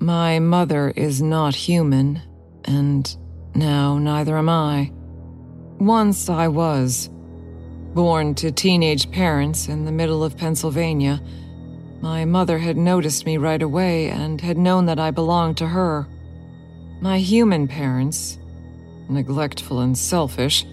My 0.00 0.38
mother 0.38 0.92
is 0.96 1.22
not 1.22 1.54
human, 1.54 2.22
and 2.64 3.16
now 3.54 3.98
neither 3.98 4.36
am 4.36 4.48
I. 4.48 4.90
Once 5.78 6.28
I 6.28 6.48
was. 6.48 7.10
Born 7.94 8.36
to 8.36 8.52
teenage 8.52 9.10
parents 9.10 9.66
in 9.66 9.84
the 9.84 9.90
middle 9.90 10.22
of 10.22 10.36
Pennsylvania, 10.36 11.20
my 12.00 12.24
mother 12.24 12.58
had 12.58 12.76
noticed 12.76 13.26
me 13.26 13.36
right 13.36 13.60
away 13.60 14.08
and 14.08 14.40
had 14.40 14.56
known 14.56 14.86
that 14.86 15.00
I 15.00 15.10
belonged 15.10 15.56
to 15.56 15.66
her. 15.66 16.06
My 17.00 17.18
human 17.18 17.66
parents, 17.66 18.38
neglectful 19.08 19.80
and 19.80 19.98
selfish, 19.98 20.64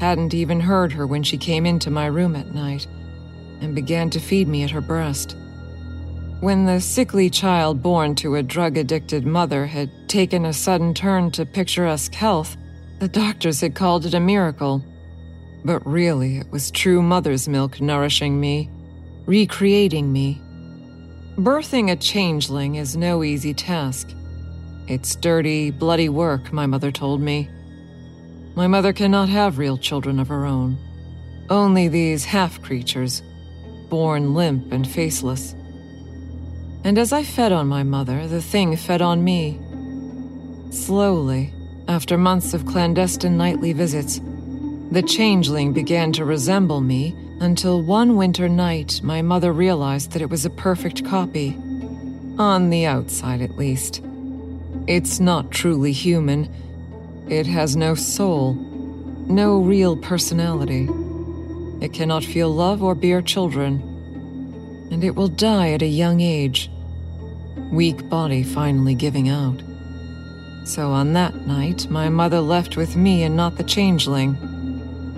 hadn't 0.00 0.34
even 0.34 0.60
heard 0.60 0.92
her 0.92 1.06
when 1.06 1.22
she 1.22 1.38
came 1.38 1.64
into 1.64 1.90
my 1.90 2.06
room 2.06 2.36
at 2.36 2.54
night 2.54 2.86
and 3.62 3.74
began 3.74 4.10
to 4.10 4.20
feed 4.20 4.46
me 4.46 4.64
at 4.64 4.70
her 4.70 4.82
breast. 4.82 5.36
When 6.40 6.66
the 6.66 6.78
sickly 6.78 7.30
child 7.30 7.82
born 7.82 8.14
to 8.16 8.34
a 8.34 8.42
drug 8.42 8.76
addicted 8.76 9.24
mother 9.24 9.64
had 9.64 9.90
taken 10.10 10.44
a 10.44 10.52
sudden 10.52 10.92
turn 10.92 11.30
to 11.30 11.46
picturesque 11.46 12.14
health, 12.14 12.58
the 12.98 13.08
doctors 13.08 13.62
had 13.62 13.74
called 13.74 14.04
it 14.04 14.12
a 14.12 14.20
miracle. 14.20 14.84
But 15.64 15.86
really, 15.86 16.36
it 16.38 16.50
was 16.50 16.70
true 16.70 17.00
mother's 17.00 17.48
milk 17.48 17.80
nourishing 17.80 18.38
me, 18.38 18.70
recreating 19.24 20.12
me. 20.12 20.40
Birthing 21.36 21.90
a 21.90 21.96
changeling 21.96 22.74
is 22.74 22.96
no 22.96 23.24
easy 23.24 23.54
task. 23.54 24.10
It's 24.86 25.16
dirty, 25.16 25.70
bloody 25.70 26.10
work, 26.10 26.52
my 26.52 26.66
mother 26.66 26.92
told 26.92 27.20
me. 27.22 27.48
My 28.54 28.66
mother 28.66 28.92
cannot 28.92 29.30
have 29.30 29.58
real 29.58 29.78
children 29.78 30.20
of 30.20 30.28
her 30.28 30.44
own. 30.44 30.76
Only 31.48 31.88
these 31.88 32.24
half 32.26 32.60
creatures, 32.62 33.22
born 33.88 34.34
limp 34.34 34.70
and 34.70 34.86
faceless. 34.86 35.54
And 36.84 36.98
as 36.98 37.12
I 37.12 37.24
fed 37.24 37.52
on 37.52 37.66
my 37.66 37.82
mother, 37.82 38.28
the 38.28 38.42
thing 38.42 38.76
fed 38.76 39.00
on 39.00 39.24
me. 39.24 39.58
Slowly, 40.70 41.54
after 41.88 42.18
months 42.18 42.52
of 42.52 42.66
clandestine 42.66 43.38
nightly 43.38 43.72
visits, 43.72 44.20
the 44.90 45.02
changeling 45.02 45.72
began 45.72 46.12
to 46.12 46.24
resemble 46.24 46.80
me 46.80 47.16
until 47.40 47.82
one 47.82 48.16
winter 48.16 48.48
night 48.48 49.00
my 49.02 49.22
mother 49.22 49.52
realized 49.52 50.12
that 50.12 50.22
it 50.22 50.30
was 50.30 50.44
a 50.44 50.50
perfect 50.50 51.04
copy. 51.04 51.56
On 52.38 52.70
the 52.70 52.86
outside, 52.86 53.40
at 53.40 53.56
least. 53.56 54.02
It's 54.86 55.20
not 55.20 55.50
truly 55.50 55.92
human. 55.92 56.52
It 57.28 57.46
has 57.46 57.76
no 57.76 57.94
soul, 57.94 58.54
no 58.54 59.60
real 59.60 59.96
personality. 59.96 60.88
It 61.80 61.92
cannot 61.92 62.24
feel 62.24 62.50
love 62.50 62.82
or 62.82 62.94
bear 62.94 63.22
children. 63.22 63.80
And 64.90 65.02
it 65.02 65.14
will 65.14 65.28
die 65.28 65.70
at 65.70 65.82
a 65.82 65.86
young 65.86 66.20
age. 66.20 66.70
Weak 67.70 68.08
body 68.08 68.42
finally 68.42 68.94
giving 68.94 69.28
out. 69.28 69.62
So 70.64 70.92
on 70.92 71.12
that 71.14 71.46
night, 71.46 71.88
my 71.90 72.08
mother 72.08 72.40
left 72.40 72.76
with 72.76 72.96
me 72.96 73.22
and 73.22 73.36
not 73.36 73.56
the 73.56 73.64
changeling. 73.64 74.53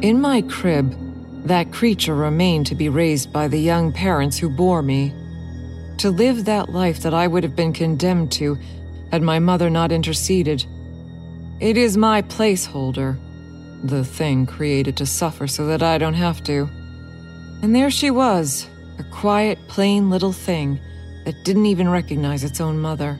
In 0.02 0.20
my 0.20 0.42
crib, 0.42 0.94
that 1.46 1.72
creature 1.72 2.14
remained 2.14 2.66
to 2.66 2.74
be 2.74 2.90
raised 2.90 3.32
by 3.32 3.48
the 3.48 3.58
young 3.58 3.92
parents 3.92 4.36
who 4.36 4.50
bore 4.50 4.82
me. 4.82 5.14
To 5.98 6.10
live 6.10 6.44
that 6.44 6.68
life 6.68 7.00
that 7.00 7.14
I 7.14 7.26
would 7.26 7.42
have 7.42 7.56
been 7.56 7.72
condemned 7.72 8.30
to 8.32 8.58
had 9.10 9.22
my 9.22 9.38
mother 9.38 9.70
not 9.70 9.92
interceded. 9.92 10.66
It 11.60 11.78
is 11.78 11.96
my 11.96 12.20
placeholder, 12.20 13.18
the 13.84 14.04
thing 14.04 14.44
created 14.44 14.98
to 14.98 15.06
suffer 15.06 15.46
so 15.46 15.66
that 15.68 15.82
I 15.82 15.96
don't 15.96 16.12
have 16.12 16.44
to. 16.44 16.68
And 17.62 17.74
there 17.74 17.90
she 17.90 18.10
was, 18.10 18.68
a 18.98 19.04
quiet, 19.04 19.58
plain 19.66 20.10
little 20.10 20.32
thing 20.32 20.78
that 21.24 21.42
didn't 21.42 21.66
even 21.66 21.88
recognize 21.88 22.44
its 22.44 22.60
own 22.60 22.78
mother, 22.78 23.18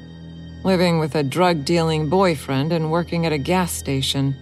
living 0.62 0.98
with 0.98 1.14
a 1.14 1.22
drug 1.22 1.64
dealing 1.64 2.10
boyfriend 2.10 2.70
and 2.70 2.90
working 2.90 3.24
at 3.24 3.32
a 3.32 3.38
gas 3.38 3.72
station. 3.72 4.36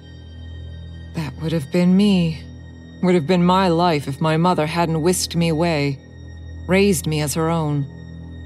That 1.14 1.34
would 1.40 1.52
have 1.52 1.70
been 1.72 1.96
me. 1.96 2.42
Would 3.02 3.14
have 3.14 3.26
been 3.26 3.44
my 3.44 3.68
life 3.68 4.08
if 4.08 4.20
my 4.20 4.36
mother 4.36 4.66
hadn't 4.66 5.02
whisked 5.02 5.36
me 5.36 5.48
away, 5.48 5.98
raised 6.66 7.06
me 7.06 7.20
as 7.20 7.34
her 7.34 7.50
own, 7.50 7.86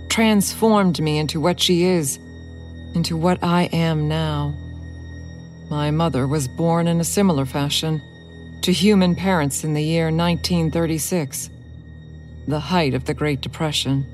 transformed 0.09 1.01
me 1.01 1.19
into 1.19 1.41
what 1.41 1.61
she 1.61 1.85
is, 1.85 2.19
into 2.95 3.17
what 3.17 3.43
I 3.43 3.65
am 3.73 4.09
now. 4.09 4.55
My 5.71 5.91
mother 5.91 6.27
was 6.27 6.49
born 6.49 6.89
in 6.89 7.01
a 7.01 7.05
similar 7.05 7.47
fashion 7.47 8.03
to 8.63 8.73
human 8.73 9.15
parents 9.15 9.65
in 9.65 9.75
the 9.75 9.83
year 9.83 10.07
1936, 10.07 11.51
the 12.49 12.61
height 12.61 12.95
of 12.95 13.05
the 13.05 13.15
Great 13.15 13.41
Depression. 13.41 14.05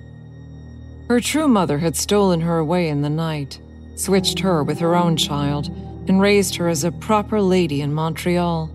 Her 1.08 1.20
true 1.20 1.48
mother 1.48 1.78
had 1.78 1.96
stolen 1.96 2.40
her 2.42 2.58
away 2.58 2.88
in 2.88 3.02
the 3.02 3.10
night, 3.10 3.58
switched 3.94 4.40
her 4.40 4.62
with 4.62 4.78
her 4.78 4.94
own 4.94 5.16
child, 5.16 5.70
and 6.08 6.20
raised 6.20 6.56
her 6.56 6.68
as 6.68 6.84
a 6.84 6.92
proper 6.92 7.40
lady 7.40 7.80
in 7.80 7.94
Montreal. 7.94 8.70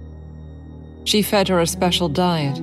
She 1.04 1.22
fed 1.22 1.48
her 1.48 1.60
a 1.60 1.68
special 1.68 2.10
diet, 2.10 2.62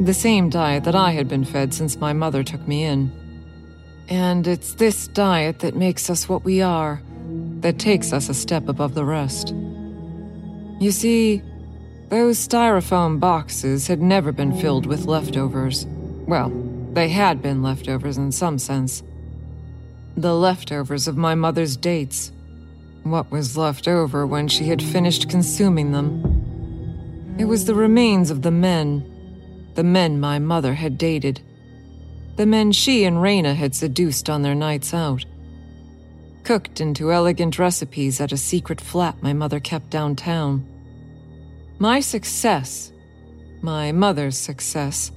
the 0.00 0.14
same 0.14 0.50
diet 0.50 0.84
that 0.84 0.94
I 0.94 1.12
had 1.12 1.28
been 1.28 1.44
fed 1.44 1.74
since 1.74 1.96
my 1.96 2.12
mother 2.12 2.42
took 2.42 2.66
me 2.66 2.84
in. 2.84 3.12
And 4.08 4.46
it's 4.46 4.74
this 4.74 5.08
diet 5.08 5.60
that 5.60 5.76
makes 5.76 6.10
us 6.10 6.28
what 6.28 6.44
we 6.44 6.60
are, 6.60 7.02
that 7.60 7.78
takes 7.78 8.12
us 8.12 8.28
a 8.28 8.34
step 8.34 8.68
above 8.68 8.94
the 8.94 9.04
rest. 9.04 9.54
You 10.80 10.90
see, 10.90 11.42
those 12.08 12.38
styrofoam 12.38 13.20
boxes 13.20 13.86
had 13.86 14.02
never 14.02 14.32
been 14.32 14.58
filled 14.58 14.86
with 14.86 15.06
leftovers. 15.06 15.86
Well, 16.26 16.50
they 16.92 17.08
had 17.08 17.40
been 17.40 17.62
leftovers 17.62 18.18
in 18.18 18.32
some 18.32 18.58
sense. 18.58 19.02
The 20.16 20.34
leftovers 20.34 21.06
of 21.06 21.16
my 21.16 21.36
mother's 21.36 21.76
dates 21.76 22.32
what 23.04 23.30
was 23.30 23.56
left 23.56 23.88
over 23.88 24.26
when 24.26 24.48
she 24.48 24.64
had 24.64 24.82
finished 24.82 25.30
consuming 25.30 25.92
them. 25.92 27.36
It 27.38 27.44
was 27.44 27.64
the 27.64 27.74
remains 27.74 28.30
of 28.30 28.42
the 28.42 28.50
men, 28.50 29.72
the 29.74 29.84
men 29.84 30.20
my 30.20 30.38
mother 30.38 30.74
had 30.74 30.98
dated, 30.98 31.40
the 32.36 32.46
men 32.46 32.72
she 32.72 33.04
and 33.04 33.16
Raina 33.16 33.54
had 33.54 33.74
seduced 33.74 34.28
on 34.28 34.42
their 34.42 34.54
nights 34.54 34.94
out. 34.94 35.24
Cooked 36.42 36.80
into 36.80 37.12
elegant 37.12 37.58
recipes 37.58 38.20
at 38.20 38.32
a 38.32 38.36
secret 38.36 38.80
flat 38.80 39.22
my 39.22 39.32
mother 39.32 39.60
kept 39.60 39.90
downtown. 39.90 40.66
My 41.78 42.00
success, 42.00 42.92
my 43.62 43.92
mother's 43.92 44.36
success, 44.36 45.12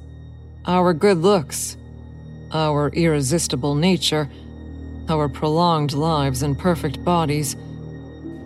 our 0.65 0.93
good 0.93 1.17
looks, 1.17 1.77
our 2.51 2.89
irresistible 2.89 3.75
nature, 3.75 4.29
our 5.09 5.27
prolonged 5.27 5.93
lives 5.93 6.43
and 6.43 6.57
perfect 6.57 7.03
bodies 7.03 7.55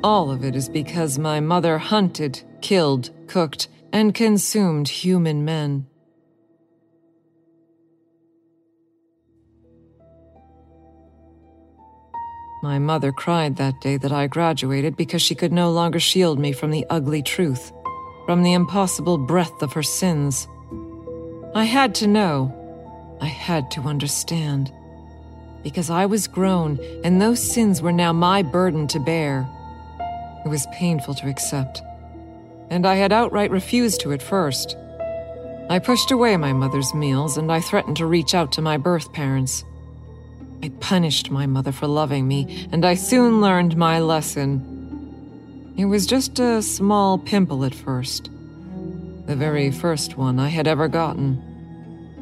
all 0.04 0.32
of 0.32 0.44
it 0.44 0.56
is 0.56 0.70
because 0.70 1.18
my 1.20 1.40
mother 1.40 1.78
hunted, 1.78 2.42
killed, 2.62 3.12
cooked, 3.28 3.68
and 3.92 4.14
consumed 4.14 4.88
human 4.88 5.46
men. 5.46 5.88
My 12.64 12.80
mother 12.80 13.12
cried 13.12 13.56
that 13.58 13.80
day 13.82 13.98
that 13.98 14.12
I 14.12 14.28
graduated 14.28 14.98
because 14.98 15.22
she 15.22 15.36
could 15.36 15.54
no 15.54 15.72
longer 15.72 16.00
shield 16.00 16.40
me 16.40 16.52
from 16.52 16.72
the 16.72 16.86
ugly 16.90 17.22
truth. 17.22 17.72
from 18.28 18.44
the 18.44 18.52
impossible 18.52 19.18
breadth 19.18 19.62
of 19.62 19.72
her 19.72 19.82
sins. 19.82 20.50
I 21.56 21.64
had 21.64 21.96
to 21.96 22.08
know. 22.08 22.54
I 23.22 23.28
had 23.28 23.72
to 23.72 23.82
understand. 23.82 24.70
Because 25.64 25.90
I 25.90 26.06
was 26.06 26.28
grown, 26.28 26.78
and 27.06 27.22
those 27.22 27.42
sins 27.42 27.82
were 27.82 27.94
now 27.94 28.12
my 28.12 28.44
burden 28.44 28.86
to 28.88 29.00
bear. 29.00 29.50
It 30.48 30.50
was 30.50 30.66
painful 30.68 31.14
to 31.16 31.28
accept, 31.28 31.82
and 32.70 32.86
I 32.86 32.96
had 32.96 33.12
outright 33.12 33.52
refused 33.52 34.00
to 34.00 34.14
at 34.14 34.24
first. 34.24 34.78
I 35.70 35.78
pushed 35.80 36.10
away 36.10 36.38
my 36.38 36.54
mother's 36.54 36.94
meals, 36.94 37.36
and 37.36 37.52
I 37.52 37.60
threatened 37.60 37.98
to 37.98 38.06
reach 38.06 38.34
out 38.34 38.54
to 38.54 38.62
my 38.62 38.78
birth 38.78 39.12
parents. 39.12 39.66
I 40.64 40.70
punished 40.80 41.30
my 41.30 41.48
mother 41.48 41.74
for 41.74 41.86
loving 41.86 42.30
me, 42.30 42.66
and 42.72 42.86
I 42.86 42.94
soon 42.94 43.42
learned 43.42 43.76
my 43.76 44.00
lesson. 44.00 45.74
It 45.76 45.84
was 45.84 46.08
just 46.08 46.40
a 46.40 46.62
small 46.62 47.18
pimple 47.18 47.66
at 47.66 47.76
first, 47.76 48.30
the 49.26 49.36
very 49.36 49.70
first 49.70 50.18
one 50.18 50.40
I 50.40 50.48
had 50.48 50.66
ever 50.66 50.88
gotten. 50.88 51.44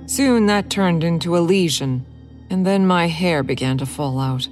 Soon 0.07 0.47
that 0.47 0.71
turned 0.71 1.03
into 1.03 1.37
a 1.37 1.45
lesion, 1.45 2.03
and 2.49 2.65
then 2.65 2.87
my 2.87 3.05
hair 3.05 3.43
began 3.43 3.77
to 3.77 3.85
fall 3.85 4.19
out. 4.19 4.47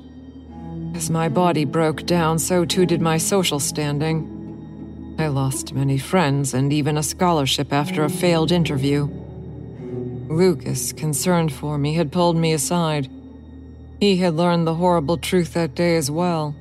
As 0.93 1.09
my 1.09 1.27
body 1.27 1.65
broke 1.65 2.05
down, 2.05 2.37
so 2.37 2.65
too 2.65 2.85
did 2.85 3.01
my 3.01 3.17
social 3.17 3.59
standing. 3.59 5.15
I 5.17 5.27
lost 5.27 5.73
many 5.73 5.97
friends 5.97 6.53
and 6.53 6.71
even 6.71 6.97
a 6.97 7.03
scholarship 7.03 7.73
after 7.73 8.03
a 8.03 8.09
failed 8.09 8.51
interview. 8.51 9.05
Lucas, 10.29 10.93
concerned 10.93 11.51
for 11.51 11.77
me, 11.77 11.95
had 11.95 12.11
pulled 12.11 12.37
me 12.37 12.53
aside. 12.53 13.09
He 13.99 14.17
had 14.17 14.35
learned 14.35 14.67
the 14.67 14.75
horrible 14.75 15.17
truth 15.17 15.53
that 15.53 15.75
day 15.75 15.95
as 15.97 16.11
well, 16.11 16.55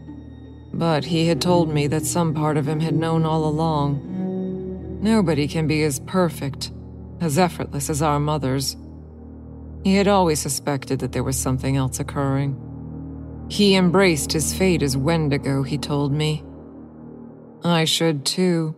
but 0.72 1.04
he 1.04 1.26
had 1.26 1.40
told 1.42 1.72
me 1.72 1.86
that 1.88 2.06
some 2.06 2.34
part 2.34 2.56
of 2.56 2.66
him 2.66 2.80
had 2.80 2.94
known 2.94 3.24
all 3.24 3.44
along. 3.44 5.00
Nobody 5.02 5.46
can 5.46 5.66
be 5.66 5.82
as 5.82 6.00
perfect, 6.00 6.70
as 7.20 7.38
effortless 7.38 7.90
as 7.90 8.00
our 8.00 8.20
mothers. 8.20 8.76
He 9.84 9.96
had 9.96 10.08
always 10.08 10.40
suspected 10.40 11.00
that 11.00 11.12
there 11.12 11.24
was 11.24 11.36
something 11.36 11.76
else 11.76 12.00
occurring. 12.00 12.71
He 13.48 13.74
embraced 13.74 14.32
his 14.32 14.54
fate 14.54 14.82
as 14.82 14.96
Wendigo, 14.96 15.62
he 15.62 15.78
told 15.78 16.12
me. 16.12 16.44
I 17.64 17.84
should 17.84 18.24
too. 18.24 18.74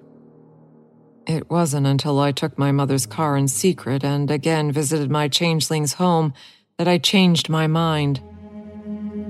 It 1.26 1.48
wasn't 1.48 1.86
until 1.86 2.18
I 2.18 2.32
took 2.32 2.58
my 2.58 2.70
mother's 2.70 3.06
car 3.06 3.36
in 3.36 3.48
secret 3.48 4.04
and 4.04 4.30
again 4.30 4.70
visited 4.72 5.10
my 5.10 5.28
changeling's 5.28 5.94
home 5.94 6.34
that 6.76 6.88
I 6.88 6.98
changed 6.98 7.48
my 7.48 7.66
mind. 7.66 8.20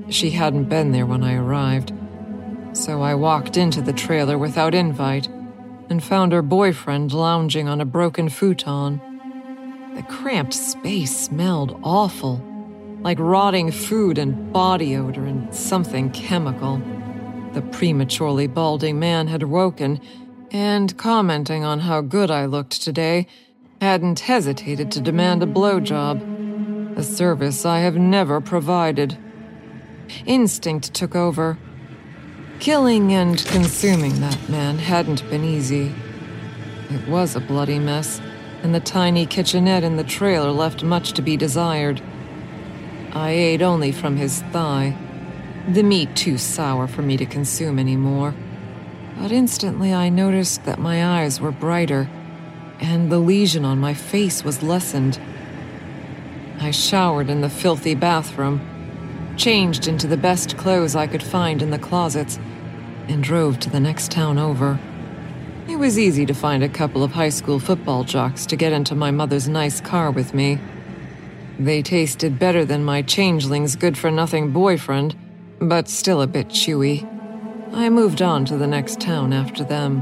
She 0.08 0.30
hadn't 0.30 0.68
been 0.68 0.92
there 0.92 1.06
when 1.06 1.22
I 1.22 1.34
arrived, 1.34 1.92
so 2.72 3.02
I 3.02 3.14
walked 3.14 3.56
into 3.56 3.80
the 3.80 3.92
trailer 3.92 4.36
without 4.36 4.74
invite 4.74 5.28
and 5.88 6.02
found 6.02 6.32
her 6.32 6.42
boyfriend 6.42 7.12
lounging 7.12 7.68
on 7.68 7.80
a 7.80 7.84
broken 7.84 8.28
futon. 8.28 9.00
The 9.94 10.02
cramped 10.02 10.54
space 10.54 11.16
smelled 11.16 11.78
awful, 11.84 12.42
like 13.04 13.18
rotting 13.20 13.70
food 13.70 14.16
and 14.16 14.50
body 14.52 14.96
odor 14.96 15.26
and 15.26 15.54
something 15.54 16.10
chemical. 16.10 16.82
The 17.52 17.60
prematurely 17.60 18.46
balding 18.46 18.98
man 18.98 19.28
had 19.28 19.42
woken 19.44 20.00
and, 20.50 20.96
commenting 20.96 21.64
on 21.64 21.80
how 21.80 22.00
good 22.00 22.30
I 22.30 22.46
looked 22.46 22.82
today, 22.82 23.26
hadn't 23.80 24.20
hesitated 24.20 24.90
to 24.92 25.00
demand 25.00 25.42
a 25.42 25.46
blowjob, 25.46 26.96
a 26.96 27.02
service 27.02 27.66
I 27.66 27.80
have 27.80 27.96
never 27.96 28.40
provided. 28.40 29.18
Instinct 30.24 30.94
took 30.94 31.14
over. 31.14 31.58
Killing 32.58 33.12
and 33.12 33.44
consuming 33.46 34.20
that 34.20 34.48
man 34.48 34.78
hadn't 34.78 35.28
been 35.28 35.44
easy. 35.44 35.94
It 36.88 37.06
was 37.06 37.36
a 37.36 37.40
bloody 37.40 37.78
mess, 37.78 38.20
and 38.62 38.74
the 38.74 38.80
tiny 38.80 39.26
kitchenette 39.26 39.84
in 39.84 39.96
the 39.96 40.04
trailer 40.04 40.52
left 40.52 40.82
much 40.82 41.12
to 41.12 41.22
be 41.22 41.36
desired. 41.36 42.00
I 43.14 43.30
ate 43.30 43.62
only 43.62 43.92
from 43.92 44.16
his 44.16 44.42
thigh 44.42 44.96
the 45.68 45.82
meat 45.82 46.14
too 46.14 46.36
sour 46.36 46.86
for 46.86 47.00
me 47.00 47.16
to 47.16 47.24
consume 47.24 47.78
anymore. 47.78 48.34
But 49.18 49.32
instantly 49.32 49.94
I 49.94 50.10
noticed 50.10 50.64
that 50.64 50.78
my 50.78 51.22
eyes 51.22 51.40
were 51.40 51.52
brighter, 51.52 52.08
and 52.80 53.10
the 53.10 53.18
lesion 53.18 53.64
on 53.64 53.78
my 53.78 53.94
face 53.94 54.44
was 54.44 54.62
lessened. 54.62 55.18
I 56.60 56.70
showered 56.70 57.30
in 57.30 57.40
the 57.40 57.48
filthy 57.48 57.94
bathroom, 57.94 58.60
changed 59.36 59.88
into 59.88 60.06
the 60.06 60.16
best 60.16 60.58
clothes 60.58 60.94
I 60.94 61.06
could 61.06 61.22
find 61.22 61.62
in 61.62 61.70
the 61.70 61.78
closets, 61.78 62.38
and 63.08 63.22
drove 63.22 63.58
to 63.60 63.70
the 63.70 63.80
next 63.80 64.10
town 64.10 64.38
over. 64.38 64.78
It 65.66 65.76
was 65.76 65.98
easy 65.98 66.26
to 66.26 66.34
find 66.34 66.62
a 66.62 66.68
couple 66.68 67.02
of 67.02 67.12
high 67.12 67.30
school 67.30 67.58
football 67.58 68.04
jocks 68.04 68.44
to 68.46 68.56
get 68.56 68.72
into 68.72 68.94
my 68.94 69.10
mother's 69.10 69.48
nice 69.48 69.80
car 69.80 70.10
with 70.10 70.34
me. 70.34 70.58
They 71.58 71.82
tasted 71.82 72.38
better 72.38 72.64
than 72.64 72.84
my 72.84 73.02
changeling's 73.02 73.76
good 73.76 73.96
for 73.96 74.10
nothing 74.10 74.50
boyfriend, 74.50 75.14
but 75.60 75.88
still 75.88 76.20
a 76.20 76.26
bit 76.26 76.48
chewy. 76.48 77.08
I 77.72 77.88
moved 77.90 78.22
on 78.22 78.44
to 78.46 78.56
the 78.56 78.66
next 78.66 79.00
town 79.00 79.32
after 79.32 79.64
them. 79.64 80.00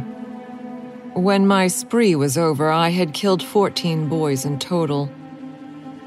When 1.15 1.47
my 1.47 1.67
spree 1.67 2.15
was 2.15 2.39
over, 2.39 2.71
I 2.71 2.89
had 2.89 3.13
killed 3.13 3.43
14 3.43 4.09
boys 4.09 4.47
in 4.47 4.59
total. 4.59 5.11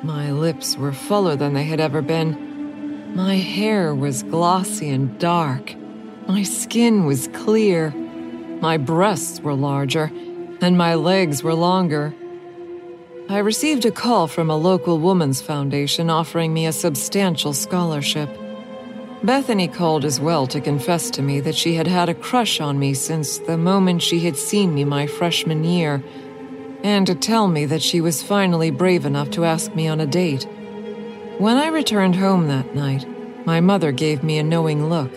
My 0.01 0.31
lips 0.31 0.77
were 0.77 0.93
fuller 0.93 1.35
than 1.35 1.53
they 1.53 1.63
had 1.63 1.79
ever 1.79 2.01
been. 2.01 3.15
My 3.15 3.35
hair 3.35 3.93
was 3.93 4.23
glossy 4.23 4.89
and 4.89 5.17
dark. 5.19 5.75
My 6.27 6.41
skin 6.41 7.05
was 7.05 7.27
clear. 7.29 7.91
My 8.61 8.77
breasts 8.77 9.39
were 9.41 9.53
larger, 9.53 10.11
and 10.61 10.75
my 10.75 10.95
legs 10.95 11.43
were 11.43 11.53
longer. 11.53 12.15
I 13.27 13.39
received 13.39 13.85
a 13.85 13.91
call 13.91 14.27
from 14.27 14.51
a 14.51 14.55
local 14.55 14.99
woman's 14.99 15.41
foundation 15.41 16.11
offering 16.11 16.53
me 16.53 16.67
a 16.67 16.71
substantial 16.71 17.53
scholarship. 17.53 18.29
Bethany 19.23 19.67
called 19.67 20.05
as 20.05 20.19
well 20.19 20.45
to 20.45 20.61
confess 20.61 21.09
to 21.11 21.23
me 21.23 21.39
that 21.39 21.55
she 21.55 21.73
had 21.73 21.87
had 21.87 22.07
a 22.07 22.13
crush 22.13 22.61
on 22.61 22.77
me 22.77 22.93
since 22.93 23.39
the 23.39 23.57
moment 23.57 24.03
she 24.03 24.19
had 24.19 24.37
seen 24.37 24.75
me 24.75 24.85
my 24.85 25.07
freshman 25.07 25.63
year, 25.63 26.03
and 26.83 27.07
to 27.07 27.15
tell 27.15 27.47
me 27.47 27.65
that 27.65 27.81
she 27.81 27.99
was 27.99 28.21
finally 28.21 28.69
brave 28.69 29.07
enough 29.07 29.31
to 29.31 29.43
ask 29.43 29.73
me 29.73 29.87
on 29.87 29.99
a 29.99 30.05
date. 30.05 30.43
When 31.39 31.57
I 31.57 31.69
returned 31.69 32.17
home 32.17 32.47
that 32.47 32.75
night, 32.75 33.07
my 33.43 33.59
mother 33.59 33.91
gave 33.91 34.21
me 34.21 34.37
a 34.37 34.43
knowing 34.43 34.87
look, 34.87 35.11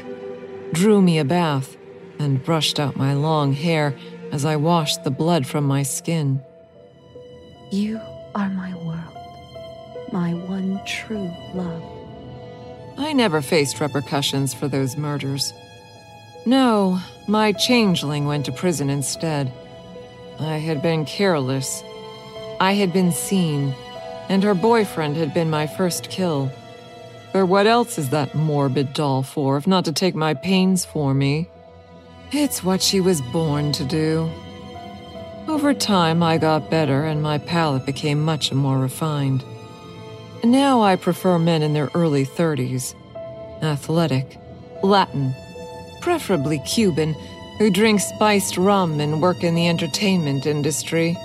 drew 0.72 1.02
me 1.02 1.18
a 1.18 1.26
bath, 1.26 1.76
and 2.18 2.42
brushed 2.42 2.80
out 2.80 2.96
my 2.96 3.12
long 3.12 3.52
hair 3.52 3.94
as 4.32 4.46
I 4.46 4.56
washed 4.56 5.04
the 5.04 5.10
blood 5.10 5.46
from 5.46 5.64
my 5.64 5.82
skin. 5.82 6.42
You 7.70 8.00
are 8.34 8.48
my 8.48 8.74
world, 8.76 10.10
my 10.10 10.32
one 10.32 10.80
true 10.86 11.30
love. 11.52 11.82
I 12.96 13.12
never 13.12 13.42
faced 13.42 13.78
repercussions 13.78 14.54
for 14.54 14.68
those 14.68 14.96
murders. 14.96 15.52
No, 16.46 16.98
my 17.26 17.52
changeling 17.52 18.24
went 18.24 18.46
to 18.46 18.52
prison 18.52 18.88
instead. 18.88 19.52
I 20.40 20.56
had 20.56 20.80
been 20.80 21.04
careless. 21.04 21.82
I 22.58 22.72
had 22.72 22.90
been 22.94 23.12
seen, 23.12 23.74
and 24.30 24.42
her 24.44 24.54
boyfriend 24.54 25.16
had 25.16 25.34
been 25.34 25.50
my 25.50 25.66
first 25.66 26.08
kill. 26.08 26.50
For 27.32 27.44
what 27.44 27.66
else 27.66 27.98
is 27.98 28.08
that 28.10 28.34
morbid 28.34 28.94
doll 28.94 29.22
for 29.22 29.58
if 29.58 29.66
not 29.66 29.84
to 29.84 29.92
take 29.92 30.14
my 30.14 30.32
pains 30.32 30.86
for 30.86 31.12
me? 31.12 31.50
It's 32.32 32.64
what 32.64 32.80
she 32.80 33.02
was 33.02 33.20
born 33.20 33.72
to 33.72 33.84
do. 33.84 34.30
Over 35.48 35.72
time, 35.72 36.22
I 36.22 36.36
got 36.36 36.70
better 36.70 37.04
and 37.04 37.22
my 37.22 37.38
palate 37.38 37.86
became 37.86 38.22
much 38.22 38.52
more 38.52 38.78
refined. 38.78 39.42
Now 40.44 40.82
I 40.82 40.94
prefer 40.96 41.38
men 41.38 41.62
in 41.62 41.72
their 41.72 41.88
early 41.94 42.26
30s. 42.26 42.94
Athletic, 43.62 44.38
Latin, 44.82 45.34
preferably 46.02 46.58
Cuban, 46.66 47.14
who 47.56 47.70
drink 47.70 48.00
spiced 48.00 48.58
rum 48.58 49.00
and 49.00 49.22
work 49.22 49.42
in 49.42 49.54
the 49.54 49.68
entertainment 49.68 50.44
industry. 50.44 51.16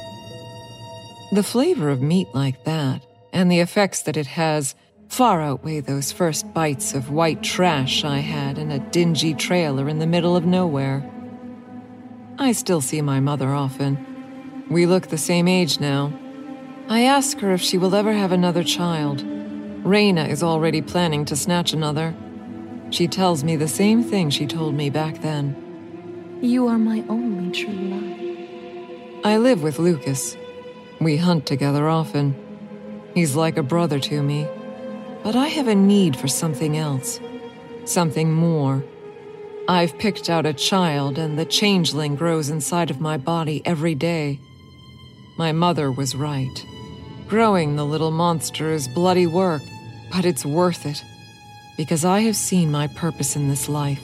The 1.33 1.43
flavor 1.43 1.89
of 1.89 2.01
meat 2.01 2.29
like 2.33 2.63
that, 2.63 3.05
and 3.33 3.51
the 3.51 3.59
effects 3.59 4.03
that 4.03 4.15
it 4.15 4.27
has, 4.27 4.73
far 5.09 5.41
outweigh 5.41 5.81
those 5.81 6.13
first 6.13 6.51
bites 6.53 6.93
of 6.93 7.11
white 7.11 7.43
trash 7.43 8.05
I 8.05 8.19
had 8.19 8.57
in 8.57 8.71
a 8.71 8.79
dingy 8.79 9.33
trailer 9.33 9.89
in 9.89 9.99
the 9.99 10.07
middle 10.07 10.37
of 10.37 10.45
nowhere. 10.45 11.07
I 12.39 12.53
still 12.53 12.79
see 12.79 13.01
my 13.01 13.19
mother 13.19 13.53
often. 13.53 14.12
We 14.69 14.85
look 14.85 15.07
the 15.07 15.17
same 15.17 15.47
age 15.47 15.79
now, 15.79 16.13
I 16.89 17.03
ask 17.03 17.39
her 17.39 17.53
if 17.53 17.61
she 17.61 17.77
will 17.77 17.95
ever 17.95 18.11
have 18.11 18.33
another 18.33 18.63
child. 18.63 19.23
Raina 19.83 20.27
is 20.27 20.43
already 20.43 20.81
planning 20.81 21.23
to 21.25 21.35
snatch 21.35 21.71
another. 21.71 22.13
She 22.89 23.07
tells 23.07 23.43
me 23.43 23.55
the 23.55 23.69
same 23.69 24.03
thing 24.03 24.29
she 24.29 24.45
told 24.45 24.75
me 24.75 24.89
back 24.89 25.21
then. 25.21 26.39
You 26.41 26.67
are 26.67 26.77
my 26.77 27.03
only 27.07 27.51
true 27.51 27.73
love. 27.73 29.25
I 29.25 29.37
live 29.37 29.63
with 29.63 29.79
Lucas. 29.79 30.35
We 30.99 31.15
hunt 31.15 31.45
together 31.45 31.87
often. 31.87 32.35
He's 33.13 33.35
like 33.35 33.57
a 33.57 33.63
brother 33.63 33.99
to 33.99 34.21
me. 34.21 34.47
But 35.23 35.37
I 35.37 35.47
have 35.47 35.69
a 35.69 35.75
need 35.75 36.17
for 36.17 36.27
something 36.27 36.77
else. 36.77 37.21
Something 37.85 38.31
more. 38.31 38.83
I've 39.69 39.97
picked 39.97 40.29
out 40.29 40.45
a 40.45 40.53
child, 40.53 41.17
and 41.17 41.39
the 41.39 41.45
changeling 41.45 42.15
grows 42.15 42.49
inside 42.49 42.91
of 42.91 42.99
my 42.99 43.15
body 43.15 43.61
every 43.65 43.95
day. 43.95 44.39
My 45.35 45.51
mother 45.51 45.91
was 45.91 46.15
right. 46.15 46.65
Growing 47.27 47.75
the 47.75 47.85
little 47.85 48.11
monster 48.11 48.71
is 48.71 48.87
bloody 48.87 49.25
work, 49.25 49.63
but 50.11 50.25
it's 50.25 50.45
worth 50.45 50.85
it, 50.85 51.03
because 51.75 52.05
I 52.05 52.19
have 52.21 52.35
seen 52.35 52.69
my 52.71 52.85
purpose 52.87 53.35
in 53.35 53.47
this 53.49 53.67
life. 53.67 54.01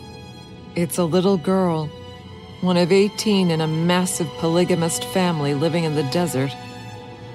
It's 0.75 0.97
a 0.97 1.03
little 1.03 1.37
girl, 1.37 1.85
one 2.61 2.77
of 2.77 2.91
18 2.91 3.51
in 3.51 3.61
a 3.61 3.67
massive 3.67 4.27
polygamist 4.39 5.05
family 5.05 5.53
living 5.53 5.83
in 5.83 5.93
the 5.93 6.03
desert. 6.03 6.51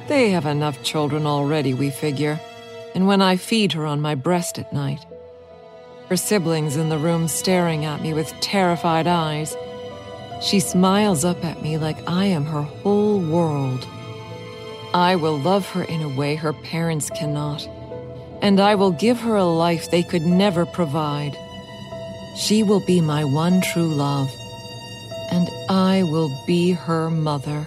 They 0.08 0.30
have 0.30 0.46
enough 0.46 0.82
children 0.82 1.24
already, 1.24 1.72
we 1.72 1.90
figure, 1.90 2.40
and 2.96 3.06
when 3.06 3.22
I 3.22 3.36
feed 3.36 3.72
her 3.74 3.86
on 3.86 4.00
my 4.00 4.16
breast 4.16 4.58
at 4.58 4.72
night, 4.72 5.06
her 6.08 6.16
siblings 6.16 6.76
in 6.76 6.88
the 6.88 6.98
room 6.98 7.28
staring 7.28 7.84
at 7.84 8.02
me 8.02 8.12
with 8.12 8.34
terrified 8.40 9.06
eyes, 9.06 9.56
she 10.44 10.60
smiles 10.60 11.24
up 11.24 11.42
at 11.42 11.62
me 11.62 11.78
like 11.78 11.96
I 12.06 12.26
am 12.26 12.44
her 12.44 12.62
whole 12.62 13.18
world. 13.18 13.88
I 14.92 15.16
will 15.16 15.38
love 15.38 15.66
her 15.70 15.82
in 15.82 16.02
a 16.02 16.16
way 16.16 16.34
her 16.34 16.52
parents 16.52 17.08
cannot, 17.10 17.66
and 18.42 18.60
I 18.60 18.74
will 18.74 18.92
give 18.92 19.18
her 19.20 19.36
a 19.36 19.44
life 19.44 19.90
they 19.90 20.02
could 20.02 20.22
never 20.22 20.66
provide. 20.66 21.36
She 22.36 22.62
will 22.62 22.84
be 22.84 23.00
my 23.00 23.24
one 23.24 23.62
true 23.62 23.88
love, 23.88 24.30
and 25.30 25.48
I 25.70 26.02
will 26.02 26.30
be 26.46 26.72
her 26.72 27.10
mother. 27.10 27.66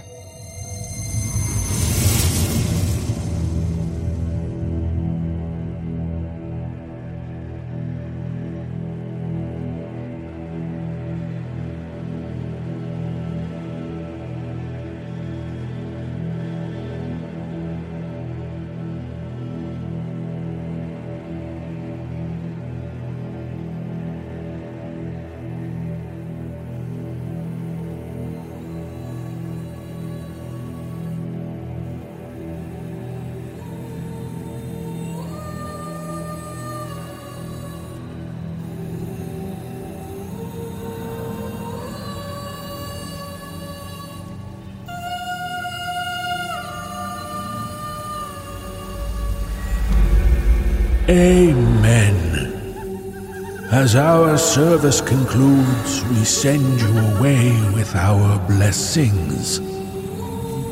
As 53.72 53.96
our 53.98 54.38
service 54.38 55.02
concludes, 55.02 56.02
we 56.06 56.24
send 56.24 56.80
you 56.80 57.00
away 57.00 57.52
with 57.74 57.94
our 57.96 58.40
blessings. 58.48 59.60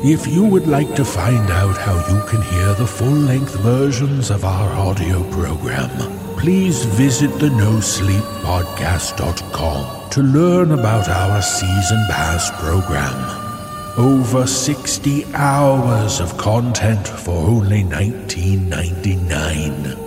If 0.02 0.26
you 0.26 0.46
would 0.46 0.66
like 0.66 0.94
to 0.94 1.04
find 1.04 1.50
out 1.50 1.76
how 1.76 1.98
you 2.08 2.22
can 2.26 2.40
hear 2.40 2.72
the 2.72 2.86
full 2.86 3.10
length 3.10 3.54
versions 3.60 4.30
of 4.30 4.46
our 4.46 4.72
audio 4.72 5.22
program, 5.30 5.90
please 6.38 6.86
visit 6.86 7.38
the 7.38 7.50
NoSleepPodcast.com 7.50 10.10
to 10.10 10.22
learn 10.22 10.72
about 10.72 11.10
our 11.10 11.42
season 11.42 12.02
pass 12.08 12.50
program. 12.62 13.12
Over 13.98 14.46
60 14.46 15.34
hours 15.34 16.20
of 16.20 16.38
content 16.38 17.06
for 17.06 17.46
only 17.46 17.84
$19.99. 17.84 20.05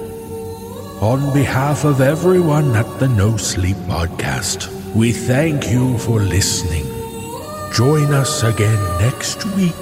On 1.02 1.32
behalf 1.32 1.86
of 1.86 2.02
everyone 2.02 2.76
at 2.76 3.00
the 3.00 3.08
No 3.08 3.38
Sleep 3.38 3.78
Podcast, 3.88 4.68
we 4.93 5.14
thank 5.14 5.72
you 5.72 5.97
for 5.97 6.20
listening. 6.20 6.84
Join 7.74 8.14
us 8.14 8.43
again 8.43 8.78
next 9.00 9.45
week 9.56 9.74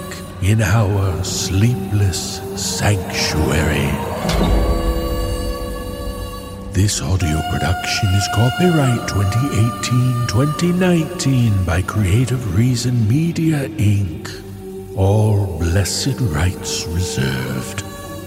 in 0.43 0.61
our 0.61 1.23
sleepless 1.23 2.39
sanctuary. 2.55 3.89
This 6.71 7.01
audio 7.01 7.41
production 7.49 8.09
is 8.09 8.27
copyright 8.35 9.01
2018-2019 9.09 11.65
by 11.65 11.81
Creative 11.81 12.55
Reason 12.55 13.07
Media 13.07 13.67
Inc. 13.69 14.29
All 14.95 15.47
blessed 15.57 16.19
rights 16.19 16.85
reserved. 16.85 17.86